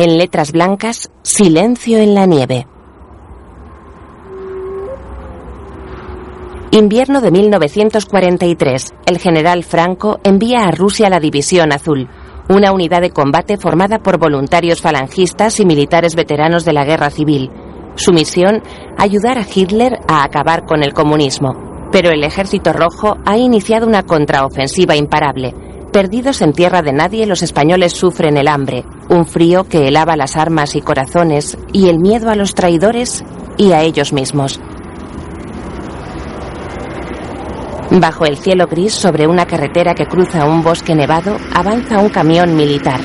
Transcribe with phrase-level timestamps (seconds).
[0.00, 2.68] En letras blancas, silencio en la nieve.
[6.70, 8.94] Invierno de 1943.
[9.06, 12.08] El general Franco envía a Rusia la División Azul,
[12.48, 17.50] una unidad de combate formada por voluntarios falangistas y militares veteranos de la guerra civil.
[17.96, 18.62] Su misión,
[18.96, 21.88] ayudar a Hitler a acabar con el comunismo.
[21.90, 25.56] Pero el ejército rojo ha iniciado una contraofensiva imparable.
[25.92, 30.36] Perdidos en tierra de nadie, los españoles sufren el hambre, un frío que helaba las
[30.36, 33.24] armas y corazones, y el miedo a los traidores
[33.56, 34.60] y a ellos mismos.
[37.90, 42.54] Bajo el cielo gris, sobre una carretera que cruza un bosque nevado, avanza un camión
[42.54, 43.00] militar.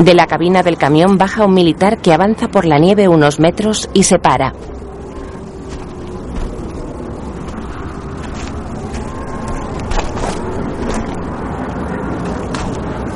[0.00, 3.90] De la cabina del camión baja un militar que avanza por la nieve unos metros
[3.92, 4.54] y se para.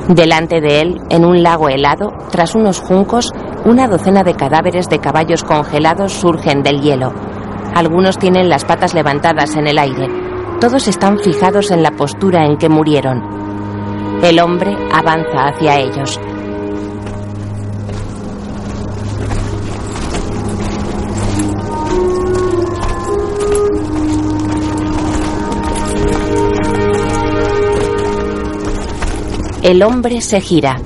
[0.09, 3.33] Delante de él, en un lago helado, tras unos juncos,
[3.65, 7.15] una docena de cadáveres de caballos congelados surgen del hielo.
[7.75, 10.07] Algunos tienen las patas levantadas en el aire.
[10.61, 13.23] Todos están fijados en la postura en que murieron.
[14.23, 16.21] El hombre avanza hacia ellos.
[29.65, 30.77] El hombre se gira.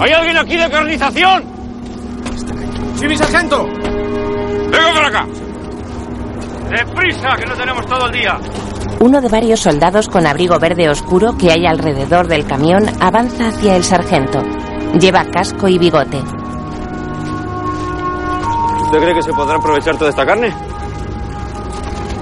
[0.00, 1.44] ¿Hay alguien aquí de carnización?
[2.96, 3.64] ¡Sí, mi sargento!
[3.64, 5.26] ¡Venga para acá!
[6.68, 8.36] ¡Deprisa, que no tenemos todo el día!
[8.98, 13.76] Uno de varios soldados con abrigo verde oscuro que hay alrededor del camión avanza hacia
[13.76, 14.42] el sargento.
[14.98, 16.18] Lleva casco y bigote.
[18.82, 20.52] ¿Usted cree que se podrá aprovechar toda esta carne?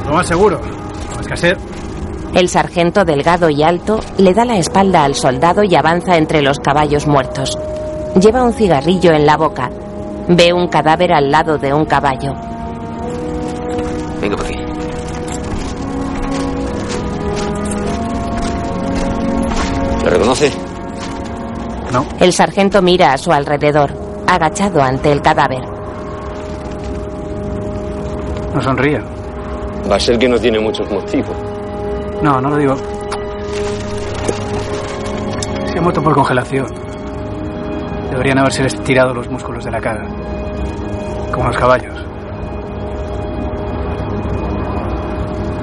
[0.04, 0.60] Lo más seguro.
[1.14, 1.71] No es que hacer.
[2.34, 6.58] El sargento delgado y alto le da la espalda al soldado y avanza entre los
[6.60, 7.58] caballos muertos.
[8.18, 9.70] Lleva un cigarrillo en la boca.
[10.28, 12.32] Ve un cadáver al lado de un caballo.
[14.20, 14.58] Venga por aquí.
[20.04, 20.52] ¿Le reconoce?
[21.92, 22.06] No.
[22.18, 23.92] El sargento mira a su alrededor,
[24.26, 25.62] agachado ante el cadáver.
[28.54, 29.00] No sonríe.
[29.90, 31.51] Va a ser que no tiene muchos motivos.
[32.22, 32.76] No, no lo digo.
[35.66, 36.66] Se ha muerto por congelación.
[38.10, 40.06] Deberían haberse estirado los músculos de la cara.
[41.32, 41.94] Como los caballos.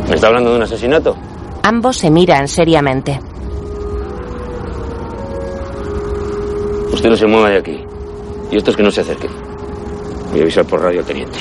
[0.09, 1.15] ¿Me está hablando de un asesinato?
[1.63, 3.19] Ambos se miran seriamente.
[6.91, 7.85] Usted no se mueva de aquí.
[8.51, 9.31] Y estos que no se acerquen.
[10.31, 11.39] Voy a avisar por radio al teniente.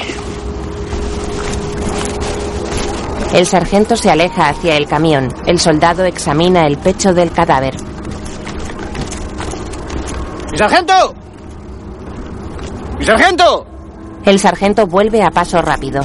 [3.33, 5.28] El sargento se aleja hacia el camión.
[5.47, 7.75] El soldado examina el pecho del cadáver.
[10.50, 11.15] ¡Mi sargento!
[12.99, 13.66] ¡Mi sargento!
[14.25, 16.00] El sargento vuelve a paso rápido.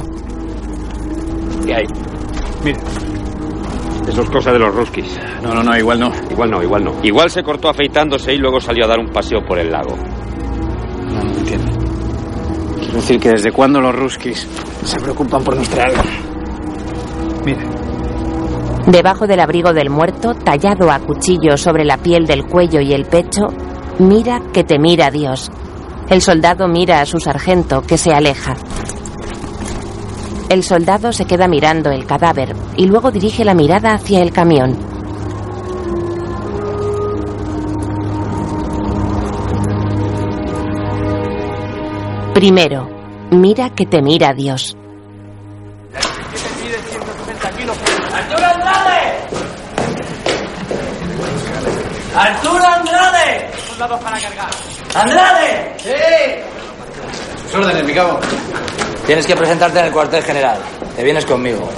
[1.66, 1.86] ¿Qué hay?
[2.62, 2.78] Mire,
[4.06, 5.18] Eso es cosa de los ruskis.
[5.42, 6.12] No, no, no, igual no.
[6.30, 6.92] Igual no, igual no.
[7.02, 9.96] Igual se cortó afeitándose y luego salió a dar un paseo por el lago.
[9.96, 11.72] no, no entiendo.
[12.78, 14.46] Quiero decir que desde cuándo los ruskis
[14.84, 16.02] se preocupan por nuestra alma.
[18.86, 23.06] Debajo del abrigo del muerto, tallado a cuchillo sobre la piel del cuello y el
[23.06, 23.48] pecho,
[23.98, 25.50] mira que te mira Dios.
[26.10, 28.54] El soldado mira a su sargento, que se aleja.
[30.50, 34.76] El soldado se queda mirando el cadáver y luego dirige la mirada hacia el camión.
[42.34, 42.88] Primero,
[43.30, 44.76] mira que te mira Dios.
[52.16, 53.50] ¡Arturo Andrade!
[53.68, 54.50] Soldados para cargar.
[54.94, 55.74] ¡Andrade!
[55.82, 55.90] ¡Sí!
[57.54, 58.18] sus órdenes, mi cabo.
[59.06, 60.58] Tienes que presentarte en el cuartel general.
[60.96, 61.68] Te vienes conmigo.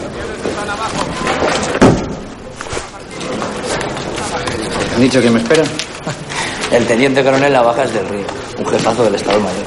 [4.95, 5.67] ¿Han dicho que me esperan?
[6.73, 8.27] El teniente coronel Navajas del Río,
[8.59, 9.67] un jefazo del Estado Mayor.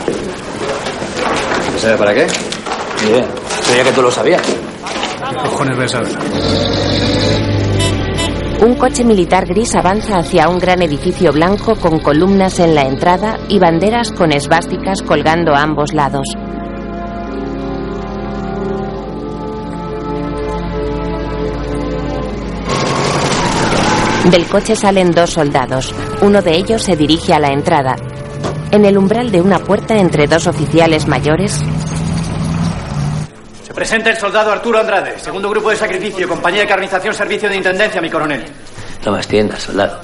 [1.80, 2.28] ¿Sabe para qué?
[3.08, 3.26] Bien,
[3.68, 4.42] creía que tú lo sabías.
[4.42, 7.09] ¿Qué cojones voy a saber?
[8.62, 13.40] Un coche militar gris avanza hacia un gran edificio blanco con columnas en la entrada
[13.48, 16.28] y banderas con esvásticas colgando a ambos lados.
[24.30, 25.96] Del coche salen dos soldados.
[26.22, 27.96] Uno de ellos se dirige a la entrada.
[28.72, 31.64] En el umbral de una puerta entre dos oficiales mayores.
[33.80, 37.56] Se presenta el soldado Arturo Andrade, segundo grupo de sacrificio, compañía de carnización, servicio de
[37.56, 38.44] intendencia, mi coronel.
[39.06, 40.02] No más tiendas, soldado.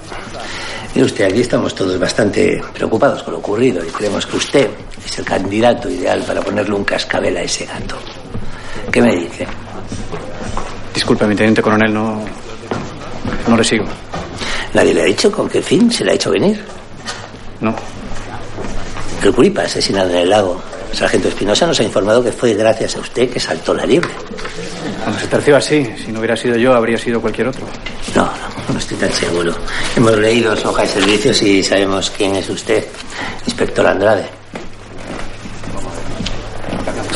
[0.94, 4.70] Mire usted, aquí estamos todos bastante preocupados con lo ocurrido y creemos que usted
[5.06, 7.98] es el candidato ideal para ponerle un cascabel a ese gato.
[8.90, 9.46] ¿Qué me dice?
[10.94, 12.24] Disculpe, mi teniente coronel, no.
[13.46, 13.84] No le sigo.
[14.74, 16.64] ¿Nadie le ha dicho con qué fin se le ha hecho venir?
[17.60, 17.76] No.
[19.22, 20.64] El Curipa asesinado en el lago.
[20.96, 24.12] El sargento Espinosa nos ha informado que fue gracias a usted que saltó la liebre.
[25.04, 27.66] Cuando se terció así, si no hubiera sido yo, habría sido cualquier otro.
[28.16, 29.54] No, no, no estoy tan seguro.
[29.98, 32.86] Hemos leído su hoja de servicios y sabemos quién es usted,
[33.46, 34.26] inspector Andrade.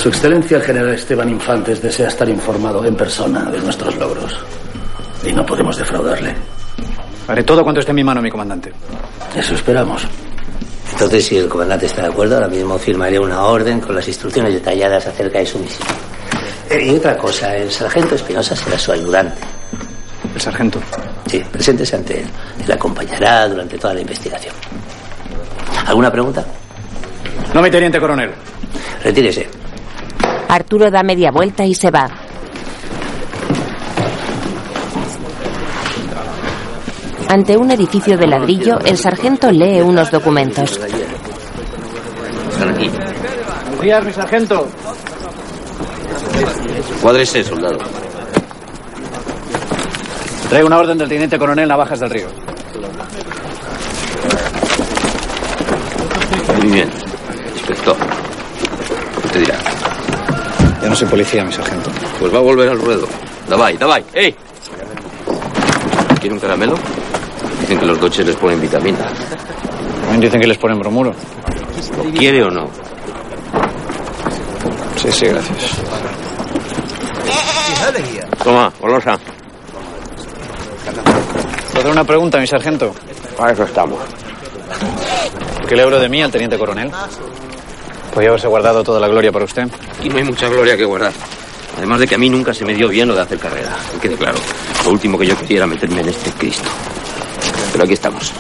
[0.04, 4.36] Su Excelencia el General Esteban Infantes desea estar informado en persona de nuestros logros.
[5.26, 6.36] Y no podemos defraudarle.
[7.30, 8.74] Haré todo cuanto esté en mi mano, mi comandante.
[9.34, 10.06] Eso esperamos.
[10.92, 14.54] Entonces, si el comandante está de acuerdo, ahora mismo firmaré una orden con las instrucciones
[14.54, 15.88] detalladas acerca de su misión.
[16.70, 19.42] Eh, Y otra cosa, el sargento Espinosa será su ayudante.
[20.36, 20.80] El sargento.
[21.28, 22.28] Sí, preséntese ante él.
[22.66, 24.54] Él acompañará durante toda la investigación.
[25.86, 26.46] ¿Alguna pregunta?
[27.54, 28.32] No, mi teniente coronel.
[29.04, 29.48] Retírese.
[30.48, 32.10] Arturo da media vuelta y se va.
[37.30, 40.80] Ante un edificio de ladrillo, el sargento lee unos documentos.
[42.52, 42.90] Están aquí.
[42.90, 44.68] Buenos días, mi sargento.
[47.04, 47.78] Cuádrese, soldado.
[50.50, 52.28] Traigo una orden del teniente coronel Navajas del Río.
[56.58, 56.90] Muy bien.
[57.54, 57.96] Inspector.
[59.22, 59.60] ¿Qué te dirá?
[60.82, 61.92] Ya no soy policía, mi sargento.
[62.20, 63.08] Pues va a volver al ruedo.
[63.48, 64.04] Davai, davai.
[64.16, 64.36] ¡Ey!
[66.20, 66.76] ¿Quiere un caramelo?
[67.70, 68.98] Dicen que los doches les ponen vitamina.
[70.02, 71.14] También dicen que les ponen bromuro.
[72.18, 72.68] ¿Quiere o no?
[74.96, 75.78] Sí, sí, gracias.
[78.44, 79.20] Toma, golosa.
[81.68, 82.92] ¿Puedo hacer una pregunta, mi sargento?
[83.38, 84.00] Para eso estamos.
[85.68, 86.90] ¿Qué le hablo de mí al teniente coronel?
[88.12, 89.68] Podría haberse guardado toda la gloria para usted.
[90.00, 91.14] Aquí no hay mucha gloria que guardar.
[91.78, 93.78] Además de que a mí nunca se me dio bien lo de hacer carrera.
[93.92, 94.40] Que quede claro.
[94.86, 96.68] Lo último que yo quería era meterme en este Cristo.
[97.72, 98.32] Pero aquí estamos.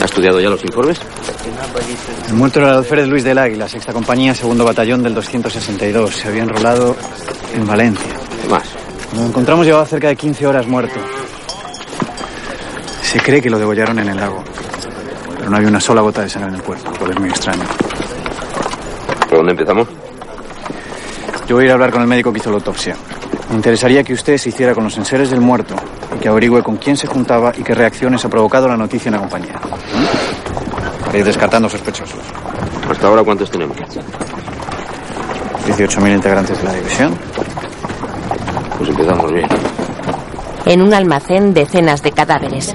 [0.00, 0.98] ¿Ha estudiado ya los informes?
[2.28, 6.14] El muerto era el alférez Luis del Águila, sexta compañía, segundo batallón del 262.
[6.14, 6.96] Se había enrolado
[7.54, 8.12] en Valencia.
[8.42, 8.64] ¿Qué más?
[9.14, 10.98] Lo encontramos llevaba cerca de 15 horas muerto.
[13.02, 14.42] Se cree que lo degollaron en el lago.
[15.36, 17.28] Pero no había una sola gota de sangre en el cuerpo, lo cual es muy
[17.28, 17.64] extraño.
[19.28, 19.88] ¿Por dónde empezamos?
[21.46, 22.96] Yo voy a ir a hablar con el médico que hizo la autopsia.
[23.52, 25.76] Me interesaría que usted se hiciera con los enseres del muerto
[26.16, 29.12] y que averigüe con quién se juntaba y qué reacciones ha provocado la noticia en
[29.12, 29.60] la compañía.
[31.04, 32.18] Para ir descartando sospechosos.
[32.90, 33.76] Hasta ahora, ¿cuántos tenemos?
[33.76, 37.14] 18.000 integrantes de la división.
[38.78, 39.46] Pues empezamos bien.
[40.64, 42.74] En un almacén, decenas de cadáveres.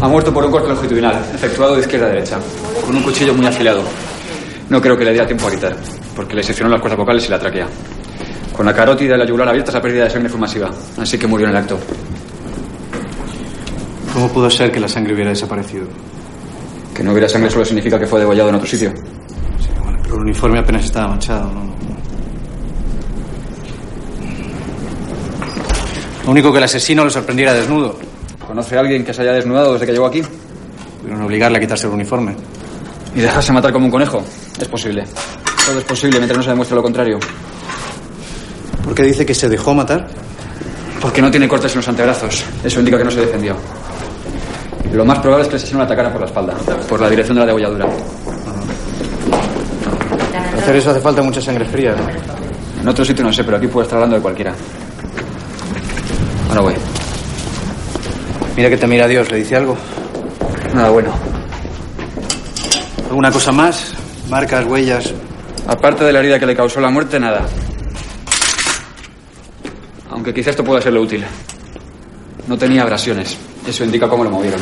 [0.00, 2.38] Ha muerto por un corte longitudinal, efectuado de izquierda a derecha,
[2.86, 3.82] con un cuchillo muy afilado.
[4.68, 5.76] No creo que le diera tiempo a quitar,
[6.14, 7.66] porque le seccionó las cuerdas vocales y la tráquea.
[8.52, 11.26] Con la carótida y la yugular abierta, esa pérdida de sangre fue masiva, así que
[11.26, 11.78] murió en el acto.
[14.12, 15.86] ¿Cómo pudo ser que la sangre hubiera desaparecido?
[16.94, 18.90] Que no hubiera sangre solo significa que fue degollado en otro sitio.
[19.60, 21.76] Sí, bueno, pero el uniforme apenas estaba manchado, ¿no?
[26.24, 27.98] Lo único que el asesino le sorprendiera desnudo.
[28.44, 30.22] ¿Conoce a alguien que se haya desnudado desde que llegó aquí?
[31.00, 32.34] Pudieron obligarle a quitarse el uniforme.
[33.16, 34.22] ¿Y dejarse matar como un conejo?
[34.60, 35.02] Es posible.
[35.64, 37.18] Todo es posible mientras no se demuestre lo contrario.
[38.84, 40.06] ¿Por qué dice que se dejó matar?
[41.00, 42.44] Porque no tiene cortes en los antebrazos.
[42.62, 43.56] Eso indica que no se defendió.
[44.92, 46.54] Lo más probable es que el asesino le atacara por la espalda,
[46.88, 47.86] por la dirección de la degolladura.
[50.30, 52.82] Para hacer eso hace falta mucha sangre fría, ¿no?
[52.82, 54.52] En otro sitio no sé, pero aquí puedo estar hablando de cualquiera.
[56.50, 56.74] Ahora voy.
[58.56, 59.74] Mira que te mira Dios, ¿le dice algo?
[60.74, 61.35] Nada bueno.
[63.08, 63.94] ¿Alguna cosa más?
[64.28, 65.14] Marcas, huellas.
[65.66, 67.46] Aparte de la herida que le causó la muerte, nada.
[70.10, 71.24] Aunque quizá esto pueda serle útil.
[72.46, 73.36] No tenía abrasiones.
[73.66, 74.60] Eso indica cómo lo movieron.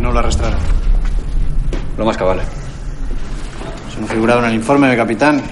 [0.00, 0.58] No lo arrastraron.
[1.96, 2.40] Lo más cabal.
[3.90, 5.42] Eso no figuraba en el informe, mi capitán.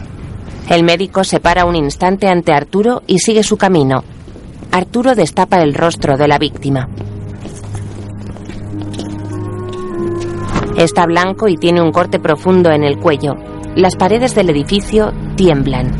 [0.68, 4.02] El médico se para un instante ante Arturo y sigue su camino.
[4.72, 6.88] Arturo destapa el rostro de la víctima.
[10.76, 13.34] Está blanco y tiene un corte profundo en el cuello.
[13.76, 15.90] Las paredes del edificio tiemblan.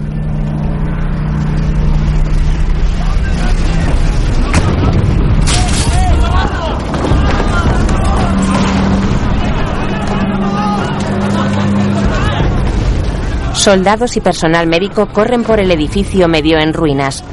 [13.55, 17.25] Soldados y personal médico corren por el edificio medio en ruinas.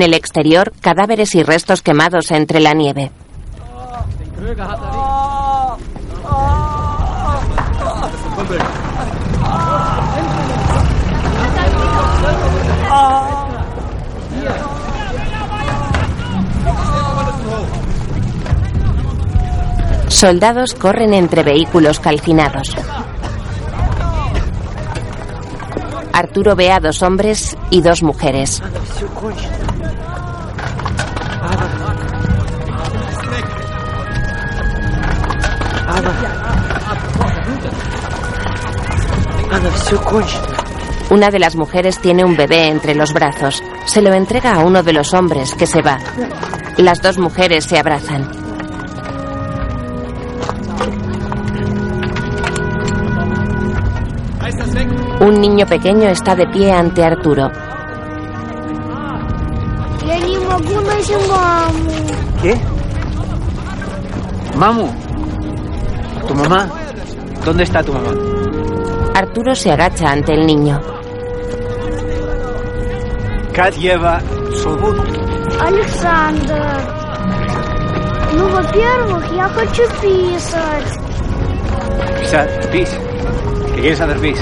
[0.00, 3.10] En el exterior, cadáveres y restos quemados entre la nieve.
[20.08, 22.74] Soldados corren entre vehículos calcinados.
[26.14, 28.62] Arturo ve a dos hombres y dos mujeres.
[41.10, 43.60] Una de las mujeres tiene un bebé entre los brazos.
[43.86, 45.98] Se lo entrega a uno de los hombres que se va.
[46.76, 48.30] Las dos mujeres se abrazan.
[55.20, 57.50] Un niño pequeño está de pie ante Arturo.
[62.40, 62.60] ¿Qué?
[64.56, 64.86] Mamu.
[66.28, 66.68] ¿Tu mamá?
[67.44, 68.29] ¿Dónde está tu mamá?
[69.19, 70.81] Arturo se agacha ante el niño.
[73.53, 74.21] Как Ева
[74.63, 74.97] зовут?
[75.61, 76.61] Александр.
[78.33, 80.99] Ну, во-первых, я хочу писать.
[82.19, 82.89] Pisa, pis.
[83.75, 84.39] ¿Qué quieres hacer pis?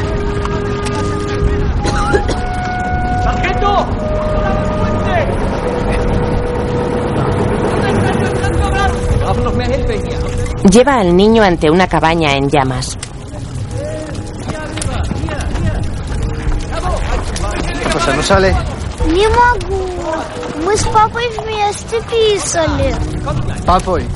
[3.23, 3.87] ¡Sargento!
[10.71, 12.97] Lleva al niño ante una cabaña en llamas.
[18.07, 18.15] ¿Qué cosa?
[18.15, 18.55] ¿No sale?
[19.07, 19.93] Не могу.
[20.65, 22.95] Мы с папой вместе писали.
[23.65, 24.07] Papoy.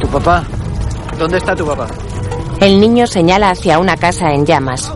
[0.00, 0.44] ¿Tu papá?
[1.18, 1.86] ¿Dónde está tu papá?
[2.60, 4.92] El niño señala hacia una casa en llamas.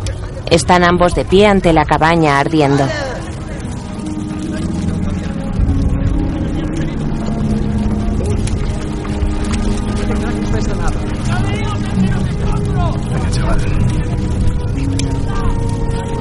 [0.50, 2.86] Están ambos de pie ante la cabaña ardiendo.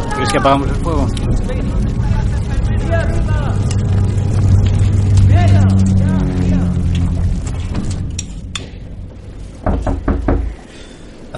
[0.10, 1.08] ¿Quieres que apagamos el fuego?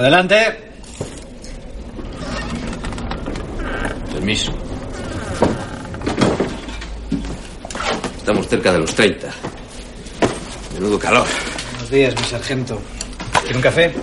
[0.04, 0.36] Adelante.
[4.12, 4.52] Permiso.
[8.18, 9.28] Estamos cerca de los 30.
[10.74, 11.26] Menudo calor.
[11.70, 12.82] Buenos días, mi sargento.
[13.44, 13.94] ¿Quiere un café?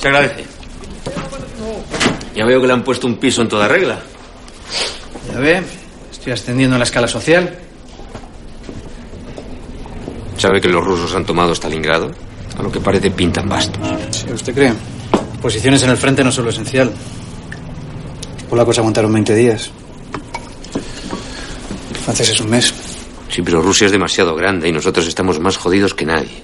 [0.00, 0.44] Se agradece.
[2.34, 4.00] Ya veo que le han puesto un piso en toda regla.
[5.32, 5.62] Ya ve,
[6.10, 7.58] estoy ascendiendo en la escala social.
[10.36, 12.10] ¿Sabe que los rusos han tomado Stalingrado?
[12.64, 13.86] Lo que parece pintan bastos.
[14.10, 14.72] Sí, ¿usted cree?
[15.42, 16.90] Posiciones en el frente no son lo esencial.
[18.36, 19.70] Los polacos aguantaron 20 días.
[21.90, 22.72] Los franceses un mes.
[23.28, 26.42] Sí, pero Rusia es demasiado grande y nosotros estamos más jodidos que nadie.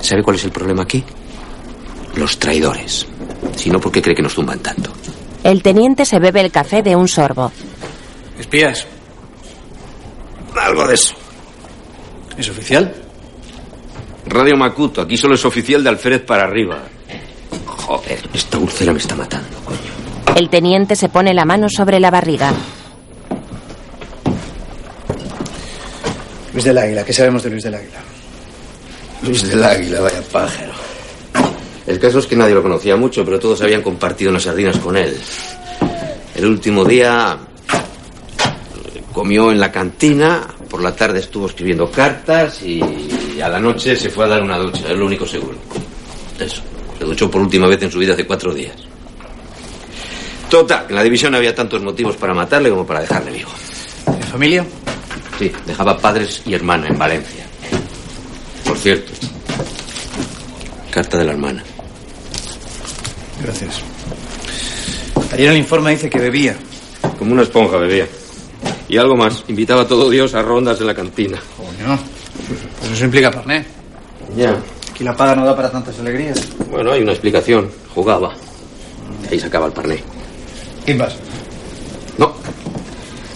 [0.00, 1.04] ¿Sabe cuál es el problema aquí?
[2.16, 3.06] Los traidores.
[3.54, 4.90] Si no, ¿por qué cree que nos tumban tanto?
[5.44, 7.52] El teniente se bebe el café de un sorbo.
[8.40, 8.88] ¿Espías?
[10.60, 11.14] Algo de eso.
[12.36, 13.03] ¿Es oficial?
[14.26, 16.82] Radio Macuto, aquí solo es oficial de alférez para arriba.
[17.66, 20.36] Joder, esta úlcera me está matando, coño.
[20.36, 22.52] El teniente se pone la mano sobre la barriga.
[26.52, 27.98] Luis del Águila, ¿qué sabemos de Luis del Águila?
[29.22, 30.72] Luis del Águila, vaya pájaro.
[31.86, 34.96] El caso es que nadie lo conocía mucho, pero todos habían compartido unas sardinas con
[34.96, 35.16] él.
[36.34, 37.36] El último día
[39.12, 42.80] comió en la cantina, por la tarde estuvo escribiendo cartas y
[43.40, 45.56] a la noche se fue a dar una ducha, es lo único seguro.
[46.38, 46.62] Eso,
[46.98, 48.74] se duchó por última vez en su vida hace cuatro días.
[50.50, 53.50] Total, en la división había tantos motivos para matarle como para dejarle vivo.
[54.06, 54.64] ¿De familia?
[55.38, 57.44] Sí, dejaba padres y hermana en Valencia.
[58.64, 59.12] Por cierto,
[60.90, 61.64] carta de la hermana.
[63.42, 63.82] Gracias.
[65.32, 66.56] Ayer el informe dice que bebía.
[67.18, 68.06] Como una esponja bebía.
[68.88, 71.38] Y algo más, invitaba a todo Dios a rondas en la cantina.
[71.56, 71.98] Coño.
[72.80, 73.64] Pues eso implica parné.
[74.36, 74.58] Ya.
[74.90, 76.40] Aquí la paga no da para tantas alegrías.
[76.70, 77.70] Bueno, hay una explicación.
[77.94, 78.34] Jugaba.
[79.30, 79.98] Ahí se acaba el parné.
[80.84, 81.16] ¿Quién vas?
[82.18, 82.32] No,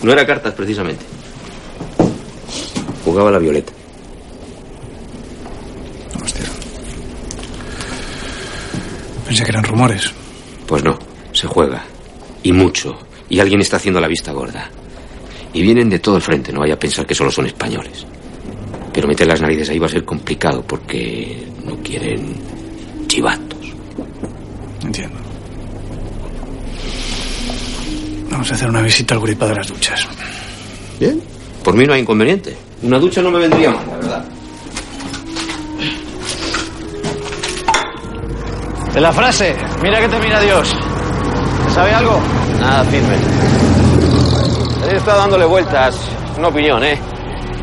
[0.02, 1.04] no era cartas precisamente.
[3.04, 3.72] Jugaba la violeta.
[6.22, 6.44] Hostia.
[9.26, 10.12] Pensé que eran rumores.
[10.66, 10.98] Pues no,
[11.32, 11.84] se juega.
[12.42, 12.98] Y mucho.
[13.30, 14.70] Y alguien está haciendo la vista gorda.
[15.52, 18.06] Y vienen de todo el frente, no vaya a pensar que solo son españoles.
[18.98, 22.34] Pero meter las narices ahí va a ser complicado porque no quieren
[23.06, 23.72] chivatos.
[24.82, 25.16] Entiendo.
[28.28, 30.04] Vamos a hacer una visita al gripa de las duchas.
[30.98, 31.22] Bien.
[31.62, 32.56] Por mí no hay inconveniente.
[32.82, 34.24] Una ducha no me vendría mal, la verdad.
[38.94, 40.74] De la frase, mira que te mira Dios.
[41.72, 42.20] ¿Sabe algo?
[42.58, 43.14] Nada firme.
[44.90, 45.96] He estado dándole vueltas.
[46.36, 46.98] Una opinión, ¿eh?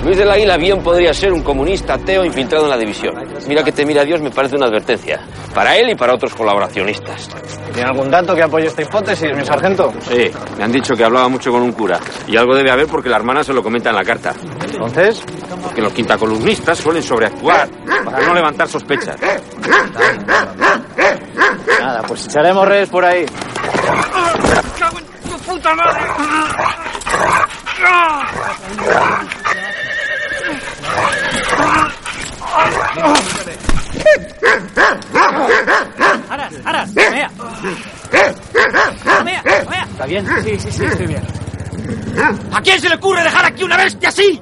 [0.05, 3.15] Luis del Águila bien podría ser un comunista ateo infiltrado en la división.
[3.47, 5.19] Mira que te mira Dios me parece una advertencia.
[5.51, 7.27] Para él y para otros colaboracionistas.
[7.74, 9.91] ¿Tiene algún dato que apoye esta hipótesis, mi sargento?
[10.01, 12.00] Sí, me han dicho que hablaba mucho con un cura.
[12.27, 14.35] Y algo debe haber porque la hermana se lo comenta en la carta.
[14.63, 15.24] Entonces,
[15.74, 17.67] Que los quintacolumnistas suelen sobreactuar
[18.05, 19.17] para no levantar sospechas.
[21.79, 23.25] nada, pues echaremos redes por ahí.
[36.46, 37.32] Aras, Aras, vea.
[38.12, 39.88] Vea, vea.
[39.92, 40.28] ¿Está bien?
[40.44, 41.24] Sí, sí, sí, estoy bien.
[42.54, 44.42] ¿A quién se le ocurre dejar aquí una bestia así?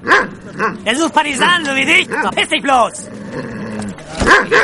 [0.84, 2.08] Jesús Parisán, lo diré.
[2.36, 3.08] Peste y flos.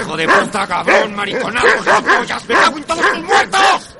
[0.02, 2.48] ¡Hijo de puta, cabrón, mariconazos, pollas!
[2.48, 3.98] ¡Me cago en todos tus muertos!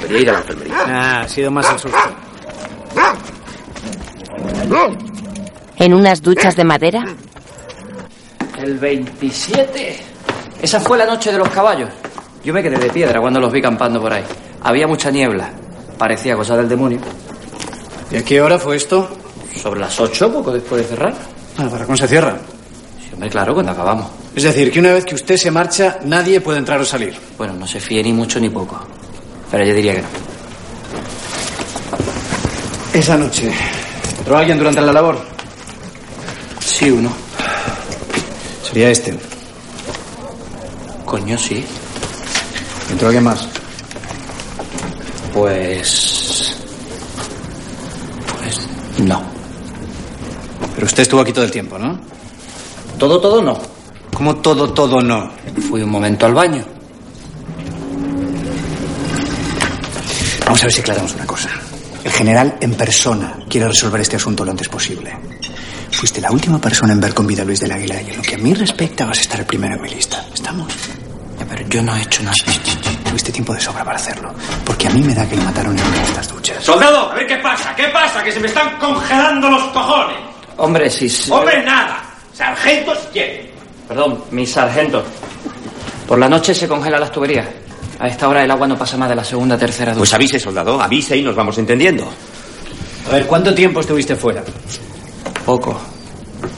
[0.00, 0.74] Debería ir a la enfermería.
[0.86, 1.98] Ah, ha sido más el susto.
[5.78, 7.04] En unas duchas de madera,
[8.58, 10.00] El 27.
[10.62, 11.90] Esa fue la noche de los caballos.
[12.42, 14.24] Yo me quedé de piedra cuando los vi campando por ahí.
[14.62, 15.50] Había mucha niebla.
[15.98, 16.98] Parecía cosa del demonio.
[18.10, 19.08] ¿Y a qué hora fue esto?
[19.54, 21.14] Sobre las 8, poco después de cerrar.
[21.58, 22.38] Ah, ¿para cuándo se cierra?
[23.02, 24.06] Sí, hombre, claro, cuando acabamos.
[24.34, 27.14] Es decir, que una vez que usted se marcha, nadie puede entrar o salir.
[27.38, 28.80] Bueno, no se fíe ni mucho ni poco.
[29.50, 30.08] Pero yo diría que no.
[32.92, 33.52] Esa noche.
[34.18, 35.18] ¿Entró alguien durante la labor?
[36.60, 37.12] Sí, uno.
[38.62, 39.16] Sería este.
[41.04, 41.64] Coño, sí.
[42.90, 43.48] ¿Entró alguien más?
[45.32, 46.56] Pues.
[48.38, 48.68] Pues.
[48.98, 49.22] No.
[50.74, 51.98] Pero usted estuvo aquí todo el tiempo, ¿no?
[52.98, 53.58] Todo, todo no.
[54.12, 55.30] ¿Cómo todo, todo no?
[55.68, 56.75] Fui un momento al baño.
[60.46, 61.50] Vamos a ver si aclaramos una cosa.
[62.04, 65.12] El general en persona quiere resolver este asunto lo antes posible.
[65.90, 68.22] Fuiste la última persona en ver con vida a Luis del Águila y en lo
[68.22, 70.24] que a mí respecta vas a estar el primero en mi lista.
[70.32, 70.72] ¿Estamos?
[71.36, 72.36] Ya, pero yo no he hecho nada.
[73.08, 74.32] Tuviste tiempo de sobra para hacerlo.
[74.64, 76.62] Porque a mí me da que le mataron en una de estas duchas.
[76.62, 77.10] ¡Soldado!
[77.10, 78.22] A ver qué pasa, ¿qué pasa?
[78.22, 80.16] Que se me están congelando los cojones.
[80.58, 81.08] Hombre, sí.
[81.08, 81.28] sí.
[81.28, 82.04] ¡Hombre, nada!
[82.32, 83.50] ¡Sargento si quiere!
[83.88, 85.04] Perdón, mi sargento.
[86.06, 87.48] Por la noche se congelan las tuberías.
[87.98, 90.00] A esta hora el agua no pasa más de la segunda, tercera ducha.
[90.00, 92.06] Pues avise, soldado, avise y nos vamos entendiendo.
[93.06, 94.42] A ver, ¿cuánto tiempo estuviste fuera?
[95.44, 95.80] Poco.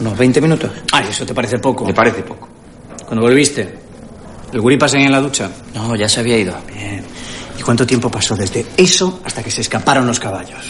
[0.00, 0.70] Unos 20 minutos.
[0.92, 1.84] Ay, eso te parece poco.
[1.84, 2.48] Me parece poco.
[3.06, 3.78] Cuando volviste,
[4.52, 5.50] ¿el gurí seguía en la ducha?
[5.74, 6.54] No, ya se había ido.
[6.72, 7.04] Bien.
[7.58, 10.60] ¿Y cuánto tiempo pasó desde eso hasta que se escaparon los caballos?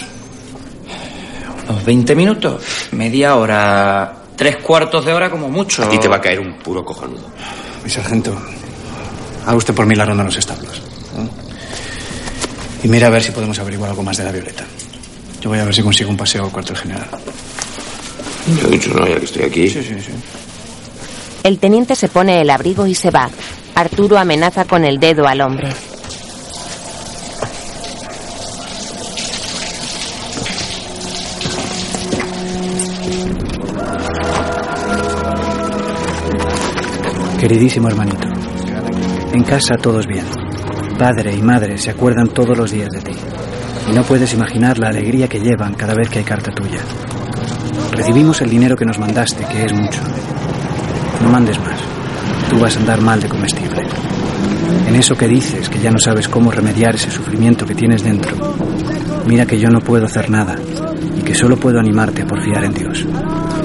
[1.69, 2.63] Unos 20 minutos.
[2.93, 4.15] Media hora.
[4.37, 5.83] Tres cuartos de hora como mucho.
[5.83, 7.29] A ti te va a caer un puro cojonudo.
[7.85, 8.37] Mi sargento,
[9.47, 10.79] haga usted por mí la ronda en los establos.
[10.79, 11.29] ¿eh?
[12.85, 14.65] Y mira a ver si podemos averiguar algo más de la Violeta.
[15.41, 17.09] Yo voy a ver si consigo un paseo al cuartel general.
[18.61, 19.69] Te he dicho, no, ya que estoy aquí.
[19.69, 20.13] Sí, sí, sí.
[21.45, 23.31] el teniente se pone el abrigo y se va.
[23.75, 25.69] Arturo amenaza con el dedo al hombre.
[37.39, 38.27] Queridísimo hermanito,
[39.33, 40.25] en casa todos bien.
[40.99, 43.13] Padre y madre se acuerdan todos los días de ti.
[43.91, 46.81] Y no puedes imaginar la alegría que llevan cada vez que hay carta tuya.
[47.93, 50.01] Recibimos el dinero que nos mandaste, que es mucho.
[51.23, 51.79] No mandes más.
[52.51, 53.83] Tú vas a andar mal de comestible.
[54.87, 58.37] En eso que dices, que ya no sabes cómo remediar ese sufrimiento que tienes dentro,
[59.27, 60.57] mira que yo no puedo hacer nada
[61.17, 63.07] y que solo puedo animarte a porfiar en Dios,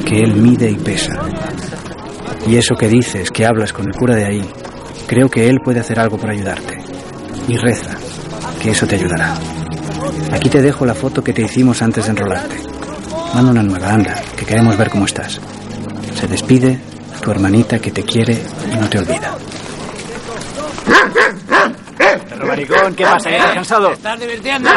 [0.06, 1.14] que Él mide y pesa.
[2.48, 4.44] Y eso que dices, que hablas con el cura de ahí,
[5.08, 6.78] creo que Él puede hacer algo por ayudarte.
[7.48, 7.96] Y reza,
[8.62, 9.36] que eso te ayudará.
[10.32, 12.56] Aquí te dejo la foto que te hicimos antes de enrolarte.
[13.34, 15.40] Manda una nueva, anda, que queremos ver cómo estás.
[16.16, 16.80] Se despide
[17.22, 18.38] tu hermanita que te quiere
[18.72, 19.36] y no te olvida.
[22.30, 23.30] Perro maricón, ¿qué pasa?
[23.30, 23.92] ¿Estás cansado?
[23.92, 24.70] ¿Estás divirtiendo?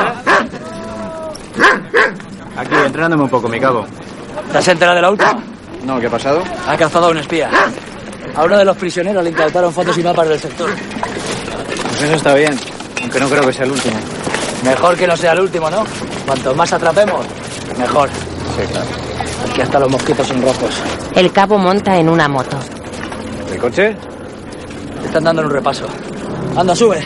[2.56, 3.86] Aquí, entrenándome un poco, mi cabo.
[4.52, 5.42] ¿Te has enterado de la última?
[5.84, 6.42] No, ¿qué ha pasado?
[6.66, 7.50] Ha cazado a un espía.
[8.36, 10.68] A uno de los prisioneros le incautaron fotos y mapas del sector.
[10.68, 12.54] Pues eso está bien,
[13.00, 13.96] aunque no creo que sea el último.
[14.62, 15.84] Mejor que no sea el último, ¿no?
[16.26, 17.24] Cuanto más atrapemos,
[17.78, 18.10] mejor.
[18.10, 18.86] Sí, claro.
[19.50, 20.70] Aquí hasta los mosquitos son rojos.
[21.14, 22.58] El cabo monta en una moto.
[23.50, 23.96] ¿El coche?
[25.02, 25.86] Están dando un repaso.
[26.56, 27.02] Anda, sube.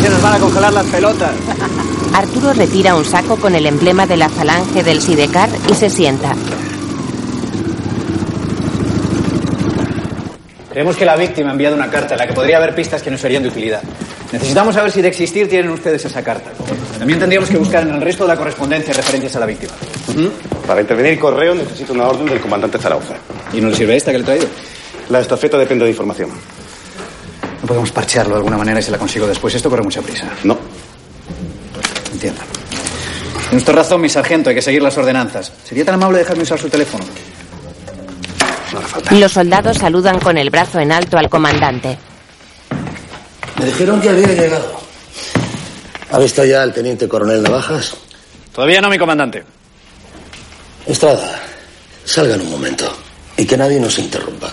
[0.00, 1.32] Se nos van a congelar las pelotas.
[2.14, 6.34] Arturo retira un saco con el emblema de la falange del Sidecar y se sienta.
[10.70, 13.10] Creemos que la víctima ha enviado una carta en la que podría haber pistas que
[13.10, 13.82] nos serían de utilidad.
[14.32, 16.50] Necesitamos saber si de existir tienen ustedes esa carta.
[16.98, 19.72] También tendríamos que buscar en el resto de la correspondencia referencias a la víctima.
[20.66, 23.14] Para intervenir correo necesito una orden del comandante Zarauza.
[23.52, 24.46] ¿Y no le sirve esta que le he traído?
[25.08, 26.30] La estafeta depende de información.
[27.62, 29.54] No podemos parchearlo de alguna manera y se la consigo después.
[29.54, 30.28] Esto corre mucha prisa.
[30.44, 30.58] No.
[32.18, 32.40] Entiendo.
[33.42, 34.50] Tiene usted razón, mi sargento.
[34.50, 35.52] Hay que seguir las ordenanzas.
[35.62, 37.04] ¿Sería tan amable dejarme usar su teléfono?
[38.72, 39.14] No hará falta.
[39.14, 41.96] Los soldados saludan con el brazo en alto al comandante.
[43.56, 44.80] Me dijeron que había llegado.
[46.10, 47.94] ¿Ha visto ya al teniente coronel Navajas?
[48.52, 49.44] Todavía no, mi comandante.
[50.86, 51.40] Estrada,
[52.04, 52.92] salgan un momento
[53.36, 54.50] y que nadie nos interrumpa.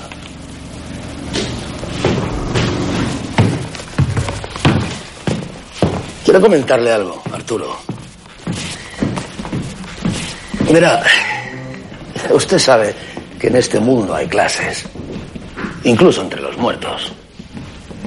[6.36, 7.78] Quiero comentarle algo, Arturo.
[10.70, 11.02] Mira,
[12.30, 12.94] usted sabe
[13.40, 14.84] que en este mundo hay clases,
[15.86, 17.14] incluso entre los muertos.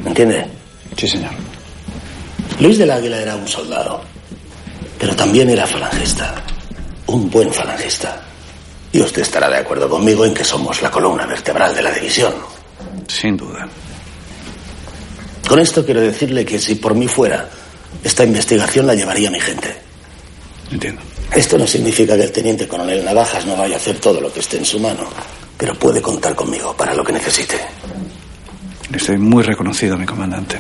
[0.05, 0.47] ¿Entiende?
[0.95, 1.31] Sí, señor.
[2.61, 4.03] Luis del Águila era un soldado,
[4.99, 6.35] pero también era falangista,
[7.07, 8.21] un buen falangista.
[8.93, 12.35] Y usted estará de acuerdo conmigo en que somos la columna vertebral de la división.
[13.07, 13.67] Sin duda.
[15.49, 17.49] Con esto quiero decirle que si por mí fuera,
[18.03, 19.75] esta investigación la llevaría mi gente.
[20.71, 21.03] Entiendo.
[21.35, 24.41] Esto no significa que el teniente coronel Navajas no vaya a hacer todo lo que
[24.41, 25.09] esté en su mano,
[25.57, 27.57] pero puede contar conmigo para lo que necesite.
[28.91, 30.59] Le estoy muy reconocido, mi comandante.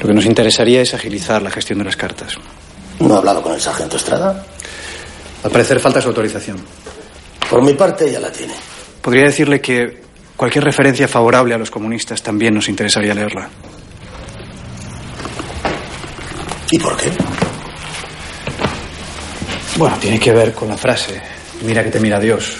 [0.00, 2.34] Lo que nos interesaría es agilizar la gestión de las cartas.
[3.00, 4.44] ¿No ha hablado con el sargento Estrada?
[5.44, 6.58] Al parecer falta su autorización.
[7.48, 8.54] Por mi parte ya la tiene.
[9.00, 10.02] Podría decirle que
[10.36, 13.48] cualquier referencia favorable a los comunistas también nos interesaría leerla.
[16.70, 17.10] ¿Y por qué?
[19.76, 21.20] Bueno, tiene que ver con la frase,
[21.62, 22.56] mira que te mira Dios.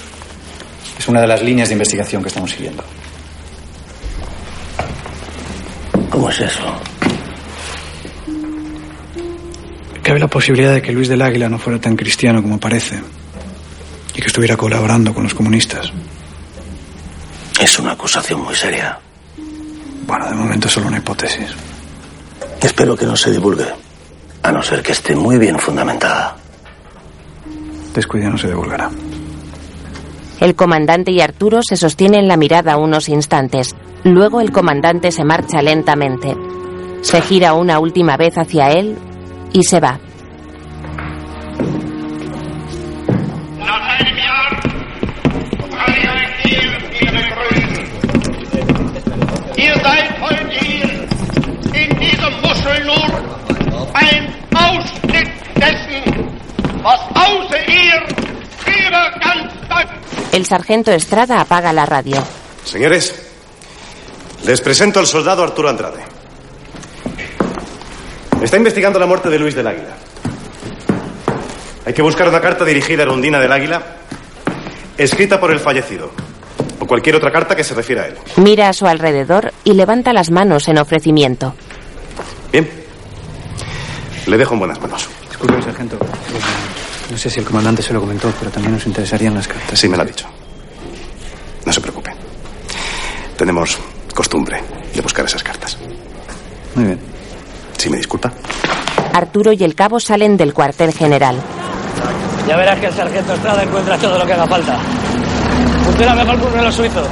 [0.99, 2.83] Es una de las líneas de investigación que estamos siguiendo.
[6.11, 6.81] ¿Cómo es eso?
[10.03, 13.01] Cabe la posibilidad de que Luis del Águila no fuera tan cristiano como parece
[14.15, 15.93] y que estuviera colaborando con los comunistas.
[17.61, 18.99] Es una acusación muy seria.
[20.07, 21.49] Bueno, de momento es solo una hipótesis.
[22.63, 23.67] Espero que no se divulgue,
[24.43, 26.37] a no ser que esté muy bien fundamentada.
[27.95, 28.91] Descuide, no se divulgará.
[30.41, 33.75] El comandante y Arturo se sostienen la mirada unos instantes.
[34.05, 36.37] Luego el comandante se marcha lentamente.
[37.03, 38.97] Se gira una última vez hacia él
[39.53, 39.99] y se va.
[53.95, 56.03] Ein Ausschnitt dessen,
[56.83, 58.19] was außer ihr
[60.33, 62.23] El sargento Estrada apaga la radio.
[62.65, 63.13] Señores,
[64.45, 66.03] les presento al soldado Arturo Andrade.
[68.41, 69.97] Está investigando la muerte de Luis del Águila.
[71.85, 73.83] Hay que buscar una carta dirigida a Rondina del Águila,
[74.97, 76.13] escrita por el fallecido,
[76.79, 78.15] o cualquier otra carta que se refiera a él.
[78.37, 81.55] Mira a su alrededor y levanta las manos en ofrecimiento.
[82.53, 82.78] Bien.
[84.29, 85.09] Le dejo en buenas manos.
[85.27, 85.99] Disculpe, sargento.
[87.11, 89.81] No sé si el comandante se lo comentó, pero también nos interesarían las cartas.
[89.81, 90.27] Sí, me lo ha dicho.
[91.65, 92.13] No se preocupe.
[93.39, 93.79] Tenemos
[94.15, 94.63] costumbre
[94.95, 95.79] de buscar esas cartas.
[96.75, 97.01] Muy bien.
[97.79, 98.31] Si me disculpa.
[99.15, 101.37] Arturo y el cabo salen del cuartel general.
[102.47, 104.79] Ya verás que el sargento Estrada encuentra todo lo que haga falta.
[105.87, 107.03] Funciona mejor que un reloj suizo.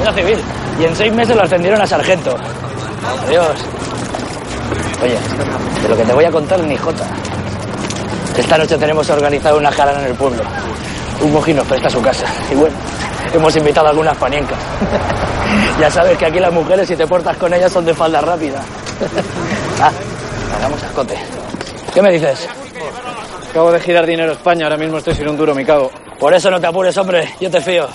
[0.00, 0.38] Era civil.
[0.80, 2.34] Y en seis meses lo ascendieron a sargento.
[3.28, 3.52] Dios.
[5.02, 5.16] Oye,
[5.82, 7.06] de lo que te voy a contar ni jota.
[8.36, 10.42] Esta noche tenemos organizado una jarana en el pueblo.
[11.20, 12.26] Un mojín nos presta su casa.
[12.50, 12.76] Y bueno,
[13.32, 14.58] hemos invitado a algunas paniencas.
[15.80, 18.60] ya sabes que aquí las mujeres, si te portas con ellas, son de falda rápida.
[19.80, 19.90] ah,
[20.56, 21.16] hagamos escote.
[21.94, 22.48] ¿Qué me dices?
[23.50, 25.90] Acabo de girar dinero a España, ahora mismo estoy sin un duro, mi cabo.
[26.18, 27.88] Por eso no te apures, hombre, yo te fío.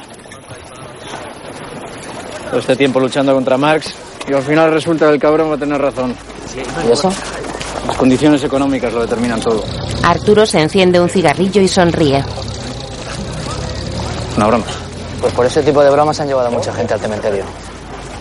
[2.50, 3.94] Todo este tiempo luchando contra Marx
[4.28, 6.16] y al final resulta que el cabrón va a tener razón.
[6.88, 7.12] ¿Y eso?
[7.88, 9.64] Las condiciones económicas lo determinan todo.
[10.04, 12.24] Arturo se enciende un cigarrillo y sonríe.
[14.38, 14.66] Una broma.
[15.20, 17.44] Pues por ese tipo de bromas han llevado a mucha gente al cementerio.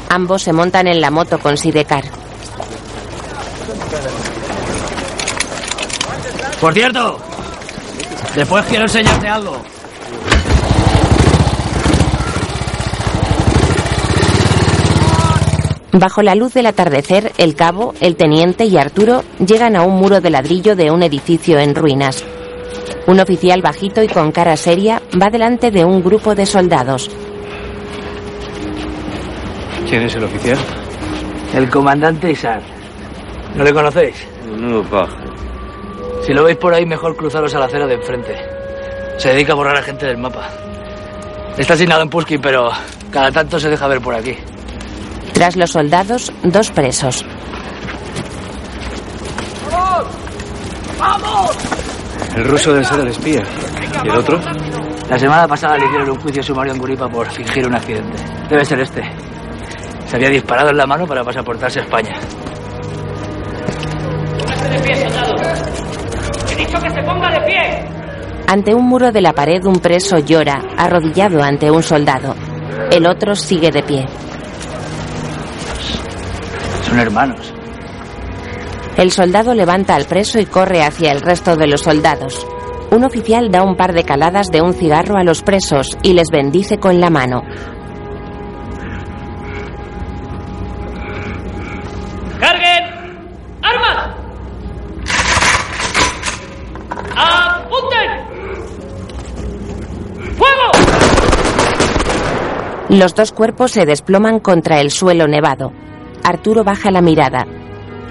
[0.09, 2.05] Ambos se montan en la moto con Sidecar.
[6.61, 7.19] Por cierto,
[8.37, 9.57] después quiero enseñarte algo.
[15.93, 20.23] Bajo la luz del atardecer, el cabo, el teniente y Arturo llegan a un muro
[20.23, 22.25] de ladrillo de un edificio en ruinas.
[23.07, 27.11] Un oficial bajito y con cara seria va delante de un grupo de soldados.
[29.87, 30.57] ¿Quién es el oficial?
[31.55, 32.63] El comandante Isar.
[33.55, 34.27] ¿No le conocéis?
[34.57, 35.19] No, paja.
[36.25, 38.35] Si lo veis por ahí, mejor cruzaros a la acera de enfrente.
[39.19, 40.49] Se dedica a borrar a gente del mapa.
[41.59, 42.71] Está asignado en Puskin, pero
[43.11, 44.35] cada tanto se deja ver por aquí.
[45.43, 47.25] Tras los soldados, dos presos.
[49.73, 50.07] ¡Vamos!
[51.01, 51.57] ¡Vamos!
[52.37, 53.43] El ruso debe ser el espía.
[54.05, 54.41] ¿Y el otro?
[55.11, 58.23] La semana pasada le hicieron un juicio sumario en Guripa por fingir un accidente.
[58.49, 59.03] Debe ser este.
[60.07, 62.15] Se había disparado en la mano para pasaportarse a España.
[64.39, 65.35] ¡Póngase de pie, soldado!
[66.53, 67.85] ¡He dicho que se ponga de pie!
[68.47, 72.37] Ante un muro de la pared, un preso llora, arrodillado ante un soldado.
[72.93, 74.07] El otro sigue de pie.
[76.93, 77.55] Son hermanos.
[78.99, 82.47] El soldado levanta al preso y corre hacia el resto de los soldados.
[82.91, 86.29] Un oficial da un par de caladas de un cigarro a los presos y les
[86.31, 87.41] bendice con la mano.
[92.39, 92.85] ¡Carguen!
[93.63, 94.09] ¡Armas!
[97.17, 98.11] ¡Apunten!
[100.37, 100.71] ¡Fuego!
[102.91, 105.73] Los dos cuerpos se desploman contra el suelo nevado.
[106.25, 107.47] Arturo baja la mirada.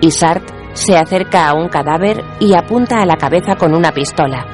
[0.02, 0.44] Isart
[0.74, 4.46] se acerca a un cadáver y apunta a la cabeza con una pistola.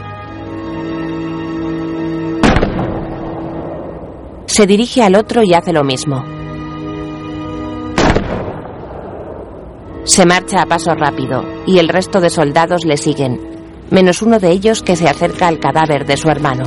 [4.46, 6.24] Se dirige al otro y hace lo mismo.
[10.04, 13.40] Se marcha a paso rápido y el resto de soldados le siguen,
[13.92, 16.64] menos uno de ellos que se acerca al cadáver de su hermano.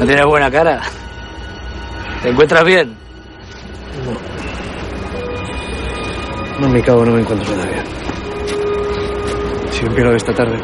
[0.00, 0.80] No tiene buena cara.
[2.22, 2.96] ¿Te encuentras bien?
[6.58, 7.84] No, mi cabo, no me encuentro nada bien.
[9.70, 10.58] Si empiezo esta tarde.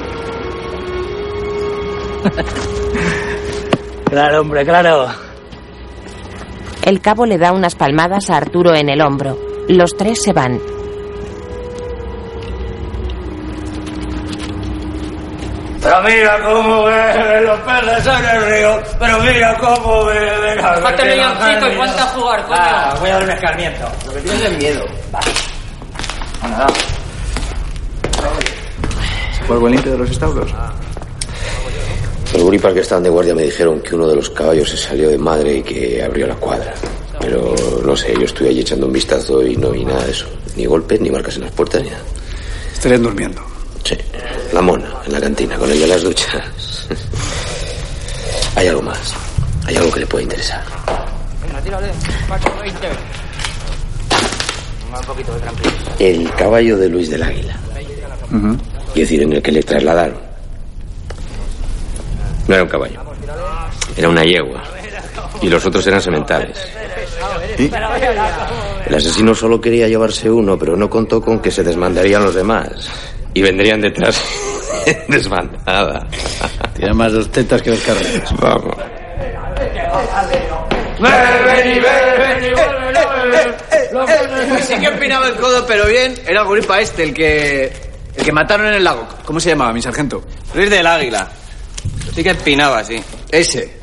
[4.08, 5.08] Claro, hombre, claro.
[6.82, 9.36] El cabo le da unas palmadas a Arturo en el hombro.
[9.68, 10.60] Los tres se van.
[16.06, 18.82] Mira cómo beben los peces en el río.
[18.98, 20.62] Pero mira cómo beben.
[20.62, 22.58] Bájate el leoncito y ponte a jugar, coño.
[22.60, 23.88] Ah, voy a dar un escarmiento.
[24.06, 24.84] Lo que tienes es miedo.
[25.14, 25.20] Va.
[26.40, 26.66] Bueno, va.
[29.36, 30.54] ¿Se fue algo limpio de los establos?
[32.32, 35.08] Los guripas que estaban de guardia me dijeron que uno de los caballos se salió
[35.08, 36.74] de madre y que abrió la cuadra.
[37.20, 40.26] Pero no sé, yo estuve allí echando un vistazo y no vi nada de eso.
[40.56, 42.02] Ni golpes, ni marcas en las puertas, ni nada.
[42.74, 43.45] Estarían durmiendo.
[43.86, 43.96] Sí,
[44.52, 46.88] la mona, en la cantina, con el de las duchas.
[48.56, 49.14] Hay algo más.
[49.64, 50.60] Hay algo que le puede interesar.
[51.40, 51.92] Venga, tírale.
[52.28, 52.88] Pacho, 20.
[54.92, 55.32] Un poquito
[55.98, 56.10] de.
[56.10, 57.56] El caballo de Luis del Águila.
[58.88, 60.18] Es decir, en el que le trasladaron.
[62.48, 63.00] No era un caballo.
[63.96, 64.64] Era una yegua.
[65.42, 66.58] Y los otros eran sementales.
[67.56, 72.90] El asesino solo quería llevarse uno, pero no contó con que se desmandarían los demás.
[73.36, 74.18] Y vendrían detrás
[75.08, 76.06] desbandada.
[76.74, 78.34] Tiene más dos tetas que los carreros.
[78.40, 78.74] Vamos.
[84.62, 86.14] Sí que empinaba el codo, pero bien.
[86.26, 87.70] Era el guripa este, el que...
[88.14, 89.06] El que mataron en el lago.
[89.26, 90.24] ¿Cómo se llamaba, mi sargento?
[90.54, 91.28] Luis del Águila.
[92.14, 93.04] Sí que empinaba, sí.
[93.30, 93.76] Ese.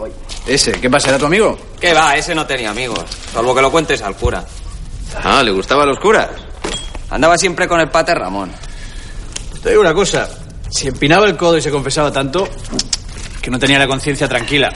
[0.48, 0.72] Ese.
[0.72, 1.10] ¿Qué pasa?
[1.10, 1.60] ¿Era tu amigo?
[1.80, 2.18] ¿Qué va?
[2.18, 3.06] Ese no tenía amigos.
[3.32, 4.44] Salvo que lo cuentes al cura.
[5.24, 6.30] Ah, ¿le gustaban los curas?
[7.12, 8.52] Andaba siempre con el pater Ramón.
[9.64, 10.30] Te digo una cosa.
[10.70, 12.48] Si empinaba el codo y se confesaba tanto,
[13.42, 14.74] que no tenía la conciencia tranquila.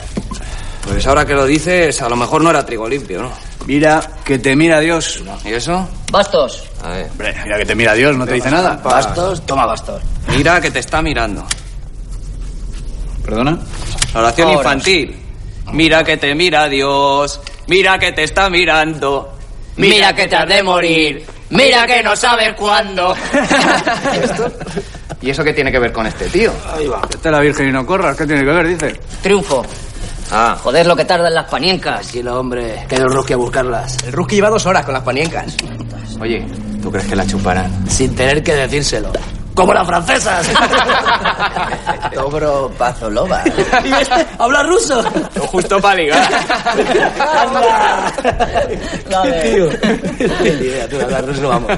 [0.82, 3.32] Pues ahora que lo dices, a lo mejor no era trigo limpio, ¿no?
[3.66, 5.22] Mira que te mira Dios.
[5.44, 5.86] ¿Y eso?
[6.10, 6.64] Bastos.
[6.82, 7.10] A ver.
[7.10, 8.80] Hombre, mira que te mira Dios, no te dice nada.
[8.82, 10.00] Bastos, toma bastos.
[10.28, 11.44] Mira que te está mirando.
[13.22, 13.58] ¿Perdona?
[14.14, 15.16] La oración Ahora infantil.
[15.72, 17.40] Mira que te mira Dios.
[17.66, 19.34] Mira que te está mirando.
[19.76, 21.26] Mira que te has de morir.
[21.50, 23.14] Mira que no sabes cuándo.
[25.22, 26.52] ¿Y eso qué tiene que ver con este tío?
[26.72, 27.00] Ahí va.
[27.24, 28.16] A la Virgen y no corras.
[28.16, 29.00] ¿Qué tiene que ver, dice?
[29.22, 29.64] Triunfo.
[30.30, 30.56] Ah.
[30.62, 32.14] Joder lo que tardan las paniencas.
[32.14, 33.96] Y el hombre, que el Ruski a buscarlas.
[34.04, 35.56] El Ruski lleva dos horas con las paniencas.
[36.20, 36.46] Oye,
[36.82, 37.88] ¿tú crees que la chuparán?
[37.88, 39.10] Sin tener que decírselo.
[39.58, 40.46] Como las francesas.
[42.14, 43.42] Dobro Pazolova.
[43.84, 45.02] y este habla ruso.
[45.50, 46.32] Justo para ligar.
[47.18, 48.12] Anda.
[49.10, 49.42] Dale.
[49.42, 49.68] Tío.
[50.42, 51.72] Ni idea, tú, hablar ruso, vamos.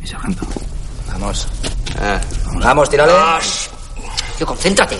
[0.00, 0.46] Mi sargento.
[1.10, 1.48] Vamos.
[2.00, 2.20] Ah.
[2.62, 3.12] Vamos, tírale.
[4.36, 4.98] Tío, concéntrate.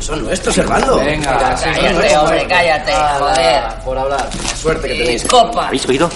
[0.00, 0.96] Son nuestros, Servando.
[0.96, 3.62] Venga, cállate, hombre, cállate, joder.
[3.84, 4.28] Por hablar.
[4.60, 5.24] Suerte que tenéis.
[5.28, 5.68] Copa.
[5.68, 6.10] ¿Habéis oído?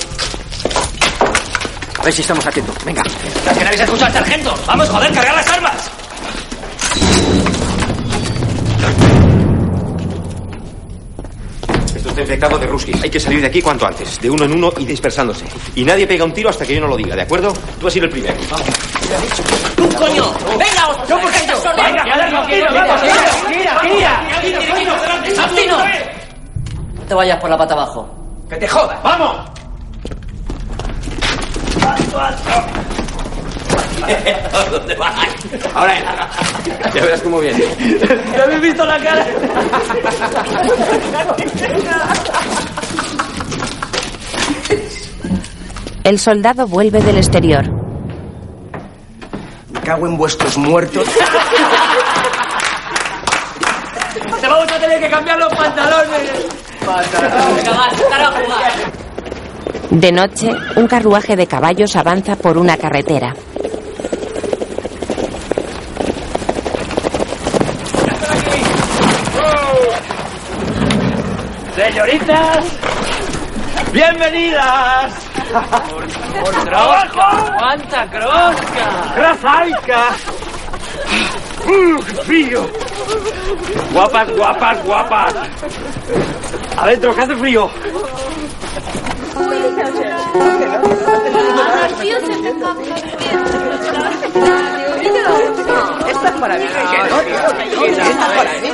[2.09, 2.75] A ver si estamos atentos.
[2.87, 3.03] Venga.
[3.03, 4.55] ¿Que no habéis escuchado al sargento?
[4.67, 5.91] Vamos, joder, cargar las armas.
[11.95, 13.03] Esto está infectado de ruskis.
[13.03, 15.45] Hay que salir de aquí cuanto antes, de uno en uno y dispersándose.
[15.75, 17.53] Y nadie pega un tiro hasta que yo no lo diga, ¿de acuerdo?
[17.79, 18.35] Tú has sido el primero.
[18.51, 18.67] Vamos.
[19.77, 20.33] ¡Tú, coño!
[20.59, 21.07] ¡Venga!
[21.07, 21.83] ¡Yo por qué estás sordo!
[21.83, 22.71] ¡Venga, ¡Tira,
[25.53, 25.85] tira!
[27.07, 28.09] Te vayas por la pata abajo.
[28.49, 28.99] ¡Que te jodas!
[29.03, 29.58] ¡Vamos!
[34.71, 35.17] ¿Dónde vas?
[35.75, 35.95] Ahora
[36.95, 37.65] Ya verás cómo viene.
[38.31, 39.27] ¿Me habéis visto la cara?
[46.05, 47.65] El soldado vuelve del exterior.
[49.71, 51.07] Me cago en vuestros muertos.
[54.41, 56.09] Te vamos a tener que cambiar los pantalones.
[56.81, 59.08] Venga, va, carajo, va.
[59.91, 63.35] De noche, un carruaje de caballos avanza por una carretera.
[71.75, 72.65] Señoritas,
[73.93, 75.13] bienvenidas.
[75.53, 79.15] Por Crosca, ¡Cuánta crosca!
[79.15, 80.05] Krasaica.
[81.67, 82.67] ¡Uh, qué frío!
[83.93, 85.35] Guapas, guapas, guapas.
[86.77, 87.71] Adentro, que hace frío.
[96.09, 96.65] Esta es para mí.
[97.85, 98.69] Esta es para mí.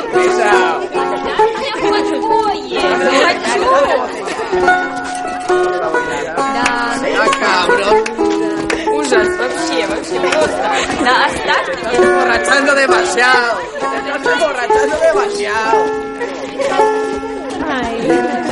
[12.65, 13.61] No, demasiado.
[13.75, 15.85] Estás emborrachando demasiado.
[17.67, 18.44] Ay,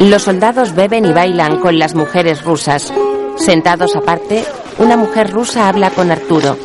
[0.00, 2.92] los soldados beben y bailan con las mujeres rusas.
[3.36, 4.44] Sentados aparte,
[4.78, 6.56] una mujer rusa habla con Arturo.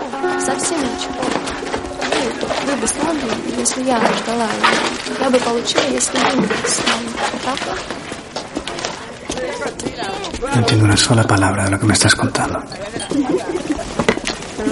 [10.41, 12.59] No entiendo una sola palabra de lo que me estás contando.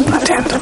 [0.07, 0.61] No entiendo.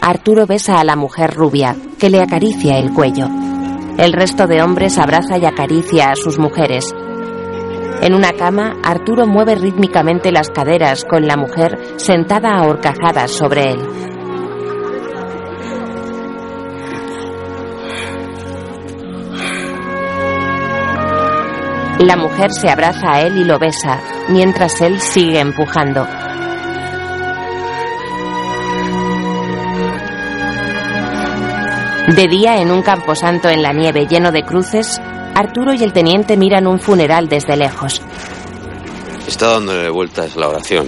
[0.00, 3.26] Arturo besa a la mujer rubia, que le acaricia el cuello.
[3.98, 6.84] El resto de hombres abraza y acaricia a sus mujeres.
[8.02, 13.72] En una cama, Arturo mueve rítmicamente las caderas con la mujer sentada a horcajadas sobre
[13.72, 13.80] él.
[21.98, 26.06] La mujer se abraza a él y lo besa, mientras él sigue empujando.
[32.08, 35.00] De día, en un camposanto en la nieve lleno de cruces,
[35.34, 38.00] Arturo y el teniente miran un funeral desde lejos.
[39.26, 40.86] Está dándole vueltas la oración.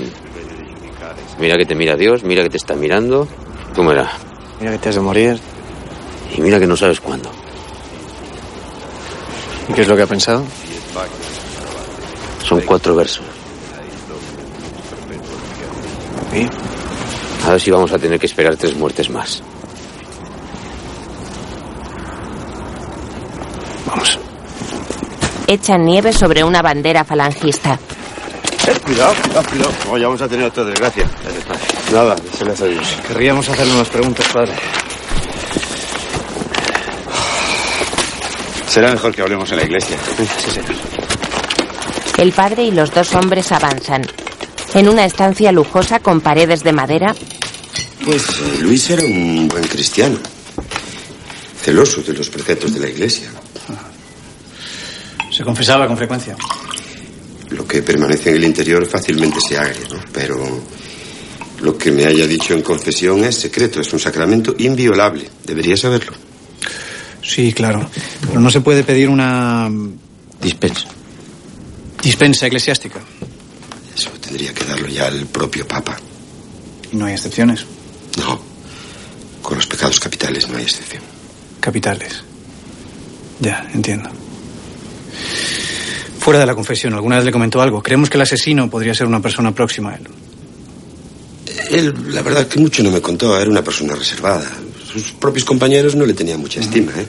[1.40, 3.26] Mira que te mira Dios, mira que te está mirando.
[3.74, 4.12] ¿Cómo era?
[4.60, 5.40] Mira que te has de morir.
[6.36, 7.30] Y mira que no sabes cuándo.
[9.68, 10.44] ¿Y qué es lo que ha pensado?
[12.44, 13.24] Son cuatro versos.
[16.32, 16.46] ¿Y?
[17.46, 19.42] A ver si vamos a tener que esperar tres muertes más.
[25.48, 27.78] Echan nieve sobre una bandera falangista.
[28.66, 29.72] Eh, cuidado, cuidado, cuidado.
[29.86, 31.04] No, ya vamos a tener otra desgracia.
[31.92, 32.96] Nada, se le hace a Dios.
[33.08, 34.52] Querríamos hacerle unas preguntas, padre.
[38.68, 39.96] Será mejor que hablemos en la iglesia.
[40.16, 40.64] Sí, señor.
[42.18, 44.02] El padre y los dos hombres avanzan.
[44.74, 47.14] En una estancia lujosa con paredes de madera,
[48.04, 50.18] Pues eh, Luis era un buen cristiano.
[51.62, 53.28] Celoso de los preceptos de la iglesia.
[55.38, 56.36] Se confesaba con frecuencia.
[57.50, 60.00] Lo que permanece en el interior fácilmente se agria, ¿no?
[60.12, 60.36] Pero
[61.60, 65.30] lo que me haya dicho en confesión es secreto, es un sacramento inviolable.
[65.46, 66.10] Debería saberlo.
[67.22, 67.88] Sí, claro.
[68.26, 69.70] Pero no se puede pedir una
[70.42, 70.88] Dispensa.
[72.02, 72.98] dispensa eclesiástica.
[73.96, 75.96] Eso tendría que darlo ya el propio Papa.
[76.90, 77.64] Y no hay excepciones.
[78.18, 78.40] No.
[79.40, 81.04] Con los pecados capitales no hay excepción.
[81.60, 82.24] Capitales.
[83.38, 84.10] Ya, entiendo.
[86.18, 87.82] Fuera de la confesión, ¿alguna vez le comentó algo?
[87.82, 90.08] Creemos que el asesino podría ser una persona próxima a él.
[91.70, 93.38] Él, la verdad, que mucho no me contó.
[93.38, 94.50] Era una persona reservada.
[94.92, 97.06] Sus propios compañeros no le tenían mucha estima, ¿eh?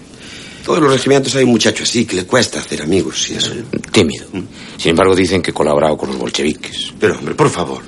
[0.66, 3.52] Todos los regimientos hay un muchacho así que le cuesta hacer amigos y eso.
[3.92, 4.28] Tímido.
[4.78, 6.94] Sin embargo, dicen que colaboraba con los bolcheviques.
[7.00, 7.82] Pero, hombre, por favor.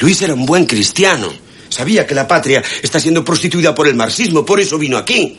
[0.00, 1.32] Luis era un buen cristiano.
[1.68, 5.38] Sabía que la patria está siendo prostituida por el marxismo, por eso vino aquí.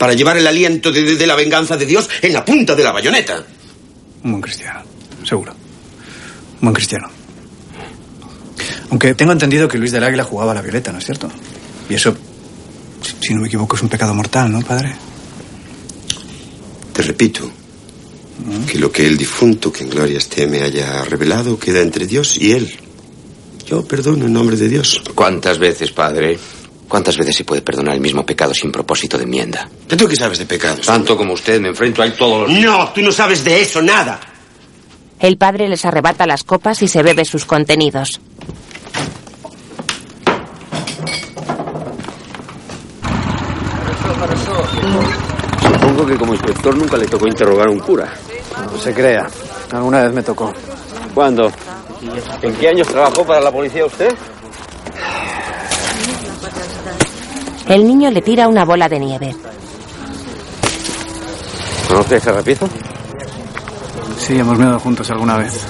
[0.00, 2.82] Para llevar el aliento de, de- de la venganza de Dios en la punta de
[2.82, 3.44] la bayoneta.
[4.24, 4.80] Un buen cristiano,
[5.24, 5.52] seguro.
[5.52, 7.06] Un buen cristiano.
[8.90, 11.30] Aunque tengo entendido que Luis del Águila jugaba a la violeta, ¿no es cierto?
[11.90, 12.16] Y eso,
[13.02, 14.94] si- si no me equivoco, es un pecado mortal, ¿no, padre?
[16.94, 17.50] Te repito
[18.66, 22.38] que lo que el difunto, que en gloria esté, me haya revelado queda entre Dios
[22.38, 22.74] y él.
[23.66, 25.02] Yo perdono en nombre de Dios.
[25.14, 26.38] ¿Cuántas veces, padre?
[26.90, 29.68] ¿Cuántas veces se puede perdonar el mismo pecado sin propósito de enmienda?
[29.86, 30.84] ¿Tú qué sabes de pecados?
[30.84, 32.64] Tanto como usted, me enfrento a él todos los días.
[32.64, 34.18] No, tú no sabes de eso nada.
[35.20, 38.20] el padre les arrebata las copas y se bebe sus contenidos.
[45.62, 48.12] Supongo que como inspector nunca le tocó interrogar a un cura.
[48.72, 49.28] No se crea.
[49.70, 50.52] Alguna vez me tocó.
[51.14, 51.52] ¿Cuándo?
[52.42, 54.12] ¿En qué años trabajó para la policía usted?
[57.68, 59.36] El niño le tira una bola de nieve.
[61.88, 62.68] ¿Conoce ese repito?
[64.18, 65.66] Sí, hemos mirado juntos alguna vez.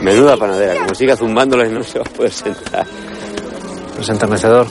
[0.00, 2.86] Menuda panadera, como siga zumbándoles no se va a poder sentar.
[3.96, 4.66] Pues enternecedor.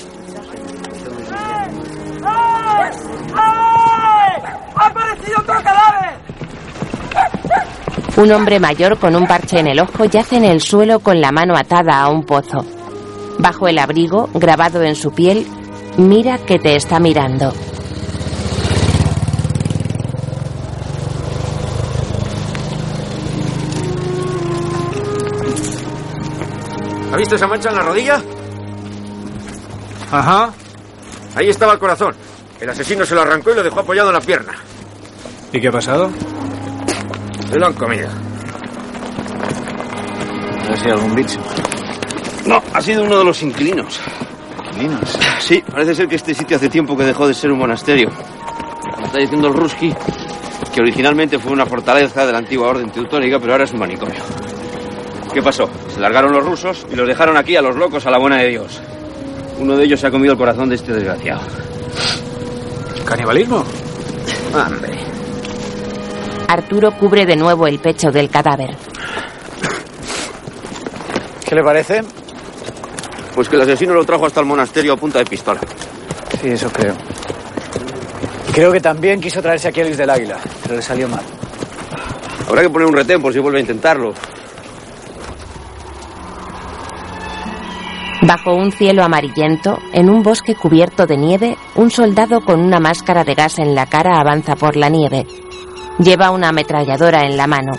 [4.75, 5.61] ¡Ha aparecido otra
[8.17, 11.31] un hombre mayor con un parche en el ojo yace en el suelo con la
[11.31, 12.65] mano atada a un pozo.
[13.37, 15.45] Bajo el abrigo, grabado en su piel,
[15.97, 17.53] mira que te está mirando.
[27.13, 28.21] ¿Ha visto esa mancha en la rodilla?
[30.11, 30.51] Ajá.
[31.35, 32.15] Ahí estaba el corazón.
[32.59, 34.53] El asesino se lo arrancó y lo dejó apoyado en la pierna.
[35.53, 36.09] ¿Y qué ha pasado?
[37.49, 38.09] Se lo han comido.
[40.63, 41.39] A ver si hay algún bicho.
[42.45, 43.99] No, ha sido uno de los inquilinos.
[44.65, 45.17] ¿Inquilinos?
[45.39, 48.09] Sí, parece ser que este sitio hace tiempo que dejó de ser un monasterio.
[48.99, 49.93] Me está diciendo el Ruski
[50.73, 54.21] que originalmente fue una fortaleza de la antigua orden teutónica, pero ahora es un manicomio.
[55.33, 55.69] ¿Qué pasó?
[55.89, 58.49] Se largaron los rusos y los dejaron aquí a los locos a la buena de
[58.49, 58.81] Dios.
[59.59, 61.41] Uno de ellos se ha comido el corazón de este desgraciado.
[63.05, 63.63] ¿Canibalismo?
[64.53, 65.06] Hombre.
[66.57, 68.75] Arturo cubre de nuevo el pecho del cadáver.
[71.47, 72.01] ¿Qué le parece?
[73.35, 75.59] Pues que el asesino lo trajo hasta el monasterio a punta de pistola.
[76.41, 76.95] Sí, eso creo.
[78.53, 81.21] Creo que también quiso traerse aquí a Luis del Águila, pero le salió mal.
[82.47, 84.15] Habrá que poner un retén por si vuelve a intentarlo.
[88.23, 93.23] Bajo un cielo amarillento, en un bosque cubierto de nieve, un soldado con una máscara
[93.23, 95.27] de gas en la cara avanza por la nieve.
[95.99, 97.73] Lleva una ametralladora en la mano.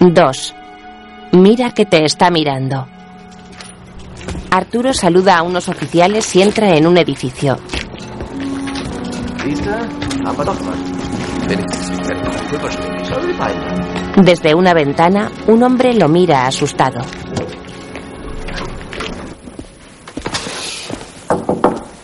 [0.00, 0.54] Dos.
[1.32, 2.86] Mira que te está mirando.
[4.50, 7.58] Arturo saluda a unos oficiales y entra en un edificio.
[14.16, 17.00] Desde una ventana, un hombre lo mira asustado.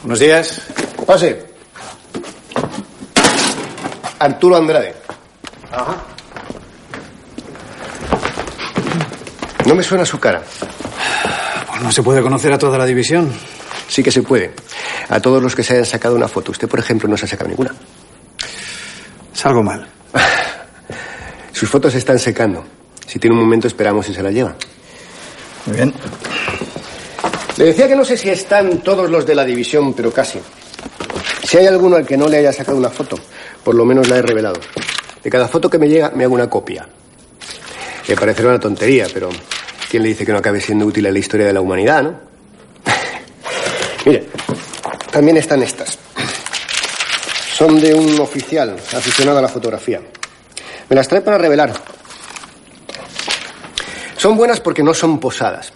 [0.03, 0.61] Buenos días.
[1.07, 1.47] Pase.
[4.19, 4.95] Arturo Andrade.
[9.65, 10.43] No me suena su cara.
[11.69, 13.33] Pues no se puede conocer a toda la división.
[13.89, 14.55] Sí que se puede.
[15.09, 16.51] A todos los que se hayan sacado una foto.
[16.51, 17.73] Usted, por ejemplo, no se ha sacado ninguna.
[19.33, 19.87] Salgo mal.
[21.53, 22.65] Sus fotos se están secando.
[23.07, 24.57] Si tiene un momento, esperamos y se la lleva.
[25.67, 25.95] Muy bien.
[27.63, 30.41] Le decía que no sé si están todos los de la división, pero casi.
[31.45, 33.17] Si hay alguno al que no le haya sacado una foto,
[33.63, 34.59] por lo menos la he revelado.
[35.23, 36.89] De cada foto que me llega, me hago una copia.
[38.09, 39.29] Me parecerá una tontería, pero
[39.89, 42.21] ¿quién le dice que no acabe siendo útil en la historia de la humanidad, no?
[44.07, 44.27] Mire,
[45.13, 45.97] también están estas.
[47.55, 50.01] Son de un oficial aficionado a la fotografía.
[50.89, 51.73] Me las trae para revelar.
[54.17, 55.73] Son buenas porque no son posadas.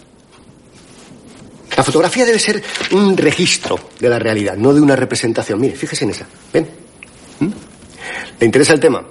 [1.77, 2.61] La fotografía debe ser
[2.91, 5.61] un registro de la realidad, no de una representación.
[5.61, 6.25] Mire, fíjese en esa.
[6.51, 6.67] ¿Ven?
[7.39, 7.49] ¿Mm?
[8.39, 9.03] ¿Le interesa el tema?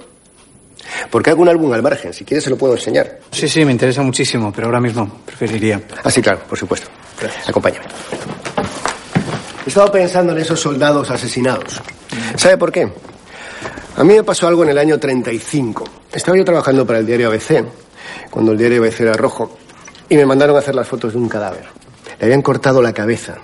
[1.08, 2.12] Porque hago un álbum al margen.
[2.12, 3.20] Si quiere, se lo puedo enseñar.
[3.30, 5.80] Sí, sí, me interesa muchísimo, pero ahora mismo preferiría.
[6.02, 6.88] Ah, sí, claro, por supuesto.
[7.46, 7.86] Acompáñame.
[9.64, 11.80] He estado pensando en esos soldados asesinados.
[12.36, 12.90] ¿Sabe por qué?
[13.96, 15.84] A mí me pasó algo en el año 35.
[16.12, 17.64] Estaba yo trabajando para el diario ABC,
[18.28, 19.56] cuando el diario ABC era rojo,
[20.08, 21.85] y me mandaron a hacer las fotos de un cadáver.
[22.18, 23.36] Le habían cortado la cabeza.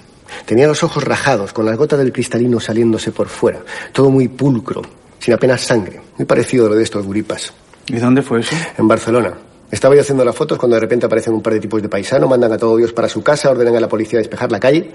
[0.47, 3.61] Tenía los ojos rajados, con las gotas del cristalino saliéndose por fuera.
[3.93, 4.83] Todo muy pulcro,
[5.18, 6.01] sin apenas sangre.
[6.16, 7.53] Muy parecido a lo de estos guripas.
[7.89, 8.55] ¿Y dónde fue eso?
[8.79, 9.35] En Barcelona.
[9.70, 12.29] Estaba yo haciendo las fotos cuando de repente aparecen un par de tipos de paisanos,
[12.29, 14.91] mandan a todo Dios para su casa, ordenan a la policía despejar la calle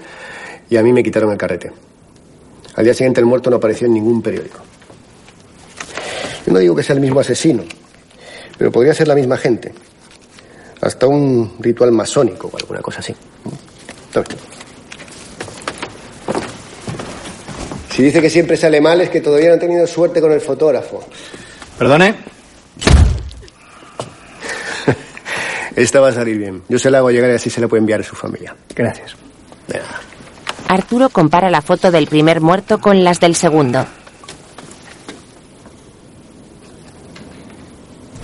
[0.70, 1.72] y a mí me quitaron el carrete.
[2.76, 4.60] Al día siguiente el muerto no apareció en ningún periódico.
[6.46, 7.64] Yo no digo que sea el mismo asesino,
[8.56, 9.74] pero podría ser la misma gente.
[10.80, 13.14] Hasta un ritual masónico o alguna cosa así.
[14.12, 14.26] Tome.
[17.90, 20.40] Si dice que siempre sale mal es que todavía no ha tenido suerte con el
[20.40, 21.04] fotógrafo.
[21.76, 22.14] ¿Perdone?
[25.76, 26.62] Esta va a salir bien.
[26.68, 28.54] Yo se la hago llegar y así se la puede enviar a su familia.
[28.74, 29.16] Gracias.
[29.66, 30.00] De nada.
[30.68, 33.86] Arturo compara la foto del primer muerto con las del segundo.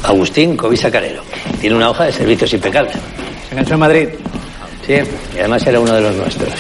[0.05, 1.23] Agustín Covisa Carero.
[1.61, 2.93] Tiene una hoja de servicios impecable.
[2.93, 4.09] ¿Se enganchó en Madrid?
[4.87, 4.93] Sí,
[5.35, 6.53] y además era uno de los nuestros.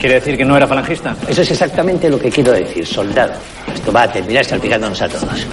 [0.00, 1.14] ¿Quiere decir que no era falangista?
[1.28, 3.34] Eso es exactamente lo que quiero decir, soldado.
[3.74, 5.46] Esto va a terminar salpicándonos a todos.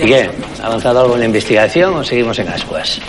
[0.00, 0.30] ¿Y qué?
[0.62, 3.00] ¿Ha avanzado algo en la investigación o seguimos en ascuas?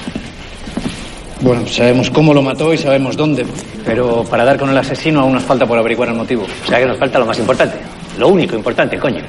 [1.42, 3.46] Bueno, sabemos cómo lo mató y sabemos dónde,
[3.86, 6.44] pero para dar con el asesino aún nos falta por averiguar el motivo.
[6.44, 7.78] O sea que nos falta lo más importante.
[8.18, 9.22] Lo único importante, coño.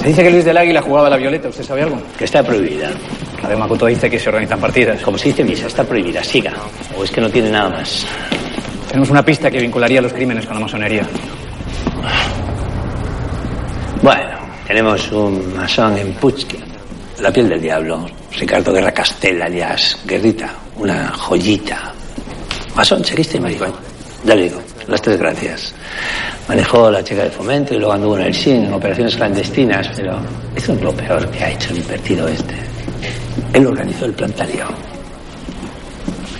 [0.00, 2.00] Se dice que Luis del Águila jugaba a la violeta, ¿usted sabe algo?
[2.16, 2.90] Que está prohibida.
[3.42, 5.02] La de Makoto dice que se organizan partidas.
[5.02, 6.22] Como se dice misa, está prohibida.
[6.22, 6.52] Siga.
[6.96, 8.06] O es que no tiene nada más.
[8.86, 11.06] Tenemos una pista que vincularía los crímenes con la masonería.
[14.02, 16.58] Bueno, tenemos un masón en Puchki.
[17.20, 18.06] La piel del diablo.
[18.38, 20.50] Ricardo Guerra Castell, alias Guerrita.
[20.76, 21.92] Una joyita.
[22.76, 23.72] Masón, chequista y maricón.
[24.24, 25.74] Ya le digo, las tres gracias.
[26.48, 30.18] Manejó la chica de fomento y luego anduvo en el SIN, en operaciones clandestinas, pero
[30.54, 32.54] eso es lo peor que ha hecho el invertido este.
[33.52, 34.66] Él organizó el plan Talio.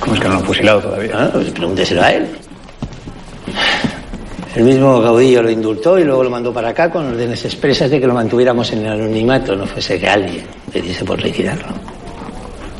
[0.01, 1.12] ¿Cómo es que no lo han fusilado todavía?
[1.14, 2.28] Ah, pues pregúnteselo a él.
[4.55, 7.99] El mismo Gaudillo lo indultó y luego lo mandó para acá con órdenes expresas de
[7.99, 11.68] que lo mantuviéramos en el anonimato, no fuese que alguien le diese por liquidarlo.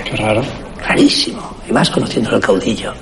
[0.04, 0.42] Qué raro.
[0.86, 1.56] Rarísimo.
[1.66, 2.92] Y más conociéndolo al caudillo.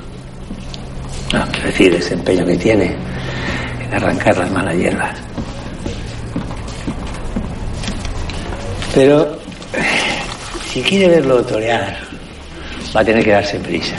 [1.33, 2.97] No, quiero decir, ese empeño que tiene
[3.85, 5.17] en arrancar las malas hierbas.
[8.95, 9.39] Pero
[10.73, 11.97] si quiere verlo torear,
[12.95, 13.97] va a tener que darse prisa.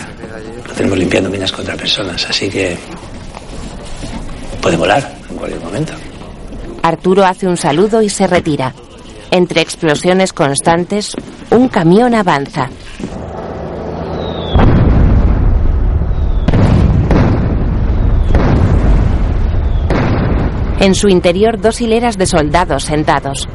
[0.68, 2.78] Lo tenemos limpiando minas contra personas, así que
[4.62, 5.94] puede volar en cualquier momento.
[6.84, 8.74] Arturo hace un saludo y se retira.
[9.30, 11.16] Entre explosiones constantes,
[11.52, 12.70] un camión avanza.
[20.82, 23.48] En su interior dos hileras de soldados sentados.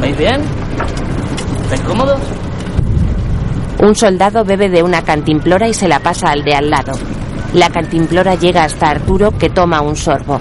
[0.00, 0.40] ¿Vais bien?
[1.62, 2.20] ¿Estáis cómodos?
[3.78, 6.94] Un soldado bebe de una cantimplora y se la pasa al de al lado.
[7.56, 10.38] La cantimplora llega hasta Arturo que toma un sorbo.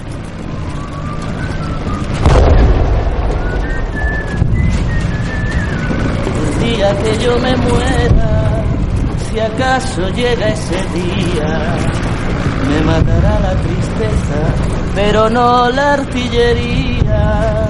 [6.59, 8.63] El día que yo me muera,
[9.29, 11.77] si acaso llega ese día,
[12.67, 14.41] me matará la tristeza,
[14.93, 17.69] pero no la artillería.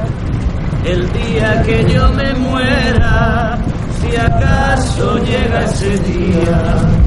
[0.85, 3.59] El día que yo me muera,
[4.01, 7.04] si acaso llega ese día,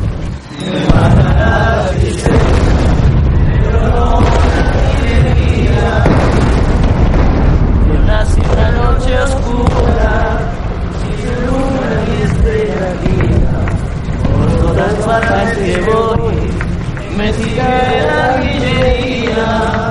[0.65, 2.37] me matará la tristeza,
[3.63, 4.29] pero no la
[4.99, 6.05] alegría.
[7.89, 10.13] Yo nací una noche oscura,
[11.01, 12.91] sin luna ni estrella
[14.33, 16.39] por todas partes que voy,
[17.17, 19.88] me sigue la guillería.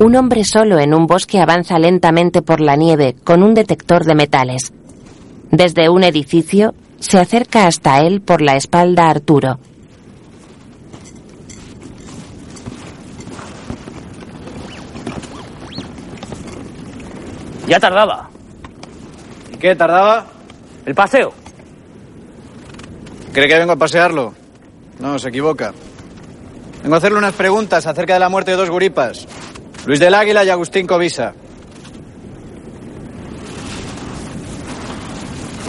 [0.00, 4.14] Un hombre solo en un bosque avanza lentamente por la nieve con un detector de
[4.14, 4.72] metales.
[5.50, 9.58] Desde un edificio se acerca hasta él por la espalda Arturo.
[17.66, 18.30] Ya tardaba.
[19.52, 20.26] ¿Y qué tardaba?
[20.86, 21.32] El paseo.
[23.32, 24.32] ¿Cree que vengo a pasearlo?
[25.00, 25.74] No, se equivoca.
[26.84, 29.26] Vengo a hacerle unas preguntas acerca de la muerte de dos guripas.
[29.86, 31.32] Luis del Águila y Agustín Covisa.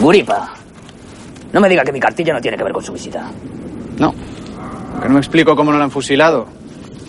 [0.00, 0.54] Guripa.
[1.52, 3.30] No me diga que mi cartilla no tiene que ver con su visita.
[3.98, 4.12] No.
[5.00, 6.46] Que no me explico cómo no la han fusilado.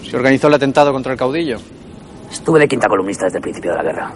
[0.03, 1.57] Se organizó el atentado contra el caudillo.
[2.31, 4.11] Estuve de quinta columnista desde el principio de la guerra.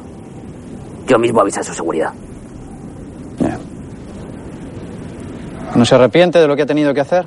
[1.08, 2.14] Yo mismo avisé de su seguridad.
[5.76, 7.26] ¿No se arrepiente de lo que ha tenido que hacer?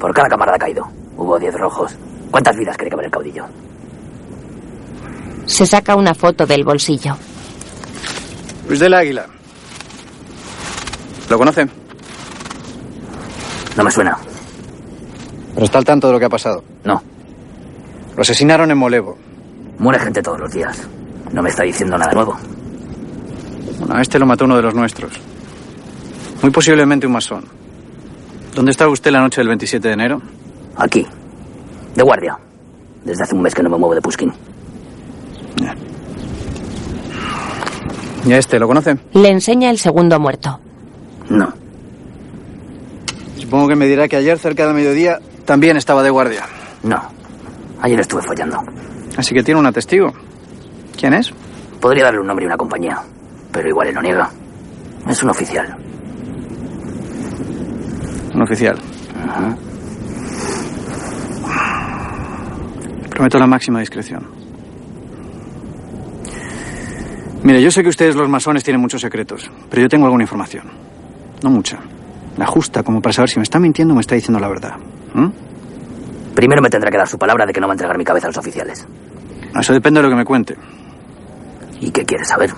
[0.00, 1.94] Por cada camarada caído, hubo diez rojos.
[2.30, 3.44] ¿Cuántas vidas cree que el caudillo?
[5.54, 7.16] Se saca una foto del bolsillo.
[8.66, 9.24] Luis del Águila.
[11.30, 11.68] ¿Lo conoce?
[13.76, 14.18] No me suena.
[15.54, 16.64] Pero está al tanto de lo que ha pasado.
[16.82, 17.00] No.
[18.16, 19.16] Lo asesinaron en Molevo.
[19.78, 20.76] Muere gente todos los días.
[21.32, 22.36] No me está diciendo nada nuevo.
[23.78, 25.12] Bueno, a este lo mató uno de los nuestros.
[26.42, 27.44] Muy posiblemente un masón.
[28.56, 30.20] ¿Dónde estaba usted la noche del 27 de enero?
[30.74, 31.06] Aquí.
[31.94, 32.36] De guardia.
[33.04, 34.32] Desde hace un mes que no me muevo de Puskin.
[38.26, 38.96] ¿Y a este lo conoce?
[39.12, 40.58] Le enseña el segundo muerto.
[41.28, 41.52] No.
[43.38, 46.44] Supongo que me dirá que ayer, cerca de mediodía, también estaba de guardia.
[46.82, 47.02] No.
[47.82, 48.58] Ayer estuve follando.
[49.16, 50.12] Así que tiene un testigo.
[50.98, 51.30] ¿Quién es?
[51.80, 52.98] Podría darle un nombre y una compañía,
[53.52, 54.30] pero igual él lo niega.
[55.06, 55.76] Es un oficial.
[58.34, 58.78] Un oficial.
[63.10, 64.33] Prometo la máxima discreción.
[67.44, 70.64] Mire, yo sé que ustedes los masones tienen muchos secretos, pero yo tengo alguna información.
[71.42, 71.78] No mucha.
[72.38, 74.76] La justa como para saber si me está mintiendo o me está diciendo la verdad.
[75.12, 75.28] ¿Mm?
[76.34, 78.28] Primero me tendrá que dar su palabra de que no va a entregar mi cabeza
[78.28, 78.86] a los oficiales.
[79.60, 80.56] Eso depende de lo que me cuente.
[81.82, 82.50] ¿Y qué quieres saber?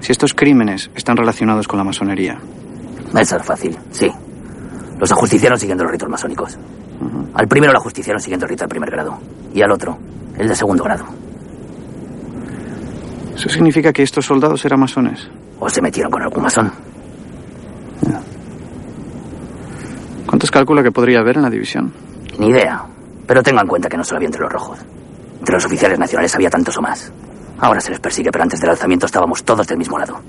[0.00, 2.38] Si estos crímenes están relacionados con la masonería.
[3.14, 4.10] Eso es fácil, sí.
[4.98, 6.58] Los ajusticiaron siguiendo los ritos masónicos.
[7.34, 9.18] Al primero lo ajusticiaron siguiendo el rito de primer grado.
[9.52, 9.98] Y al otro,
[10.38, 11.04] el de segundo grado.
[13.38, 15.28] ¿Eso significa que estos soldados eran masones?
[15.60, 16.72] ¿O se metieron con algún masón?
[20.26, 21.92] ¿Cuántos calcula que podría haber en la división?
[22.36, 22.84] Ni idea.
[23.28, 24.80] Pero tenga en cuenta que no solo había entre los rojos.
[25.38, 27.12] Entre los oficiales nacionales había tantos o más.
[27.60, 30.20] Ahora se les persigue, pero antes del alzamiento estábamos todos del mismo lado.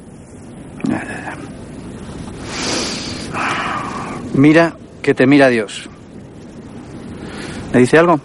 [4.36, 5.90] Mira que te mira Dios.
[7.74, 8.20] ¿Le dice algo?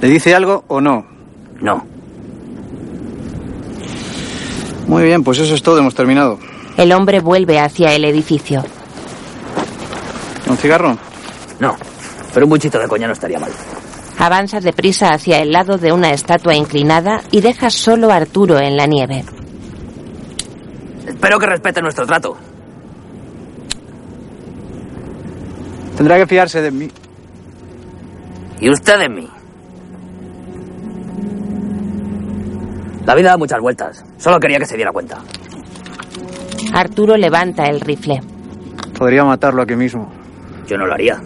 [0.00, 1.04] ¿Le dice algo o no?
[1.60, 1.97] No.
[4.88, 6.38] Muy bien, pues eso es todo, hemos terminado.
[6.76, 8.64] El hombre vuelve hacia el edificio.
[10.48, 10.96] ¿Un cigarro?
[11.60, 11.76] No,
[12.32, 13.50] pero un buchito de coña no estaría mal.
[14.18, 18.76] Avanza deprisa hacia el lado de una estatua inclinada y deja solo a Arturo en
[18.76, 19.24] la nieve.
[21.06, 22.36] Espero que respete nuestro trato.
[25.96, 26.88] Tendrá que fiarse de mí.
[28.60, 29.28] ¿Y usted de mí?
[33.08, 34.04] La vida da muchas vueltas.
[34.18, 35.16] Solo quería que se diera cuenta.
[36.74, 38.20] Arturo levanta el rifle.
[38.98, 40.12] Podría matarlo aquí mismo.
[40.66, 41.18] Yo no lo haría.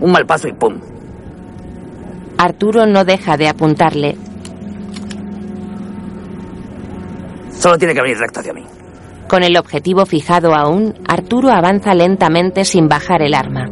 [0.00, 0.80] Un mal paso y ¡pum!
[2.38, 4.16] Arturo no deja de apuntarle.
[7.52, 8.64] Solo tiene que venir recto hacia mí.
[9.28, 13.68] Con el objetivo fijado aún, Arturo avanza lentamente sin bajar el arma.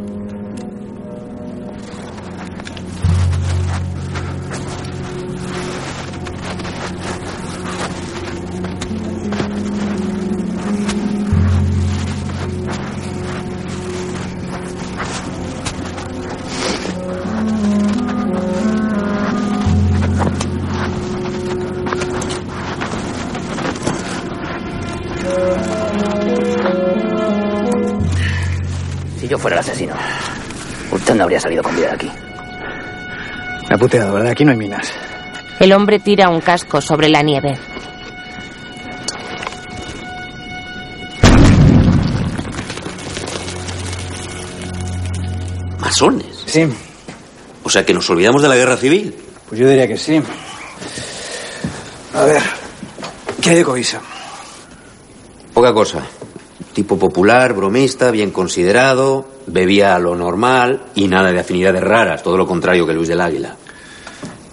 [33.78, 34.32] Ha puteado, ¿verdad?
[34.32, 34.92] Aquí no hay minas.
[35.60, 37.56] El hombre tira un casco sobre la nieve.
[45.80, 46.44] ¿Masones?
[46.46, 46.66] Sí.
[47.62, 49.14] O sea que nos olvidamos de la guerra civil.
[49.48, 50.20] Pues yo diría que sí.
[52.14, 52.42] A ver,
[53.40, 54.00] ¿qué hay de Covisa?
[55.54, 56.02] Poca cosa.
[56.72, 62.36] Tipo popular, bromista, bien considerado, bebía a lo normal y nada de afinidades raras, todo
[62.36, 63.56] lo contrario que Luis del Águila.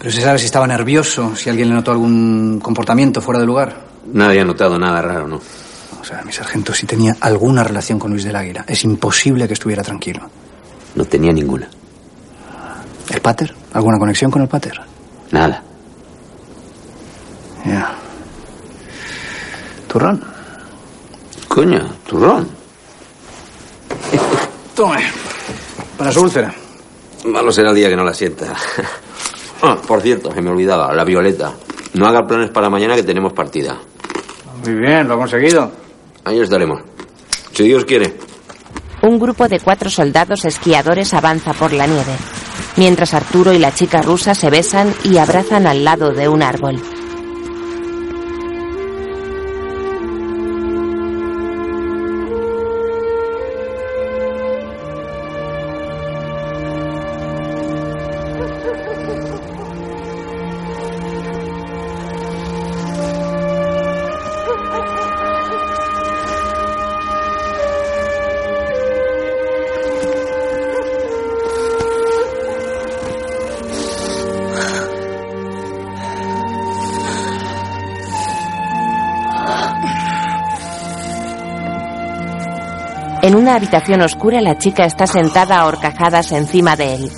[0.05, 3.87] Pero se sabe si estaba nervioso, si alguien le notó algún comportamiento fuera de lugar.
[4.13, 5.41] Nadie ha notado nada raro, ¿no?
[5.99, 8.65] O sea, mi sargento sí tenía alguna relación con Luis del Águila.
[8.67, 10.29] Es imposible que estuviera tranquilo.
[10.93, 11.67] No tenía ninguna.
[13.09, 13.55] ¿El pater?
[13.73, 14.79] ¿Alguna conexión con el pater?
[15.31, 15.63] Nada.
[17.65, 17.95] Ya.
[19.87, 20.23] ¿Turrón?
[21.47, 22.47] Coño, turrón.
[24.75, 25.03] Tome.
[25.97, 26.53] Para su úlcera.
[27.25, 28.53] Malo será el día que no la sienta.
[29.61, 31.53] Ah, por cierto, se me olvidaba, la Violeta.
[31.93, 33.77] No haga planes para mañana que tenemos partida.
[34.63, 35.71] Muy bien, lo ha conseguido.
[36.23, 36.81] Ahí estaremos.
[37.53, 38.15] Si Dios quiere.
[39.01, 42.15] Un grupo de cuatro soldados esquiadores avanza por la nieve,
[42.75, 46.81] mientras Arturo y la chica rusa se besan y abrazan al lado de un árbol.
[83.45, 87.11] Una habitación oscura la chica está sentada a horcajadas encima de él.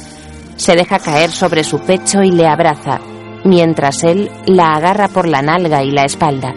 [0.57, 2.99] Se deja caer sobre su pecho y le abraza,
[3.45, 6.53] mientras él la agarra por la nalga y la espalda.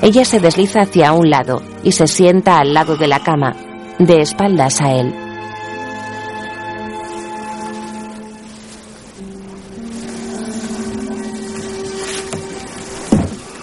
[0.00, 3.54] Ella se desliza hacia un lado y se sienta al lado de la cama,
[3.98, 5.14] de espaldas a él.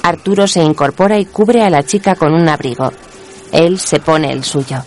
[0.04, 2.92] Arturo se incorpora y cubre a la chica con un abrigo.
[3.52, 4.84] Él se pone el suyo.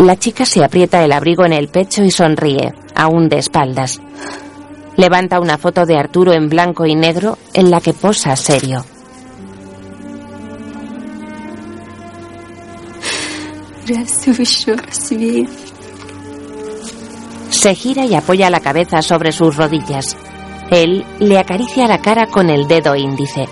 [0.00, 4.00] La chica se aprieta el abrigo en el pecho y sonríe, aún de espaldas.
[4.96, 8.82] Levanta una foto de Arturo en blanco y negro en la que posa serio.
[17.50, 20.16] Se gira y apoya la cabeza sobre sus rodillas.
[20.70, 23.46] Él le acaricia la cara con el dedo índice.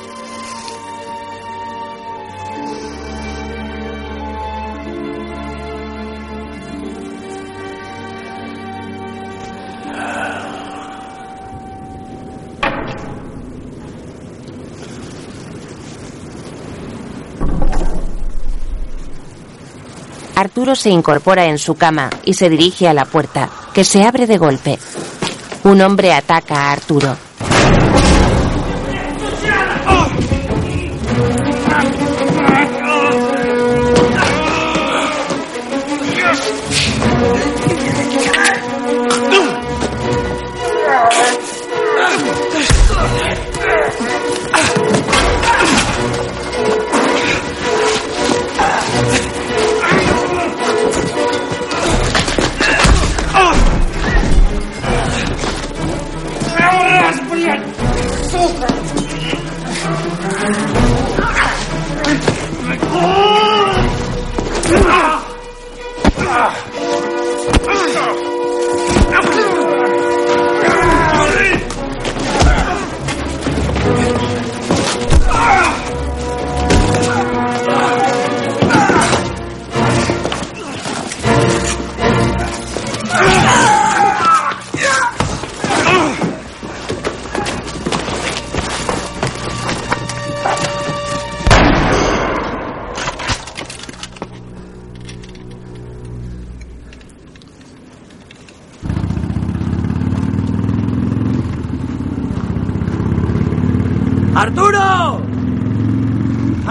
[20.75, 24.39] Se incorpora en su cama y se dirige a la puerta, que se abre de
[24.39, 24.79] golpe.
[25.64, 26.73] Un hombre ataca a.
[26.73, 27.28] ¡Arturo!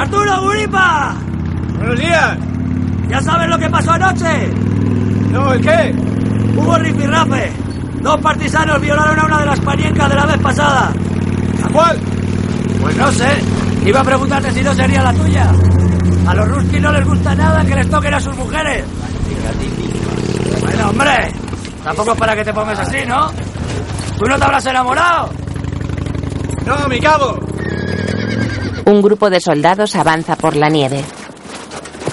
[0.08, 1.16] ¡Arturo Guripa!
[1.80, 2.38] Buenos días.
[3.10, 4.47] ¿Ya sabes lo que pasó anoche?
[5.32, 5.93] No, ¿el qué?
[6.55, 7.51] Hubo rifirrafe.
[8.01, 10.93] Dos partisanos violaron a una de las paniencas de la vez pasada.
[11.62, 11.99] ¿A cuál?
[12.97, 13.28] no sé.
[13.86, 15.51] Iba a preguntarte si no sería la tuya.
[16.26, 18.86] A los ruskis no les gusta nada que les toquen a sus mujeres.
[20.62, 21.34] Bueno, hombre.
[21.84, 23.30] Tampoco es para que te pongas así, ¿no?
[24.18, 25.32] ¿Tú no te habrás enamorado?
[26.66, 27.47] No, mi cabo.
[28.88, 31.04] Un grupo de soldados avanza por la nieve.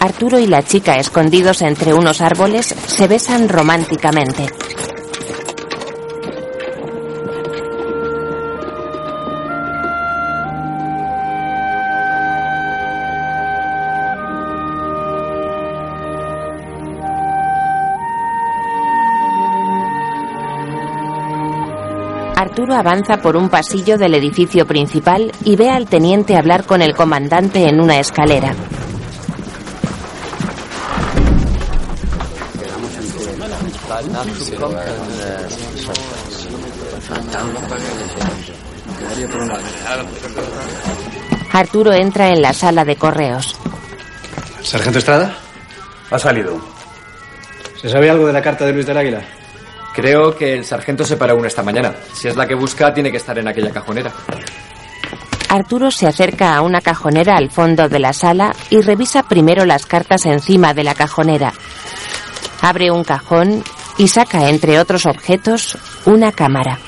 [0.00, 4.48] Arturo y la chica, escondidos entre unos árboles, se besan románticamente.
[22.74, 27.68] Avanza por un pasillo del edificio principal y ve al teniente hablar con el comandante
[27.68, 28.54] en una escalera.
[41.52, 43.56] Arturo entra en la sala de correos.
[44.62, 45.36] ¿Sargento Estrada?
[46.10, 46.60] Ha salido.
[47.80, 49.22] ¿Se sabe algo de la carta de Luis del Águila?
[49.94, 51.94] Creo que el sargento se paró una esta mañana.
[52.12, 54.12] Si es la que busca, tiene que estar en aquella cajonera.
[55.48, 59.86] Arturo se acerca a una cajonera al fondo de la sala y revisa primero las
[59.86, 61.52] cartas encima de la cajonera.
[62.60, 63.62] Abre un cajón
[63.96, 66.80] y saca, entre otros objetos, una cámara.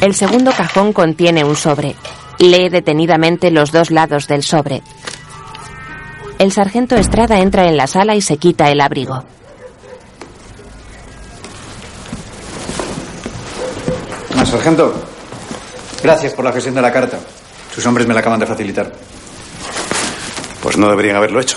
[0.00, 1.96] El segundo cajón contiene un sobre.
[2.38, 4.82] Lee detenidamente los dos lados del sobre.
[6.38, 9.24] El sargento Estrada entra en la sala y se quita el abrigo.
[14.36, 14.94] Ah, sargento,
[16.02, 17.18] gracias por la gestión de la carta.
[17.74, 18.92] Sus hombres me la acaban de facilitar.
[20.62, 21.56] Pues no deberían haberlo hecho.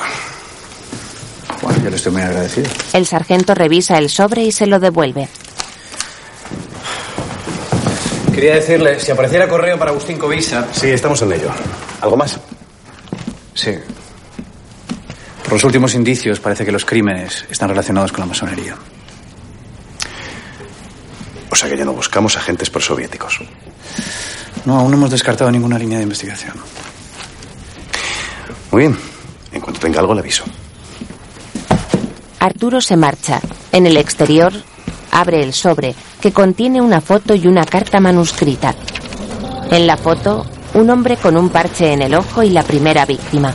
[1.62, 2.70] Bueno, yo le estoy muy agradecido.
[2.94, 5.28] El sargento revisa el sobre y se lo devuelve.
[8.34, 10.68] Quería decirle, si apareciera correo para Agustín Covisa...
[10.72, 11.52] Sí, estamos en ello.
[12.02, 12.40] ¿Algo más?
[13.54, 13.78] Sí.
[15.44, 18.76] Por los últimos indicios parece que los crímenes están relacionados con la masonería.
[21.50, 23.40] O sea que ya no buscamos agentes prosoviéticos.
[24.66, 26.54] No, aún no hemos descartado ninguna línea de investigación.
[28.72, 28.98] Muy bien.
[29.52, 30.46] En cuanto tenga algo, le aviso.
[32.40, 33.42] Arturo se marcha.
[33.72, 34.54] En el exterior,
[35.12, 38.74] abre el sobre, que contiene una foto y una carta manuscrita.
[39.72, 43.54] En la foto, un hombre con un parche en el ojo y la primera víctima.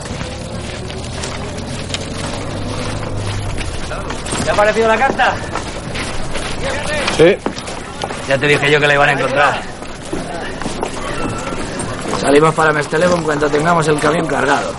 [4.43, 5.35] ¿Te ha parecido la carta?
[7.17, 7.35] Sí.
[8.27, 9.61] Ya te dije yo que la iban a encontrar.
[12.19, 14.71] Salimos para Mestelevo en cuanto tengamos el camión cargado.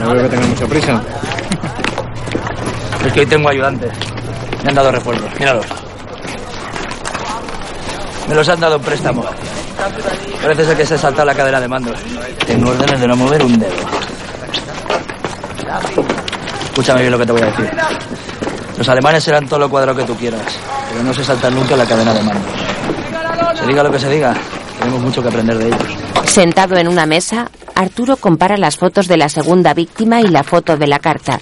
[0.00, 1.02] No veo que tenga mucha prisa.
[3.06, 3.92] Es que hoy tengo ayudantes.
[4.64, 5.38] Me han dado refuerzos.
[5.38, 5.79] Míralos.
[8.30, 9.24] Me los han dado en préstamo.
[10.40, 11.98] Parece ser que se ha saltado la cadena de mandos.
[12.46, 13.74] Tengo órdenes de no mover un dedo.
[16.66, 17.70] Escúchame bien lo que te voy a decir.
[18.78, 20.42] Los alemanes serán todo lo cuadrado que tú quieras,
[20.92, 23.58] pero no se saltan nunca la cadena de mandos.
[23.58, 24.32] Se diga lo que se diga,
[24.78, 25.82] tenemos mucho que aprender de ellos.
[26.26, 30.76] Sentado en una mesa, Arturo compara las fotos de la segunda víctima y la foto
[30.76, 31.40] de la carta.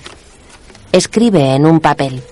[0.91, 2.23] Escribe en un papel.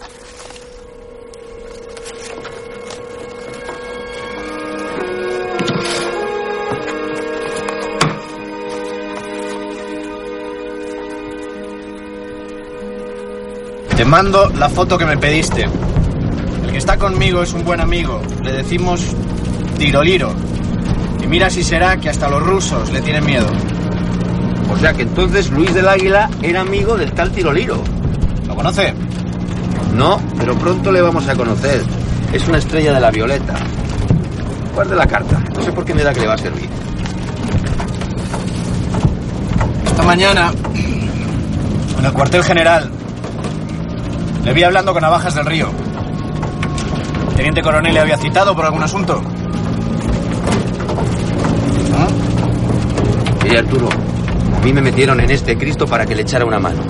[13.96, 15.66] Te mando la foto que me pediste.
[16.64, 18.20] El que está conmigo es un buen amigo.
[18.42, 19.00] Le decimos
[19.78, 20.34] Tiroliro.
[21.22, 23.46] Y mira si será que hasta los rusos le tienen miedo.
[24.70, 27.82] O sea que entonces Luis del Águila era amigo del tal Tiroliro.
[28.46, 28.92] ¿Lo conoce?
[29.94, 31.82] No, pero pronto le vamos a conocer.
[32.34, 33.54] Es una estrella de la violeta.
[34.74, 35.42] Guarde la carta.
[35.54, 36.68] No sé por qué me da que le va a servir.
[39.86, 40.52] Esta mañana,
[41.98, 42.90] en el cuartel general,
[44.46, 45.68] le vi hablando con Navajas del Río.
[47.30, 49.20] ¿El teniente coronel le había citado por algún asunto?
[53.44, 53.88] Oye, Arturo,
[54.56, 56.80] a mí me metieron en este Cristo para que le echara una mano,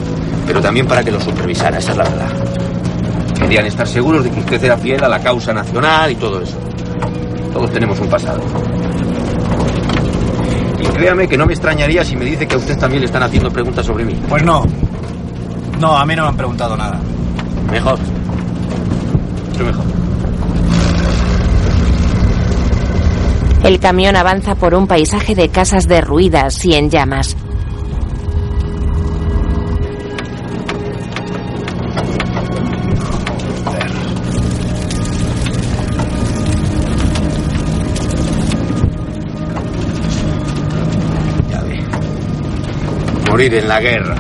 [0.47, 2.29] pero también para que lo supervisara, esa es la verdad.
[3.41, 6.59] Querían estar seguros de que usted era fiel a la causa nacional y todo eso.
[7.55, 8.43] Todos tenemos un pasado.
[10.79, 13.23] Y créame que no me extrañaría si me dice que a usted también le están
[13.23, 14.15] haciendo preguntas sobre mí.
[14.29, 14.63] Pues no.
[15.81, 17.01] No, a mí no me han preguntado nada.
[17.71, 17.99] Mejor.
[19.49, 19.85] Mucho mejor.
[23.64, 27.37] El camión avanza por un paisaje de casas derruidas y en llamas.
[43.29, 44.17] Morir en la guerra.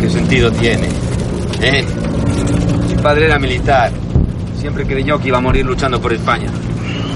[0.00, 0.88] ¿Qué sentido tiene?
[1.62, 1.86] ¿Eh?
[3.02, 3.92] Padre era militar.
[4.58, 6.48] Siempre creyó que iba a morir luchando por España.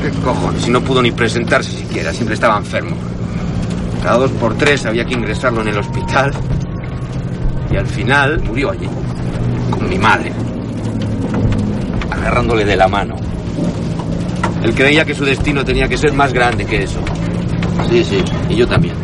[0.02, 0.62] ¿Qué cojones?
[0.62, 2.96] Si no pudo ni presentarse siquiera, siempre estaba enfermo.
[4.02, 6.32] Cada dos por tres había que ingresarlo en el hospital.
[7.70, 8.88] Y al final murió allí,
[9.70, 10.32] con mi madre,
[12.10, 13.16] agarrándole de la mano.
[14.62, 17.00] Él creía que su destino tenía que ser más grande que eso.
[17.88, 18.94] Sí, sí, y yo también.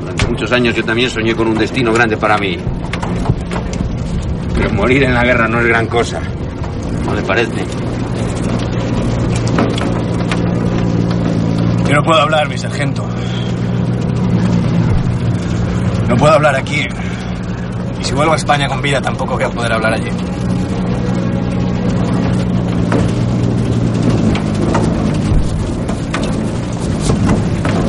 [0.00, 2.58] Durante muchos años yo también soñé con un destino grande para mí.
[4.60, 6.20] Pero morir en la guerra no es gran cosa.
[7.06, 7.64] ¿No le parece?
[11.88, 13.08] Yo no puedo hablar, mi sargento.
[16.06, 16.84] No puedo hablar aquí.
[18.00, 20.10] Y si vuelvo a España con vida, tampoco voy a poder hablar allí.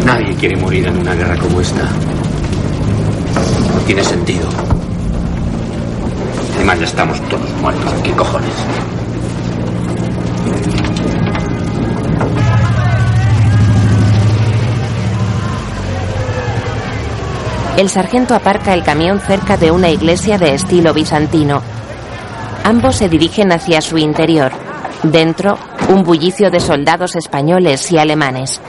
[0.06, 1.84] Nadie quiere morir en una guerra como esta.
[3.76, 4.71] No tiene sentido.
[6.62, 7.92] Además ya estamos todos muertos.
[8.04, 8.54] ¿Qué cojones?
[17.78, 21.64] El sargento aparca el camión cerca de una iglesia de estilo bizantino.
[22.64, 24.52] Ambos se dirigen hacia su interior.
[25.02, 25.58] Dentro,
[25.90, 28.62] un bullicio de soldados españoles y alemanes.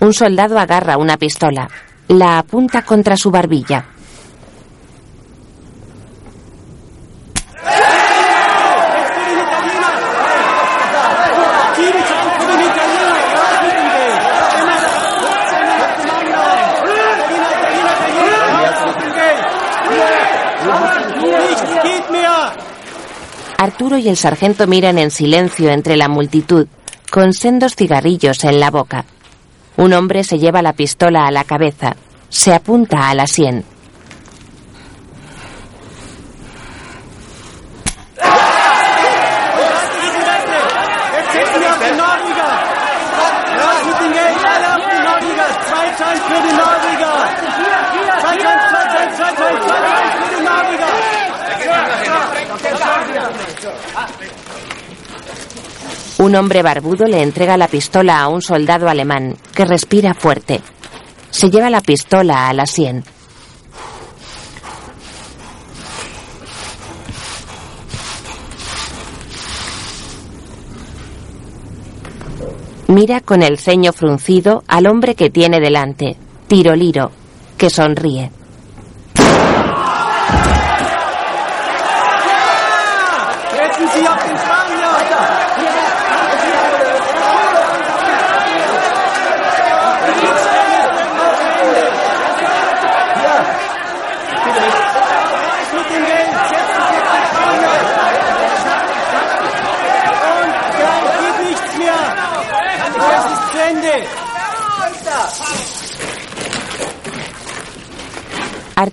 [0.00, 1.68] Un soldado agarra una pistola.
[2.08, 3.86] La apunta contra su barbilla.
[23.56, 26.66] Arturo y el sargento miran en silencio entre la multitud,
[27.14, 29.04] con sendos cigarrillos en la boca.
[29.76, 31.94] Un hombre se lleva la pistola a la cabeza.
[32.28, 33.64] Se apunta a la sien.
[56.34, 60.60] Un hombre barbudo le entrega la pistola a un soldado alemán que respira fuerte.
[61.30, 63.04] Se lleva la pistola a la sien.
[72.88, 76.16] Mira con el ceño fruncido al hombre que tiene delante,
[76.48, 77.12] Tiroliro,
[77.56, 78.32] que sonríe.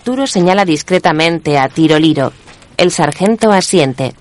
[0.02, 2.34] Arturo señala discretamente a Tiroliro.
[2.76, 4.16] El sargento asiente.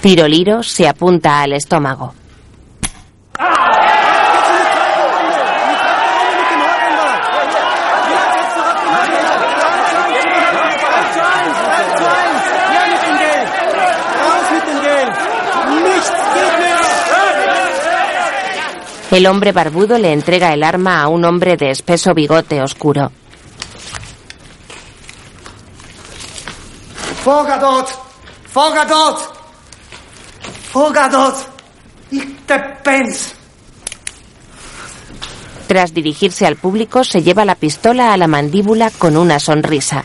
[0.00, 2.12] Tiroliro se apunta al estómago.
[19.12, 23.12] El hombre barbudo le entrega el arma a un hombre de espeso bigote oscuro.
[27.24, 27.88] Foga dort!
[28.52, 29.20] Foga dort!
[30.72, 31.38] Foga dort!
[32.10, 33.34] Ich te pens!
[35.66, 40.04] Tras dirigirse al público, se lleva la pistola a la mandíbula con una sonrisa.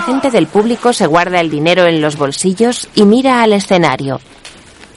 [0.00, 4.18] La gente del público se guarda el dinero en los bolsillos y mira al escenario.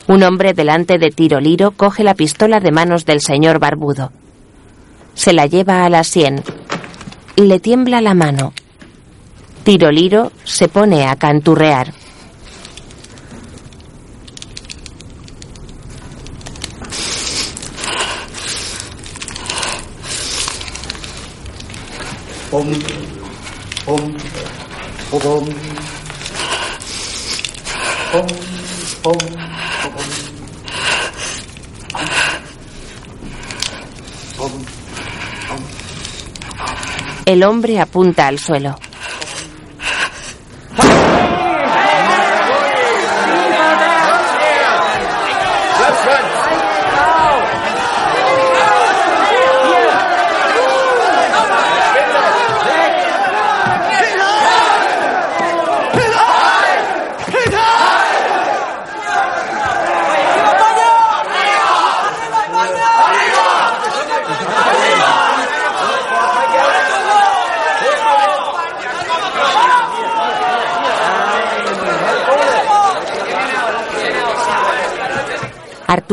[0.08, 4.14] Un hombre delante de Tiroliro coge la pistola de manos del señor barbudo.
[5.14, 6.42] Se la lleva a la sien.
[7.36, 8.54] Le tiembla la mano.
[9.66, 11.92] Tiroliro se pone a canturrear.
[22.50, 22.72] Pom,
[23.86, 24.16] pom,
[37.26, 38.76] El hombre apunta al suelo.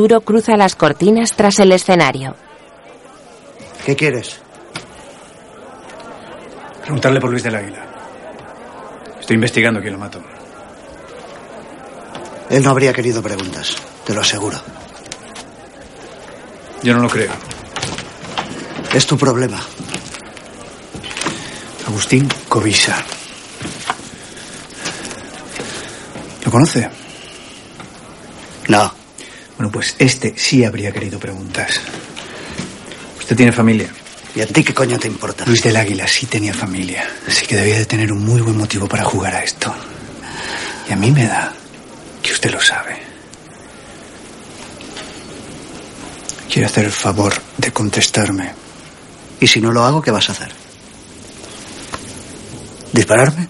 [0.01, 2.35] Arturo cruza las cortinas tras el escenario.
[3.85, 4.41] ¿Qué quieres?
[6.81, 7.85] Preguntarle por Luis del Águila.
[9.21, 10.23] Estoy investigando quién lo mató.
[12.49, 13.77] Él no habría querido preguntas,
[14.07, 14.57] te lo aseguro.
[16.83, 17.33] Yo no lo creo.
[18.95, 19.61] Es tu problema.
[21.87, 23.05] Agustín Covisa.
[26.47, 26.89] ¿Lo conoce?
[28.69, 29.00] No.
[29.71, 31.81] Bueno, pues este sí habría querido preguntas.
[33.21, 33.89] Usted tiene familia.
[34.35, 35.45] ¿Y a ti qué coño te importa?
[35.47, 38.89] Luis del Águila sí tenía familia, así que debía de tener un muy buen motivo
[38.89, 39.73] para jugar a esto.
[40.89, 41.53] Y a mí me da
[42.21, 42.97] que usted lo sabe.
[46.49, 48.53] Quiere hacer el favor de contestarme.
[49.39, 50.51] ¿Y si no lo hago, qué vas a hacer?
[52.93, 53.47] ¿Dispararme?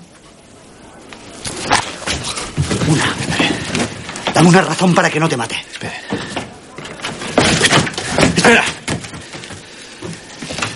[2.89, 3.15] Una.
[4.35, 5.57] Dame una razón para que no te mate.
[5.73, 6.00] Espere.
[8.51, 8.65] Espera.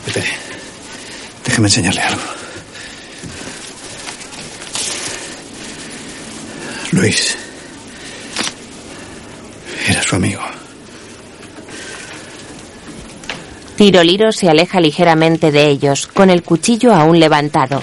[0.07, 0.29] Espere.
[1.45, 2.23] Déjeme enseñarle algo.
[6.93, 7.37] Luis.
[9.89, 10.41] Era su amigo.
[13.77, 17.83] Tiroliro se aleja ligeramente de ellos, con el cuchillo aún levantado.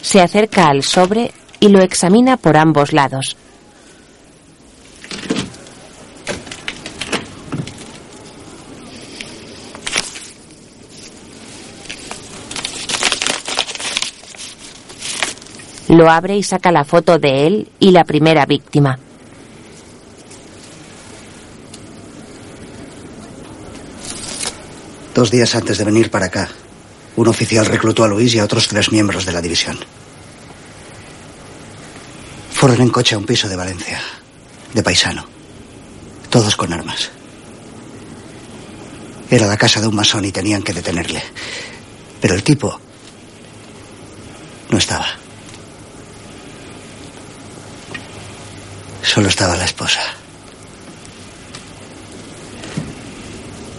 [0.00, 3.36] Se acerca al sobre y lo examina por ambos lados.
[15.92, 18.98] Lo abre y saca la foto de él y la primera víctima.
[25.14, 26.48] Dos días antes de venir para acá,
[27.16, 29.78] un oficial reclutó a Luis y a otros tres miembros de la división.
[32.54, 34.00] Fueron en coche a un piso de Valencia,
[34.72, 35.26] de paisano,
[36.30, 37.10] todos con armas.
[39.28, 41.22] Era la casa de un masón y tenían que detenerle.
[42.18, 42.80] Pero el tipo
[44.70, 45.21] no estaba.
[49.02, 50.00] Solo estaba la esposa.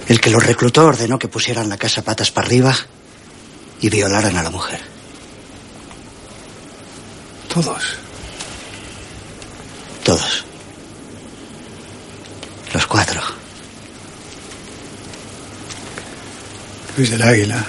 [0.08, 2.76] El que los reclutó ordenó que pusieran la casa patas para arriba
[3.82, 4.80] y violaran a la mujer.
[7.52, 7.98] Todos.
[10.04, 10.46] Todos.
[12.74, 13.22] Los cuatro.
[16.98, 17.64] Luis del Águila.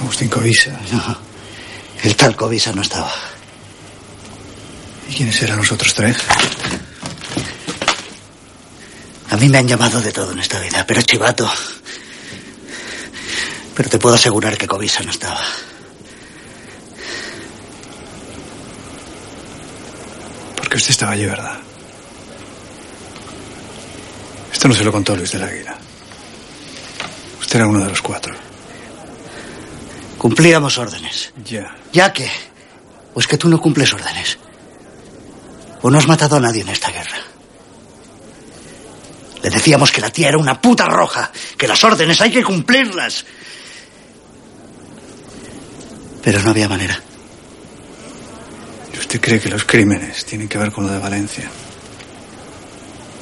[0.00, 0.78] Agustín Covisa.
[0.92, 1.18] No.
[2.02, 3.31] El tal Covisa no estaba.
[5.08, 6.16] ¿Y quiénes eran los otros tres?
[9.30, 11.50] A mí me han llamado de todo en esta vida, pero chivato.
[13.74, 15.40] Pero te puedo asegurar que Covisa no estaba.
[20.56, 21.58] Porque usted estaba allí, ¿verdad?
[24.52, 25.76] Esto no se lo contó Luis del Águila.
[27.40, 28.34] Usted era uno de los cuatro.
[30.18, 31.32] Cumplíamos órdenes.
[31.44, 31.74] Ya.
[31.92, 32.30] ¿Ya qué?
[33.14, 34.38] ¿O es que tú no cumples órdenes?
[35.82, 37.18] ¿O no has matado a nadie en esta guerra?
[39.42, 43.24] Le decíamos que la tía era una puta roja, que las órdenes hay que cumplirlas.
[46.22, 46.98] Pero no había manera.
[48.94, 51.50] ¿Y usted cree que los crímenes tienen que ver con lo de Valencia?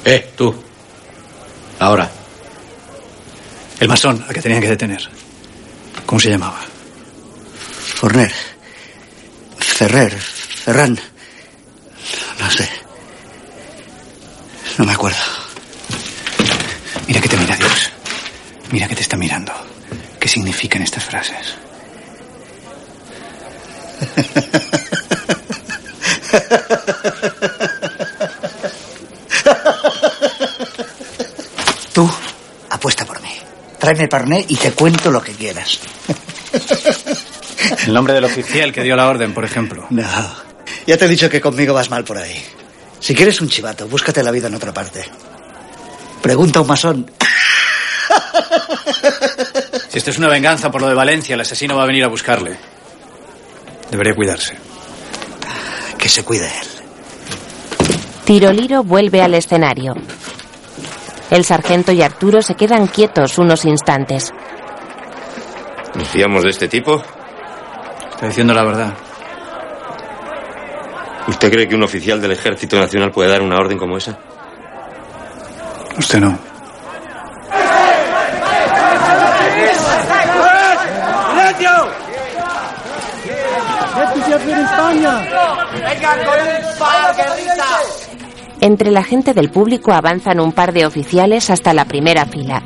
[0.05, 0.53] Eh, tú.
[1.79, 2.09] Ahora.
[3.79, 5.09] El masón al que tenían que detener.
[6.05, 6.59] ¿Cómo se llamaba?
[7.95, 8.31] Forner.
[9.57, 10.15] Ferrer.
[10.15, 10.99] Ferran.
[12.39, 12.69] No sé.
[14.77, 15.17] No me acuerdo.
[17.07, 17.91] Mira que te mira Dios.
[18.71, 19.51] Mira que te está mirando.
[20.19, 21.55] qué significan estas frases.
[31.93, 32.09] Tú,
[32.69, 33.29] apuesta por mí.
[33.79, 35.79] Tráeme parné y te cuento lo que quieras.
[37.85, 39.85] El nombre del oficial que dio la orden, por ejemplo.
[39.89, 40.50] No.
[40.87, 42.43] Ya te he dicho que conmigo vas mal por ahí.
[42.99, 45.05] Si quieres un chivato, búscate la vida en otra parte.
[46.21, 47.11] Pregunta a un masón.
[49.89, 52.07] Si esto es una venganza por lo de Valencia, el asesino va a venir a
[52.07, 52.57] buscarle.
[53.89, 54.57] Debería cuidarse.
[55.97, 56.67] Que se cuide él.
[58.23, 59.93] Tiroliro vuelve al escenario.
[61.29, 64.31] El sargento y Arturo se quedan quietos unos instantes.
[65.95, 67.03] ¿Nos fiamos de este tipo?
[68.11, 68.93] Está diciendo la verdad.
[71.27, 74.17] ¿Usted cree que un oficial del Ejército Nacional puede dar una orden como esa?
[75.97, 76.37] Usted no.
[88.61, 92.61] Entre la gente del público avanzan un par de oficiales hasta la primera fila.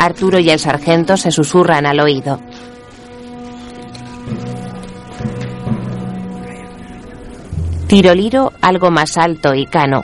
[0.00, 2.40] Arturo y el sargento se susurran al oído.
[7.86, 10.02] Tiroliro, algo más alto y cano.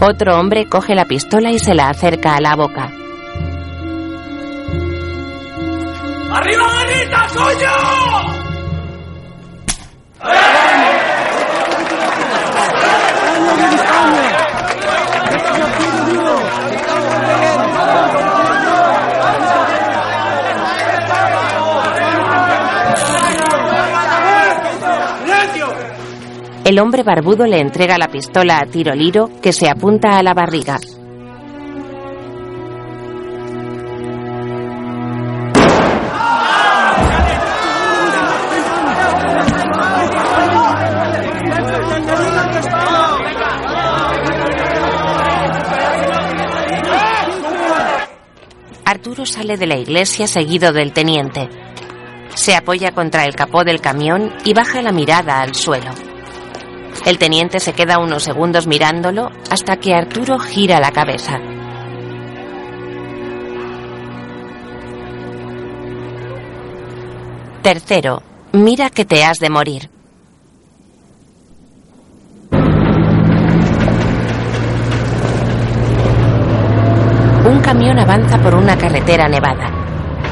[0.00, 2.90] Otro hombre coge la pistola y se la acerca a la boca.
[6.32, 7.70] ¡Arriba, manita, suyo!
[26.64, 30.80] El hombre barbudo le entrega la pistola a Tiroliro, que se apunta a la barriga.
[48.86, 51.50] Arturo sale de la iglesia seguido del teniente.
[52.34, 55.90] Se apoya contra el capó del camión y baja la mirada al suelo.
[57.04, 61.38] El teniente se queda unos segundos mirándolo hasta que Arturo gira la cabeza.
[67.62, 68.22] Tercero,
[68.52, 69.90] mira que te has de morir.
[77.46, 79.70] Un camión avanza por una carretera nevada.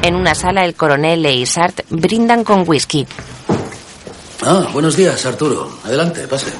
[0.02, 3.06] En una sala el coronel e Isart brindan con whisky.
[4.44, 5.78] Ah, buenos días, Arturo.
[5.84, 6.52] Adelante, pase.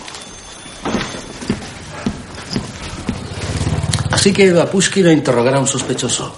[4.12, 6.32] Así que va Pushkin a interrogar a un sospechoso.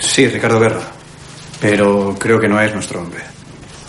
[0.00, 0.80] Sí, Ricardo Guerra.
[1.60, 3.22] Pero creo que no es nuestro hombre.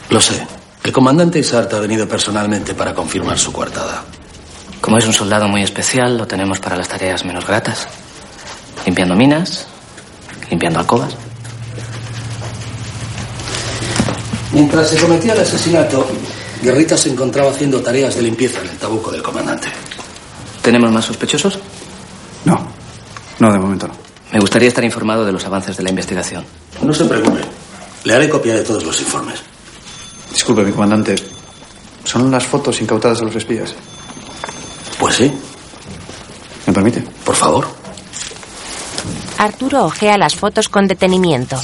[0.09, 0.45] Lo sé.
[0.83, 4.03] El comandante Isart ha venido personalmente para confirmar su coartada.
[4.81, 7.87] Como es un soldado muy especial, lo tenemos para las tareas menos gratas.
[8.85, 9.67] Limpiando minas,
[10.49, 11.15] limpiando alcobas.
[14.51, 16.07] Mientras se cometía el asesinato,
[16.61, 19.67] Guerrita se encontraba haciendo tareas de limpieza en el tabuco del comandante.
[20.61, 21.59] ¿Tenemos más sospechosos?
[22.45, 22.67] No.
[23.39, 23.93] No, de momento no.
[24.31, 26.43] Me gustaría estar informado de los avances de la investigación.
[26.81, 27.41] No se preocupe.
[28.03, 29.39] Le haré copia de todos los informes.
[30.31, 31.15] Disculpe, mi comandante.
[32.03, 33.73] ¿Son las fotos incautadas a los espías?
[34.99, 35.31] Pues sí.
[36.67, 37.01] ¿Me permite?
[37.23, 37.67] Por favor.
[39.37, 41.59] Arturo ojea las fotos con detenimiento.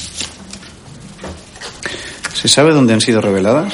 [2.45, 3.73] ¿Se sabe dónde han sido reveladas?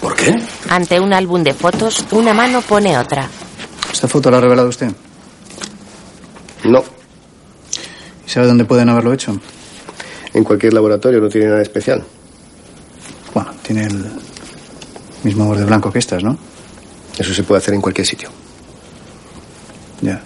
[0.00, 0.42] ¿Por qué?
[0.70, 3.28] Ante un álbum de fotos, una mano pone otra.
[3.92, 4.90] ¿Esta foto la ha revelado usted?
[6.64, 6.82] No.
[8.26, 9.40] ¿Y sabe dónde pueden haberlo hecho?
[10.34, 12.02] En cualquier laboratorio, no tiene nada especial.
[13.32, 14.10] Bueno, tiene el
[15.22, 16.36] mismo borde blanco que estas, ¿no?
[17.16, 18.30] Eso se puede hacer en cualquier sitio.
[20.00, 20.20] Ya.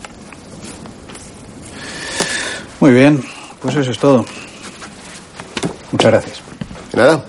[2.80, 3.22] Muy bien,
[3.60, 4.24] pues eso es todo.
[5.90, 6.51] Muchas gracias.
[6.94, 7.24] Nada.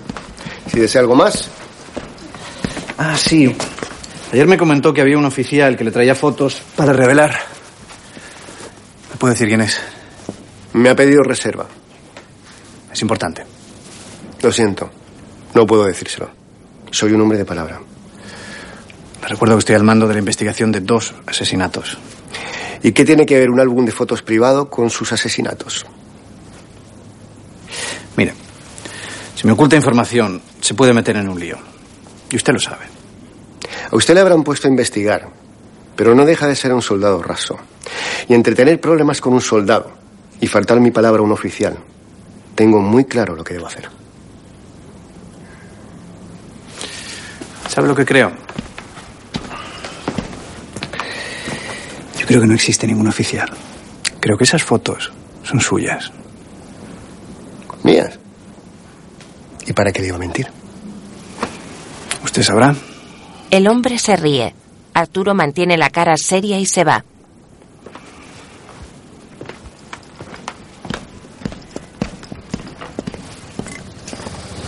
[0.70, 1.48] Si desea algo más.
[2.98, 3.54] Ah, sí.
[4.32, 7.34] Ayer me comentó que había un oficial que le traía fotos para revelar.
[9.10, 9.80] ¿Me puede decir quién es?
[10.72, 11.66] Me ha pedido reserva.
[12.92, 13.44] Es importante.
[14.42, 14.90] Lo siento.
[15.54, 16.30] No puedo decírselo.
[16.90, 17.80] Soy un hombre de palabra.
[19.28, 21.96] Recuerdo que estoy al mando de la investigación de dos asesinatos.
[22.82, 25.86] ¿Y qué tiene que ver un álbum de fotos privado con sus asesinatos?
[28.16, 28.34] Mire,
[29.44, 31.58] si me oculta información, se puede meter en un lío.
[32.30, 32.86] Y usted lo sabe.
[33.90, 35.28] A usted le habrán puesto a investigar,
[35.94, 37.58] pero no deja de ser un soldado raso.
[38.26, 39.92] Y entre tener problemas con un soldado
[40.40, 41.76] y faltar mi palabra a un oficial,
[42.54, 43.86] tengo muy claro lo que debo hacer.
[47.68, 48.32] ¿Sabe lo que creo?
[52.18, 53.50] Yo creo que no existe ningún oficial.
[54.20, 55.12] Creo que esas fotos
[55.42, 56.10] son suyas.
[57.82, 58.23] ¿Mías?
[59.66, 60.46] ¿Y para qué le iba a mentir?
[62.22, 62.74] Usted sabrá.
[63.50, 64.54] El hombre se ríe.
[64.92, 67.04] Arturo mantiene la cara seria y se va.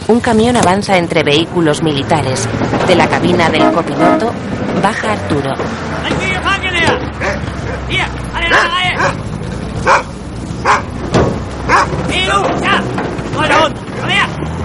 [0.08, 2.48] Un camión avanza entre vehículos militares.
[2.86, 4.32] De la cabina del copiloto
[4.80, 5.52] baja Arturo.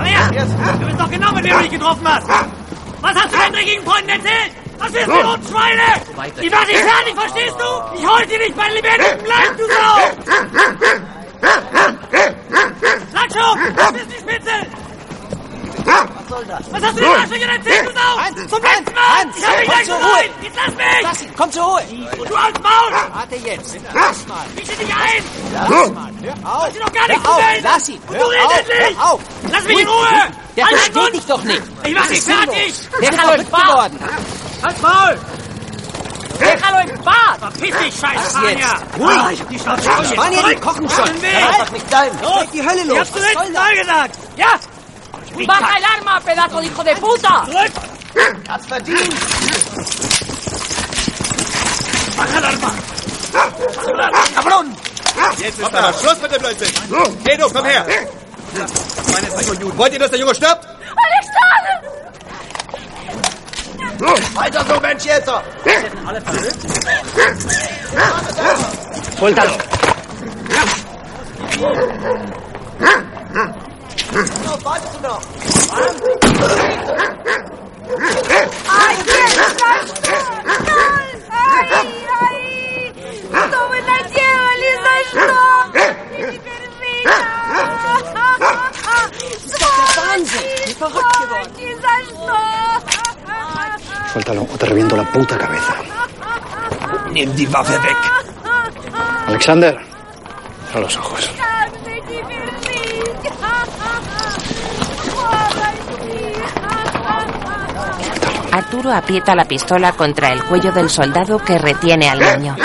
[0.02, 0.32] Komm her!
[0.80, 2.28] Du bist doch genommen, wenn du mich getroffen hast!
[3.02, 4.52] Was hast du deinen dreckigen Freunden erzählt?
[4.80, 6.02] Was willst du, du Schweine?
[6.42, 8.00] Ich mach dich fertig, verstehst du?
[8.00, 10.00] Ich hol dir nicht bei lebendigem Leib, du Sau!
[13.14, 13.76] Sag schon!
[13.76, 14.81] Das ist die Spitze!
[15.86, 16.72] Was soll das?
[16.72, 18.58] Was hast du den Arschlöchern erzählt, du Sau?
[18.58, 19.26] Zum letzten Mal!
[19.36, 20.32] Ich hab dich gleich geholt!
[20.42, 21.02] Jetzt lass mich!
[21.02, 21.82] Lass ihn, komm zur Ruhe!
[22.20, 22.92] Und du als Maul!
[23.14, 23.78] Warte jetzt!
[23.94, 24.46] Lass mal!
[24.56, 25.24] Ich dich ein!
[25.54, 26.12] Lass mal!
[26.22, 26.66] Hör auf!
[26.66, 27.64] Hast du noch gar nichts zu melden!
[27.64, 28.02] Lass ihn!
[28.08, 28.98] Und du redest endlich!
[28.98, 29.22] Hör auf!
[29.52, 30.08] Lass mich in Ruhe!
[30.56, 31.62] Der Halt versteht dich doch nicht.
[31.84, 32.74] Ich mach dich fertig!
[33.00, 33.92] Déjalo en paz.
[34.64, 35.20] Halt's Maul!
[36.40, 37.38] Déjalo en paz.
[37.40, 38.74] Verpiss dich, scheiß Spanier!
[38.98, 39.18] Ruhig!
[39.18, 40.06] Ah, ich hab die Schnauze voll.
[40.06, 41.04] Spanier, die kochen schon.
[41.04, 41.22] Auf!
[41.22, 42.18] Kann einfach nicht bleiben.
[42.22, 42.46] Los!
[42.54, 42.94] Die Hölle los.
[42.94, 44.18] Ich hab's soll letzten Mal gesagt!
[44.38, 44.60] Ja!
[45.48, 47.46] Baja el arma, pedazo de hijo de puta.
[48.68, 49.14] Verdient.
[52.18, 52.72] Mach Alarma!
[54.36, 54.76] Cabrón.
[55.38, 56.74] Jetzt ist aber Schluss mit dem Blödsinn.
[56.90, 57.86] Du, komm her.
[59.12, 59.78] Meine Psycho-Juden.
[59.78, 60.68] Wollt ihr, dass der Junge stirbt?
[64.34, 65.30] Weiter so, Mensch, jetzt.
[65.30, 66.58] Alle verrückt?
[69.20, 69.52] Suéltalo.
[74.45, 75.23] No, wartest du noch?
[78.69, 80.15] ¡Ay, qué desastre!
[81.31, 81.87] ¡Ay,
[82.21, 82.37] ay!
[83.31, 84.71] ¡Что вы наделали?
[84.85, 85.39] За что?
[86.17, 86.67] И теперь
[89.53, 90.73] Сволочи!
[90.79, 91.69] Сволочи!
[91.85, 92.39] За что?
[94.13, 95.75] Suéltalo o te reviento la puta cabeza.
[97.11, 97.97] Nimm die Waffe weg.
[99.27, 99.79] Alexander,
[100.67, 101.31] cierra los ojos.
[108.82, 112.56] Arturo aprieta la pistola contra el cuello del soldado que retiene al niño.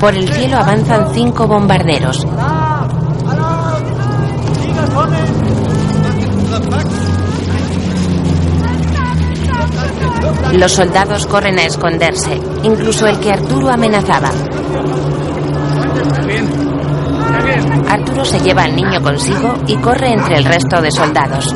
[0.00, 2.26] Por el cielo avanzan cinco bombarderos.
[10.54, 14.30] Los soldados corren a esconderse, incluso el que Arturo amenazaba.
[17.88, 21.46] Arturo se lleva al niño consigo y corre entre el resto de soldados.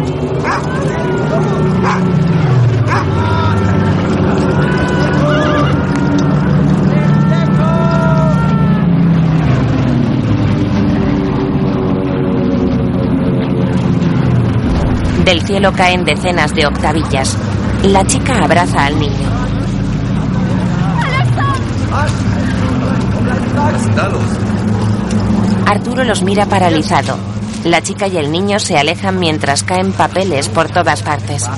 [15.25, 17.37] Del cielo caen decenas de octavillas.
[17.85, 19.29] La chica abraza al niño.
[25.71, 27.17] Arturo los mira paralizado.
[27.63, 31.49] La chica y el niño se alejan mientras caen papeles por todas partes.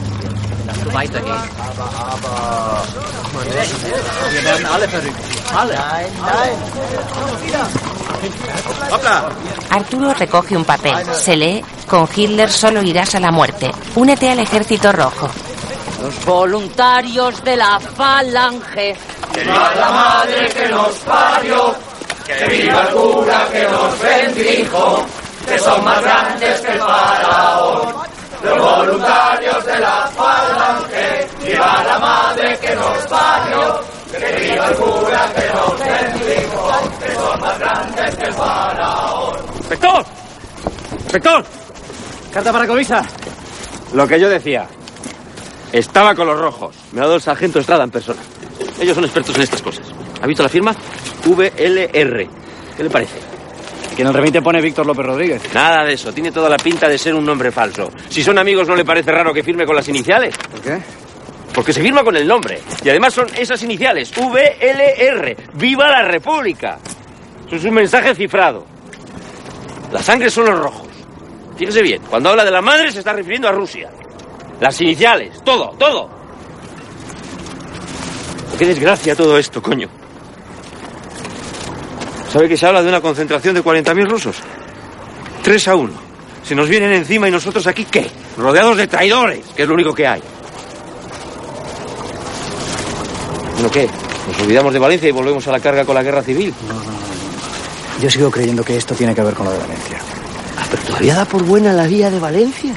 [9.71, 10.95] Arturo recoge un papel.
[11.15, 13.73] Se lee, con Hitler solo irás a la muerte.
[13.95, 15.31] Únete al ejército rojo.
[16.03, 18.95] Los voluntarios de la falange.
[19.33, 21.82] ¡Que la madre que nos parió!
[22.39, 25.07] ¡Que viva el cura que nos bendijo!
[25.47, 27.95] ¡Que son más grandes que el faraón!
[28.43, 31.29] ¡Los voluntarios de la falange!
[31.45, 33.81] ¡Viva la madre que nos parió!
[34.11, 36.71] ¡Que viva el cura que nos bendijo!
[37.01, 39.37] ¡Que son más grandes que el faraón!
[39.57, 40.05] ¡Inspector!
[40.93, 41.45] ¡Inspector!
[42.33, 43.03] Carta para Covisa.
[43.93, 44.67] Lo que yo decía.
[45.71, 46.75] Estaba con los rojos.
[46.93, 48.21] Me ha dado el sargento Estrada en persona.
[48.81, 50.02] Ellos son expertos en estas cosas.
[50.23, 50.75] ¿Ha visto la firma?
[51.25, 52.27] VLR.
[52.77, 53.19] ¿Qué le parece?
[53.97, 55.43] Que en el remite pone Víctor López Rodríguez.
[55.53, 56.13] Nada de eso.
[56.13, 57.91] Tiene toda la pinta de ser un nombre falso.
[58.09, 60.35] Si son amigos, ¿no le parece raro que firme con las iniciales?
[60.51, 60.79] ¿Por qué?
[61.53, 62.61] Porque se firma con el nombre.
[62.83, 64.13] Y además son esas iniciales.
[64.17, 65.37] VLR.
[65.55, 66.79] ¡Viva la República!
[67.47, 68.65] Eso es un mensaje cifrado.
[69.93, 70.89] La sangre son los rojos.
[71.57, 73.91] Fíjese bien, cuando habla de la madre se está refiriendo a Rusia.
[74.61, 76.09] Las iniciales, todo, todo.
[78.59, 80.02] Qué desgracia todo esto, coño.
[82.33, 84.37] ¿Sabe que se habla de una concentración de 40.000 rusos?
[85.43, 85.93] Tres a uno.
[86.43, 88.11] Se nos vienen encima y nosotros aquí, ¿qué?
[88.39, 90.23] Rodeados de traidores, que es lo único que hay.
[93.53, 93.87] Bueno, ¿qué?
[94.29, 96.55] ¿Nos olvidamos de Valencia y volvemos a la carga con la guerra civil?
[98.01, 99.99] Yo sigo creyendo que esto tiene que ver con lo de Valencia.
[100.57, 102.75] Ah, pero todavía da por buena la vía de Valencia.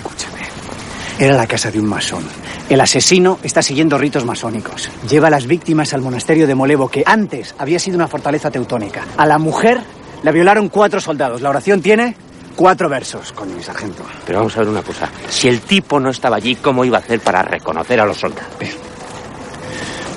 [1.18, 2.26] Era la casa de un masón.
[2.70, 4.90] El asesino está siguiendo ritos masónicos.
[5.10, 9.06] Lleva a las víctimas al monasterio de Molevo, que antes había sido una fortaleza teutónica.
[9.16, 9.80] A la mujer
[10.24, 11.42] la violaron cuatro soldados.
[11.42, 12.16] La oración tiene
[12.56, 14.04] cuatro versos, coño, mi sargento.
[14.26, 15.10] Pero vamos a ver una cosa.
[15.30, 18.52] Si el tipo no estaba allí, ¿cómo iba a hacer para reconocer a los soldados?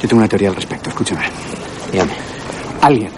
[0.02, 1.26] Yo tengo una teoría al respecto, escúchame.
[1.92, 2.12] Dígame.
[2.80, 3.10] Alguien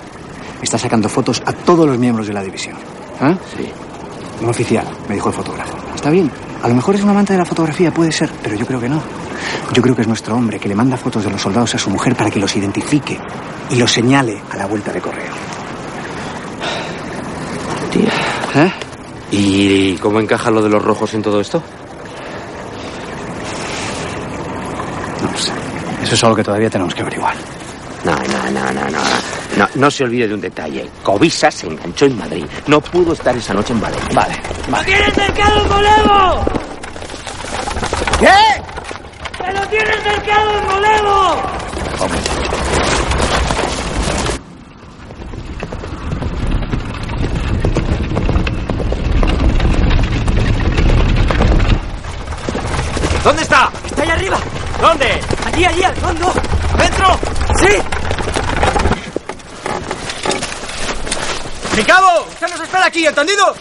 [0.61, 2.77] está sacando fotos a todos los miembros de la división.
[3.20, 3.35] ¿Ah?
[3.57, 3.70] Sí.
[4.43, 5.77] Un oficial, me dijo el fotógrafo.
[5.94, 6.31] Está bien.
[6.62, 8.88] A lo mejor es un amante de la fotografía, puede ser, pero yo creo que
[8.88, 9.02] no.
[9.72, 11.88] Yo creo que es nuestro hombre que le manda fotos de los soldados a su
[11.90, 13.18] mujer para que los identifique
[13.70, 15.32] y los señale a la vuelta de correo.
[17.90, 18.08] Tío.
[18.62, 18.72] ¿Eh?
[19.30, 21.62] ¿Y cómo encaja lo de los rojos en todo esto?
[25.22, 25.52] No lo sé.
[26.02, 27.34] Eso es algo que todavía tenemos que averiguar.
[28.04, 28.98] No, no, no, no, no.
[29.60, 30.88] No, no se olvide de un detalle.
[31.02, 32.46] Cobisa se enganchó en Madrid.
[32.66, 34.08] No pudo estar esa noche en Valencia.
[34.14, 34.34] Vale.
[34.70, 36.44] ¡Lo tienes cercado, Molevo!
[38.20, 39.44] ¿Qué?
[39.44, 41.36] ¡Que lo tienes cercado en Molevo!
[53.22, 53.70] ¿Dónde está?
[53.84, 54.38] Está ahí arriba.
[54.80, 55.20] ¿Dónde?
[55.44, 56.32] Allí, allí, al fondo.
[56.78, 57.20] ¿Dentro?
[57.58, 57.99] Sí.
[61.81, 62.27] ¡Mi cabo!
[62.28, 63.55] ¡Usted nos espera aquí, ¿entendido?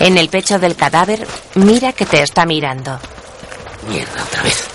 [0.00, 1.24] En el pecho del cadáver,
[1.54, 2.98] mira que te está mirando.
[3.88, 4.66] Mierda, otra vez.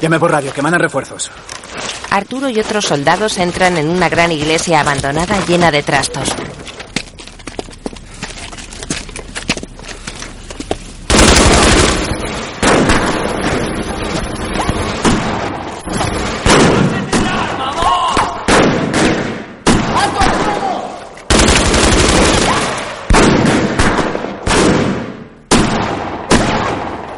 [0.00, 1.32] Llame por radio, que mandan refuerzos.
[2.10, 6.28] Arturo y otros soldados entran en una gran iglesia abandonada llena de trastos.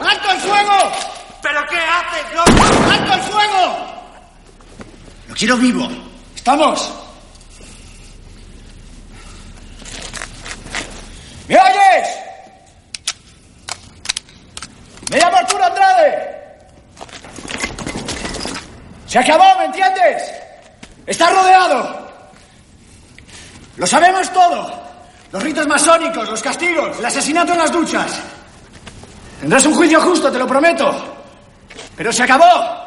[0.02, 0.92] ¡Alto el fuego!
[1.42, 2.90] ¿Pero qué haces, loco?
[2.90, 3.86] ¡Alto el fuego!
[5.28, 5.88] Lo vivo.
[6.34, 6.92] ¿Estamos?
[11.48, 12.08] ¿Me oyes?
[15.10, 16.40] Me llamo Arturo Andrade.
[19.06, 20.22] Se acabó, ¿me entiendes?
[21.06, 22.08] Está rodeado.
[23.76, 24.80] Lo sabemos todo.
[25.32, 28.20] Los ritos masónicos, los castigos, el asesinato en las duchas.
[29.40, 31.16] Tendrás un juicio justo, te lo prometo.
[31.96, 32.79] Pero se acabó.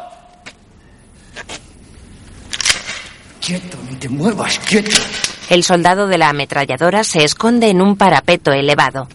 [3.45, 5.02] Quieto, ni te muevas, quieto.
[5.49, 9.10] El soldado de la ametralladora se esconde en un parapeto elevado.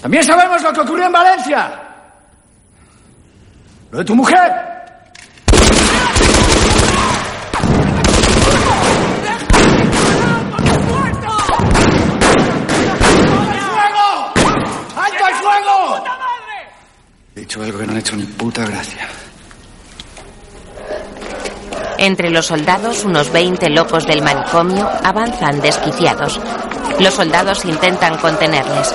[0.00, 1.78] También sabemos lo que ocurrió en Valencia.
[3.90, 4.50] Lo de tu mujer.
[14.96, 16.04] ¡Alto el fuego!
[17.36, 19.06] He dicho algo que no he hecho ni puta gracia.
[22.02, 26.40] Entre los soldados, unos 20 locos del manicomio avanzan desquiciados.
[26.98, 28.92] Los soldados intentan contenerles.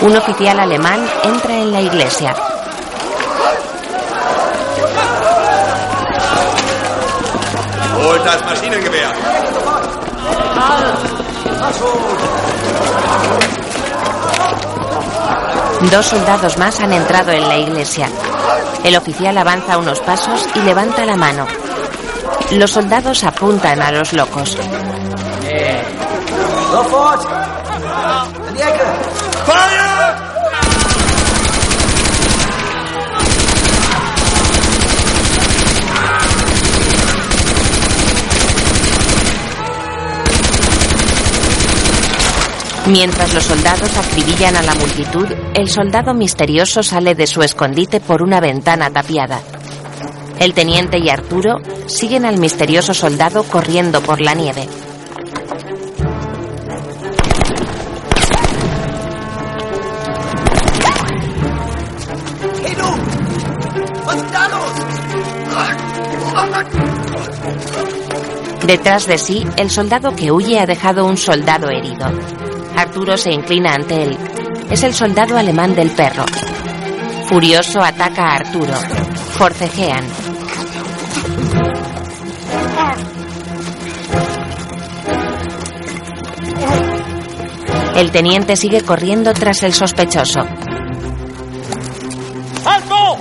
[0.00, 2.34] Un oficial alemán entra en la iglesia.
[8.24, 9.29] Das Maschinengewehr?
[15.90, 18.08] Dos soldados más han entrado en la iglesia.
[18.84, 21.46] El oficial avanza unos pasos y levanta la mano.
[22.52, 24.56] Los soldados apuntan a los locos.
[26.70, 27.26] Sofort!
[42.86, 48.22] Mientras los soldados acribillan a la multitud, el soldado misterioso sale de su escondite por
[48.22, 49.40] una ventana tapiada.
[50.38, 54.66] El teniente y Arturo siguen al misterioso soldado corriendo por la nieve.
[68.66, 72.06] Detrás de sí, el soldado que huye ha dejado un soldado herido.
[72.80, 74.16] Arturo se inclina ante él.
[74.70, 76.24] Es el soldado alemán del perro.
[77.28, 78.72] Furioso ataca a Arturo.
[79.32, 80.02] Forcejean.
[87.96, 90.40] El teniente sigue corriendo tras el sospechoso.
[92.64, 93.18] ¡Alto!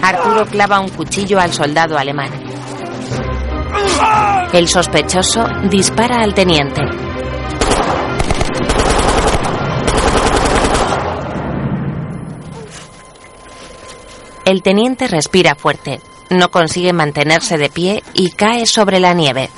[0.00, 2.30] Arturo clava un cuchillo al soldado alemán.
[4.54, 6.80] El sospechoso dispara al teniente.
[14.48, 16.00] El teniente respira fuerte.
[16.30, 19.50] No consigue mantenerse de pie y cae sobre la nieve.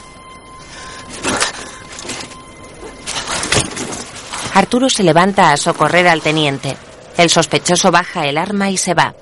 [4.53, 6.77] Arturo se levanta a socorrer al teniente.
[7.17, 9.15] El sospechoso baja el arma y se va.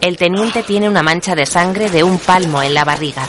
[0.00, 3.26] El teniente tiene una mancha de sangre de un palmo en la barriga.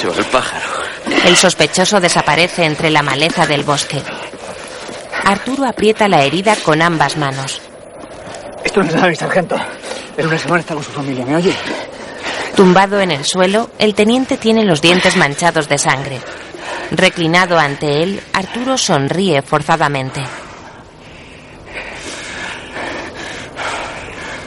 [0.00, 0.84] Llevas el pájaro.
[1.24, 4.02] El sospechoso desaparece entre la maleza del bosque.
[5.24, 7.60] Arturo aprieta la herida con ambas manos.
[8.62, 9.56] Esto no es nada, mi sargento.
[10.16, 11.54] En una semana está con su familia, ¿me oye?
[12.56, 16.20] Tumbado en el suelo, el teniente tiene los dientes manchados de sangre.
[16.90, 20.22] Reclinado ante él, Arturo sonríe forzadamente.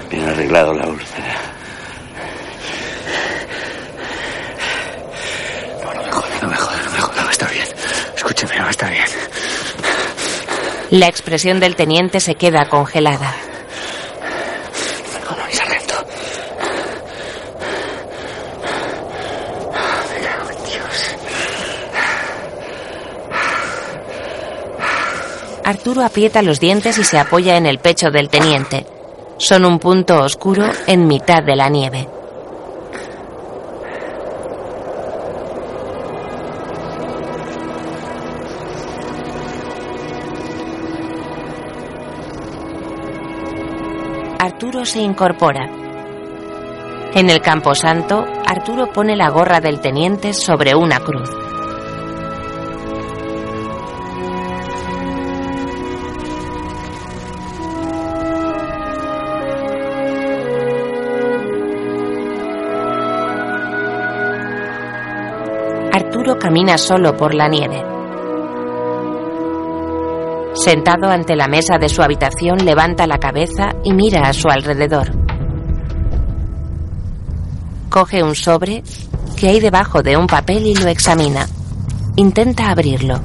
[0.09, 1.35] Bien arreglado la úlcera.
[5.83, 7.17] No, no me jode, no me jode, no me jode.
[7.21, 7.67] Va a estar bien.
[8.15, 9.05] Escúcheme, va a estar bien.
[10.89, 13.35] La expresión del teniente se queda congelada.
[15.25, 15.95] No, no, mi sargento.
[20.13, 21.15] Me cago en Dios.
[25.65, 28.85] Arturo aprieta los dientes y se apoya en el pecho del teniente.
[29.37, 32.07] Son un punto oscuro en mitad de la nieve.
[44.47, 45.65] Arturo se incorpora.
[47.13, 51.29] En el camposanto, Arturo pone la gorra del teniente sobre una cruz.
[65.91, 67.96] Arturo camina solo por la nieve.
[70.67, 75.13] Sentado ante la mesa de su habitación, levanta la cabeza y mira a su alrededor.
[77.89, 78.83] Coge un sobre
[79.37, 81.47] que hay debajo de un papel y lo examina.
[82.17, 83.21] Intenta abrirlo.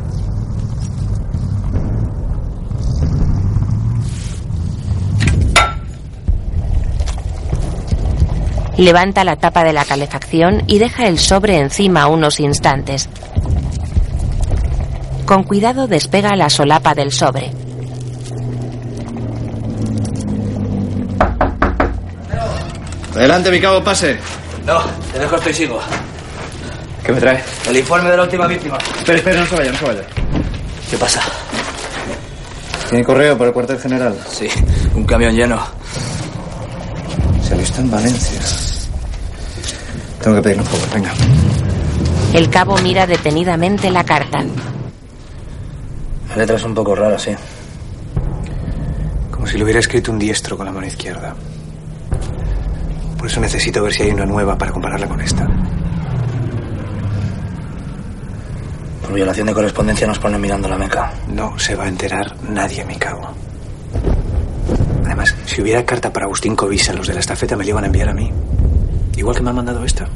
[8.77, 13.09] Levanta la tapa de la calefacción y deja el sobre encima unos instantes.
[15.26, 17.52] Con cuidado despega la solapa del sobre.
[23.14, 24.18] Adelante, mi cabo, pase.
[24.66, 24.80] No,
[25.12, 25.78] te dejo, estoy sigo.
[27.04, 27.42] ¿Qué me trae?
[27.68, 28.78] El informe de la última víctima.
[28.96, 30.02] Espera, espera, no se vaya, no se vaya.
[30.90, 31.20] ¿Qué pasa?
[32.88, 34.16] ¿Tiene correo para el cuartel general?
[34.30, 34.48] Sí,
[34.94, 35.60] un camión lleno.
[37.46, 38.40] Se alista en Valencia.
[40.22, 41.12] Tengo que pedirle un favor, venga.
[42.34, 44.44] El cabo mira detenidamente la carta.
[46.32, 47.32] La letra es un poco rara, sí.
[49.30, 51.34] Como si lo hubiera escrito un diestro con la mano izquierda.
[53.18, 55.46] Por eso necesito ver si hay una nueva para compararla con esta.
[59.02, 61.12] Por violación de correspondencia nos ponen mirando la meca.
[61.28, 63.28] No se va a enterar nadie, mi cabo.
[65.04, 67.88] Además, si hubiera carta para Agustín Covisa, los de la estafeta me la iban a
[67.88, 68.32] enviar a mí.
[69.16, 70.09] Igual que me han mandado esta.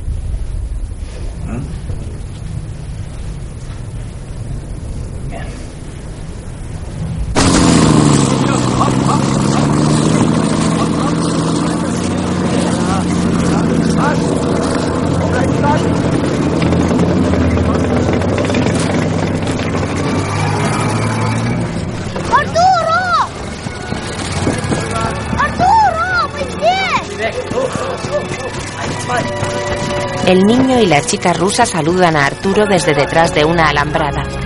[30.27, 34.46] El niño y la chica rusa saludan a Arturo desde detrás de una alambrada.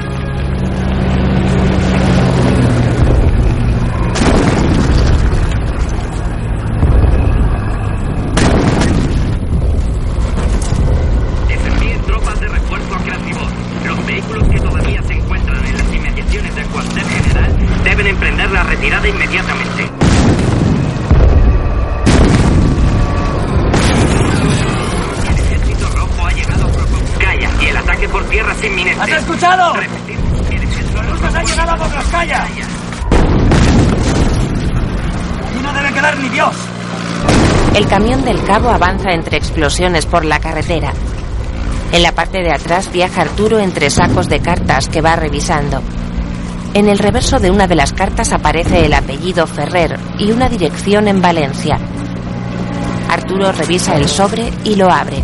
[38.68, 40.92] Avanza entre explosiones por la carretera.
[41.92, 45.82] En la parte de atrás viaja Arturo entre sacos de cartas que va revisando.
[46.74, 51.08] En el reverso de una de las cartas aparece el apellido Ferrer y una dirección
[51.08, 51.78] en Valencia.
[53.08, 55.22] Arturo revisa el sobre y lo abre.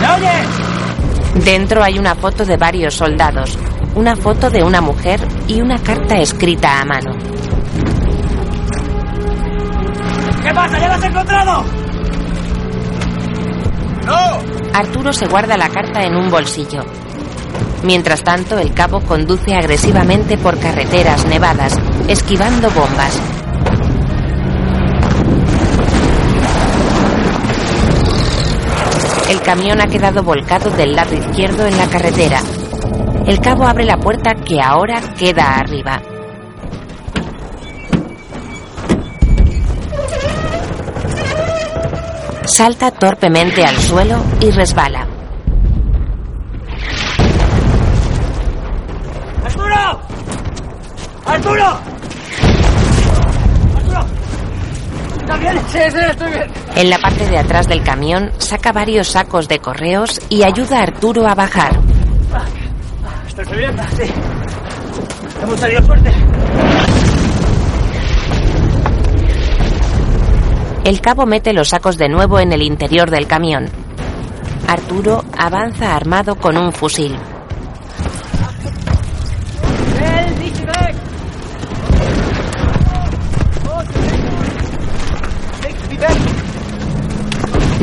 [0.00, 1.44] ¿Me oyes?
[1.44, 3.58] Dentro hay una foto de varios soldados,
[3.94, 7.31] una foto de una mujer y una carta escrita a mano.
[10.62, 10.78] Pasa?
[10.78, 11.64] ¿Ya lo has encontrado?
[14.06, 14.78] ¡No!
[14.78, 16.84] Arturo se guarda la carta en un bolsillo.
[17.82, 21.78] Mientras tanto, el cabo conduce agresivamente por carreteras nevadas,
[22.08, 23.20] esquivando bombas.
[29.28, 32.40] El camión ha quedado volcado del lado izquierdo en la carretera.
[33.26, 36.00] El cabo abre la puerta que ahora queda arriba.
[42.62, 45.04] Salta torpemente al suelo y resbala.
[49.44, 50.00] ¡Arturo!
[51.26, 51.80] ¡Arturo!
[53.74, 54.06] ¡Arturo!
[55.18, 55.58] ¿Estás bien?
[55.66, 56.52] Sí, sí, estoy bien.
[56.76, 60.82] En la parte de atrás del camión saca varios sacos de correos y ayuda a
[60.84, 61.80] Arturo a bajar.
[63.26, 64.04] Estoy bien, sí.
[65.42, 66.12] Hemos tenido suerte.
[70.84, 73.68] El cabo mete los sacos de nuevo en el interior del camión.
[74.66, 77.16] Arturo avanza armado con un fusil.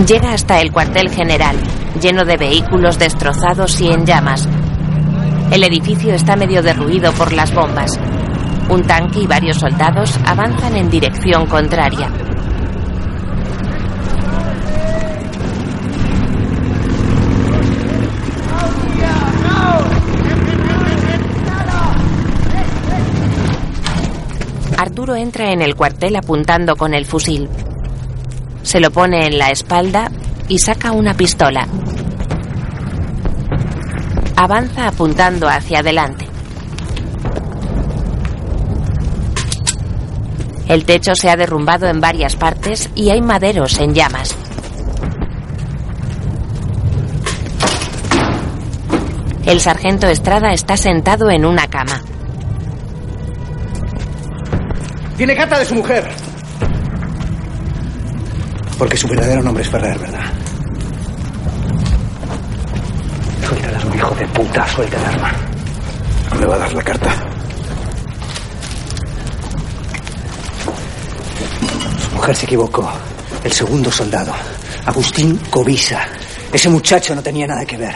[0.05, 1.55] Llega hasta el cuartel general,
[2.01, 4.45] lleno de vehículos destrozados y en llamas.
[5.51, 7.97] El edificio está medio derruido por las bombas.
[8.69, 12.11] Un tanque y varios soldados avanzan en dirección contraria.
[24.99, 27.47] Arturo entra en el cuartel apuntando con el fusil.
[28.63, 30.11] Se lo pone en la espalda
[30.49, 31.65] y saca una pistola.
[34.35, 36.27] Avanza apuntando hacia adelante.
[40.67, 44.35] El techo se ha derrumbado en varias partes y hay maderos en llamas.
[49.45, 52.01] El sargento Estrada está sentado en una cama.
[55.19, 56.09] Tiene carta de su mujer.
[58.77, 60.31] Porque su verdadero nombre es Ferrer, ¿verdad?
[63.45, 65.33] Suelta el arma, hijo de puta, suelta el arma.
[66.31, 67.13] No le va a dar la carta.
[72.01, 72.89] Su mujer se equivocó.
[73.43, 74.31] El segundo soldado,
[74.85, 76.07] Agustín Covisa.
[76.53, 77.95] Ese muchacho no tenía nada que ver.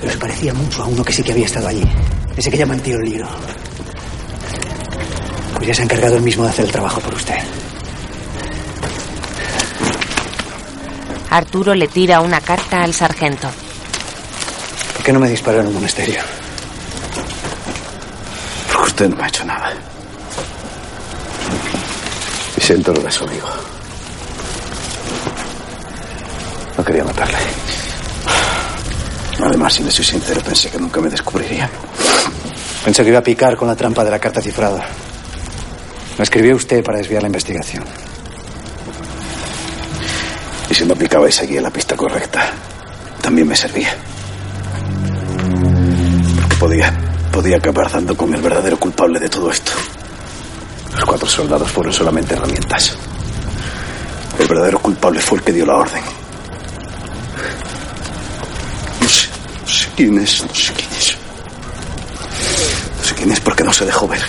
[0.00, 1.84] Pero se parecía mucho a uno que sí que había estado allí.
[2.34, 3.28] Ese que llaman tío Liro.
[5.60, 7.34] Pues ya se ha encargado él mismo de hacer el trabajo por usted.
[11.28, 13.46] Arturo le tira una carta al sargento.
[14.94, 16.22] ¿Por qué no me disparó en un monasterio?
[18.72, 19.74] Porque usted no me ha hecho nada.
[22.56, 23.48] Y siento lo de su amigo.
[26.78, 27.36] No quería matarle.
[29.44, 31.68] Además, si le soy sincero, pensé que nunca me descubriría.
[32.82, 34.88] Pensé que iba a picar con la trampa de la carta cifrada.
[36.20, 37.82] Me escribió usted para desviar la investigación.
[40.68, 42.52] Y si no picaba y seguía la pista correcta,
[43.22, 43.96] también me servía.
[46.42, 46.92] Porque podía,
[47.32, 49.72] podía acabar dando con el verdadero culpable de todo esto.
[50.92, 52.98] Los cuatro soldados fueron solamente herramientas.
[54.38, 56.02] El verdadero culpable fue el que dio la orden.
[59.00, 61.16] No sé quién es, no sé quién es.
[62.98, 64.20] No sé quién es porque no se dejó ver.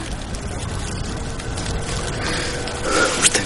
[3.22, 3.44] Usted.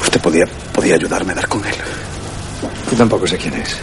[0.00, 1.74] Usted podía, podía ayudarme a dar con él.
[2.90, 3.76] Yo tampoco sé quién es.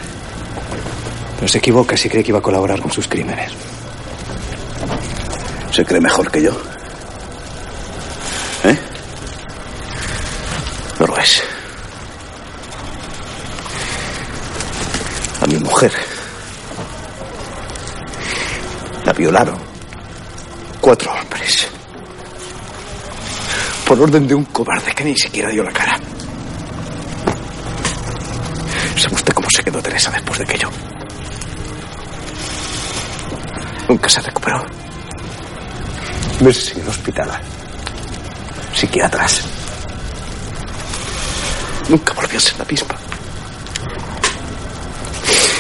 [1.36, 3.52] Pero se equivoca si cree que iba a colaborar con sus crímenes.
[5.72, 6.52] ¿Se cree mejor que yo?
[8.64, 8.78] ¿Eh?
[11.00, 11.42] No lo es.
[15.42, 15.94] A mi mujer
[19.06, 19.58] la violaron
[20.82, 21.68] cuatro hombres.
[23.86, 25.98] Por orden de un cobarde que ni siquiera dio la cara.
[29.64, 30.70] Quedó Teresa después de aquello?
[33.88, 34.66] Nunca se recuperó.
[36.42, 37.42] Meses en el hospital.
[38.74, 39.42] Psiquiatras.
[41.90, 42.96] Nunca volvió a ser la misma.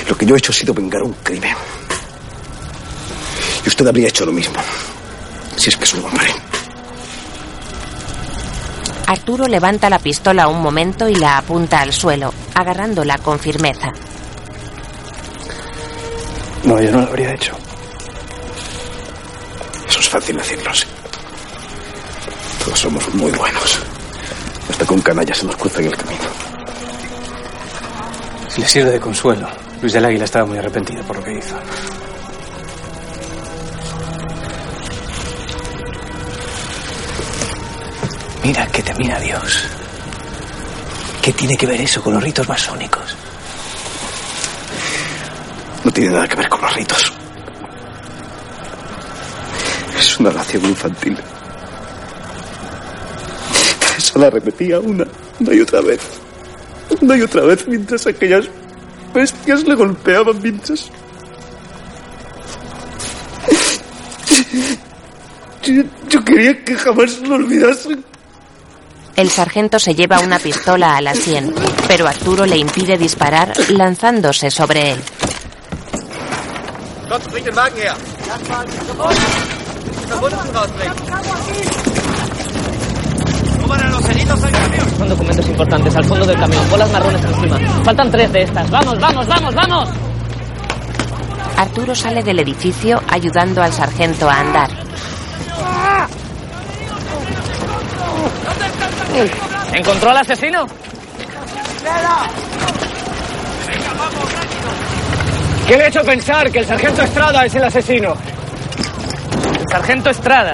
[0.08, 1.56] Lo que yo he hecho ha sido vengar un crimen.
[3.66, 4.62] Y usted habría hecho lo mismo.
[5.58, 6.49] Si es que es un hombre.
[9.10, 13.92] Arturo levanta la pistola un momento y la apunta al suelo, agarrándola con firmeza.
[16.64, 17.58] No, yo no lo habría hecho.
[19.88, 20.86] Eso es fácil decirlo, sí.
[22.64, 23.80] Todos somos muy buenos.
[24.70, 26.30] Hasta con canallas se nos cruza en el camino.
[28.48, 29.48] Si le sirve de consuelo,
[29.82, 31.56] Luis del Águila estaba muy arrepentido por lo que hizo.
[38.44, 39.66] Mira que te mira Dios.
[41.22, 43.16] ¿Qué tiene que ver eso con los ritos masónicos?
[45.84, 47.14] No tiene nada que ver con los ritos.
[49.98, 51.18] Es una oración infantil.
[53.98, 55.06] Esa la repetía una,
[55.40, 56.00] una y otra vez.
[57.02, 58.46] Una y otra vez mientras aquellas
[59.14, 60.90] bestias le golpeaban mientras.
[65.64, 68.09] Yo, yo quería que jamás lo olvidasen.
[69.20, 71.54] El sargento se lleva una pistola a la sien,
[71.90, 75.00] pero Arturo le impide disparar lanzándose sobre él.
[83.62, 84.98] Suban a los heridos al camión.
[84.98, 87.60] Son documentos importantes al fondo del camión, bolas marrones encima.
[87.84, 88.72] Faltan tres de estas.
[88.72, 89.90] ¡Vamos, vamos, vamos, vamos!
[91.58, 94.79] Arturo sale del edificio ayudando al sargento a andar.
[99.74, 100.66] ¿Encontró al asesino?
[105.68, 108.16] ¿Qué le ha hecho pensar que el sargento Estrada es el asesino?
[109.70, 110.54] Sargento Estrada.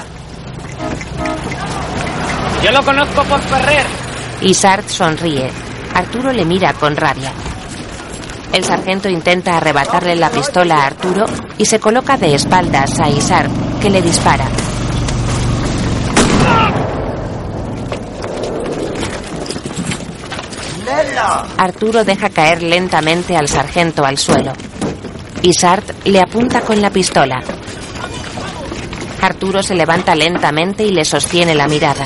[2.63, 3.85] Yo lo conozco por Ferrer.
[4.41, 5.49] Isart sonríe.
[5.93, 7.31] Arturo le mira con rabia.
[8.51, 11.25] El sargento intenta arrebatarle la pistola a Arturo
[11.57, 13.51] y se coloca de espaldas a Isart,
[13.81, 14.45] que le dispara.
[21.57, 24.53] Arturo deja caer lentamente al sargento al suelo.
[25.41, 27.41] Isart le apunta con la pistola.
[29.21, 32.05] Arturo se levanta lentamente y le sostiene la mirada.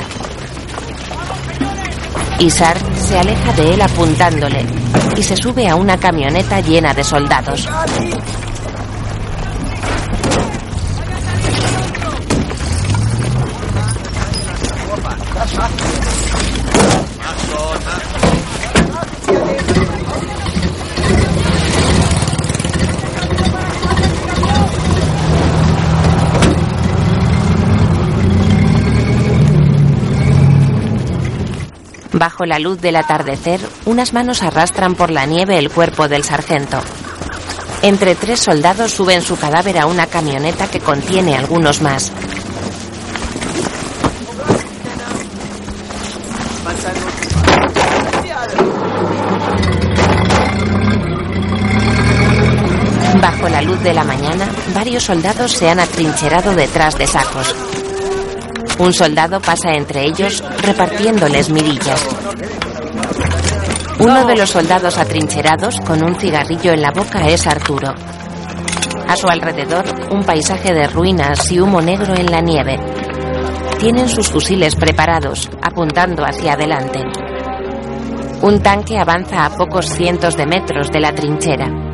[2.40, 4.66] Isart se aleja de él apuntándole
[5.18, 7.68] y se sube a una camioneta llena de soldados.
[32.20, 36.82] Bajo la luz del atardecer, unas manos arrastran por la nieve el cuerpo del sargento.
[37.82, 42.12] Entre tres soldados suben su cadáver a una camioneta que contiene algunos más.
[53.22, 57.56] Bajo la luz de la mañana, varios soldados se han atrincherado detrás de sacos.
[58.80, 62.08] Un soldado pasa entre ellos repartiéndoles mirillas.
[64.00, 67.94] Uno de los soldados atrincherados con un cigarrillo en la boca es Arturo.
[69.06, 72.78] A su alrededor, un paisaje de ruinas y humo negro en la nieve.
[73.78, 77.02] Tienen sus fusiles preparados, apuntando hacia adelante.
[78.42, 81.89] Un tanque avanza a pocos cientos de metros de la trinchera.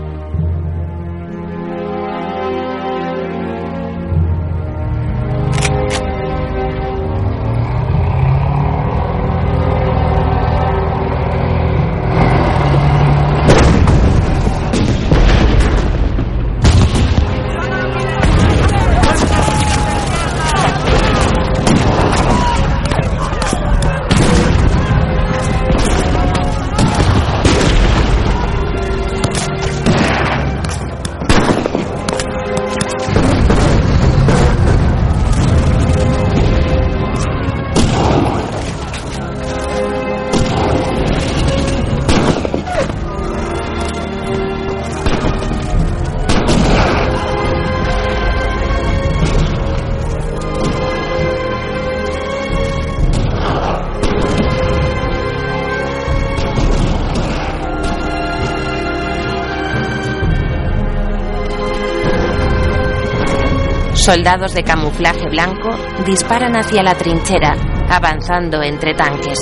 [64.05, 65.71] Soldados de camuflaje blanco
[66.05, 67.55] disparan hacia la trinchera,
[67.89, 69.39] avanzando entre tanques.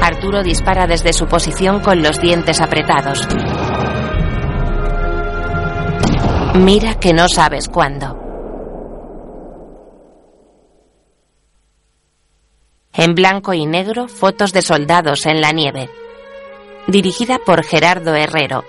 [0.00, 3.28] Arturo dispara desde su posición con los dientes apretados.
[6.54, 8.18] Mira que no sabes cuándo.
[12.94, 15.90] En blanco y negro, fotos de soldados en la nieve.
[16.86, 18.64] Dirigida por Gerardo Herrero,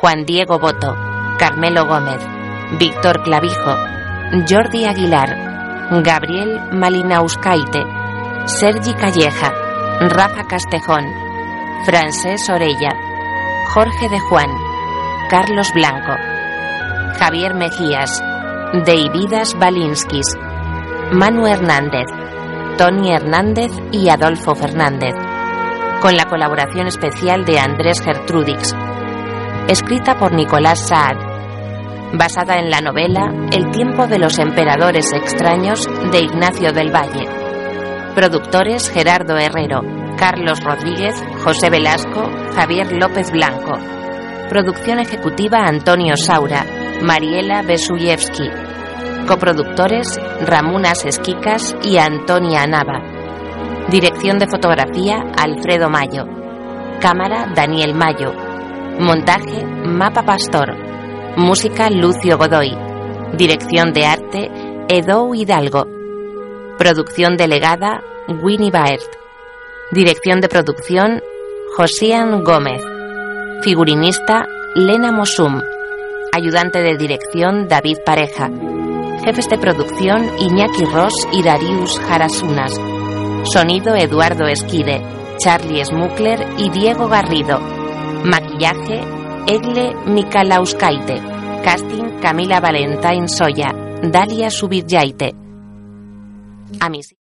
[0.00, 0.92] Juan Diego Boto,
[1.38, 2.18] Carmelo Gómez,
[2.80, 3.91] Víctor Clavijo,
[4.32, 5.28] Jordi Aguilar,
[6.02, 7.84] Gabriel Malinauskaite,
[8.46, 9.52] Sergi Calleja,
[10.00, 11.04] Rafa Castejón,
[11.84, 12.96] Francés Orella,
[13.74, 14.48] Jorge de Juan,
[15.28, 16.14] Carlos Blanco,
[17.18, 18.22] Javier Mejías,
[18.86, 20.38] Deividas Balinskis,
[21.12, 22.06] Manu Hernández,
[22.78, 25.14] Tony Hernández y Adolfo Fernández,
[26.00, 28.74] con la colaboración especial de Andrés Gertrudix,
[29.68, 31.31] escrita por Nicolás Saad,
[32.12, 37.28] basada en la novela El tiempo de los emperadores extraños de Ignacio del Valle.
[38.14, 39.80] Productores Gerardo Herrero,
[40.18, 43.78] Carlos Rodríguez, José Velasco, Javier López Blanco.
[44.48, 46.64] Producción ejecutiva Antonio Saura,
[47.02, 48.50] Mariela Besuyevsky.
[49.26, 53.00] Coproductores Ramunas Esquicas y Antonia Nava.
[53.88, 56.24] Dirección de fotografía Alfredo Mayo.
[57.00, 58.32] Cámara Daniel Mayo.
[59.00, 60.91] Montaje Mapa Pastor.
[61.36, 62.76] Música Lucio Godoy.
[63.38, 64.50] Dirección de arte
[64.88, 65.86] Edo Hidalgo.
[66.76, 69.10] Producción delegada Winnie Baert.
[69.92, 71.22] Dirección de producción
[71.74, 72.82] Josian Gómez.
[73.62, 75.58] Figurinista Lena Mosum.
[76.32, 78.50] Ayudante de dirección David Pareja.
[79.24, 82.78] Jefes de producción Iñaki Ross y Darius Jarasunas.
[83.44, 85.02] Sonido Eduardo Esquide,
[85.42, 87.58] Charlie Smukler y Diego Garrido.
[88.22, 91.20] Maquillaje Egle Mikalauskaite.
[91.64, 93.72] Casting Camila Valentain Soya.
[94.10, 95.32] Dalia Subiryaite.
[96.78, 96.88] A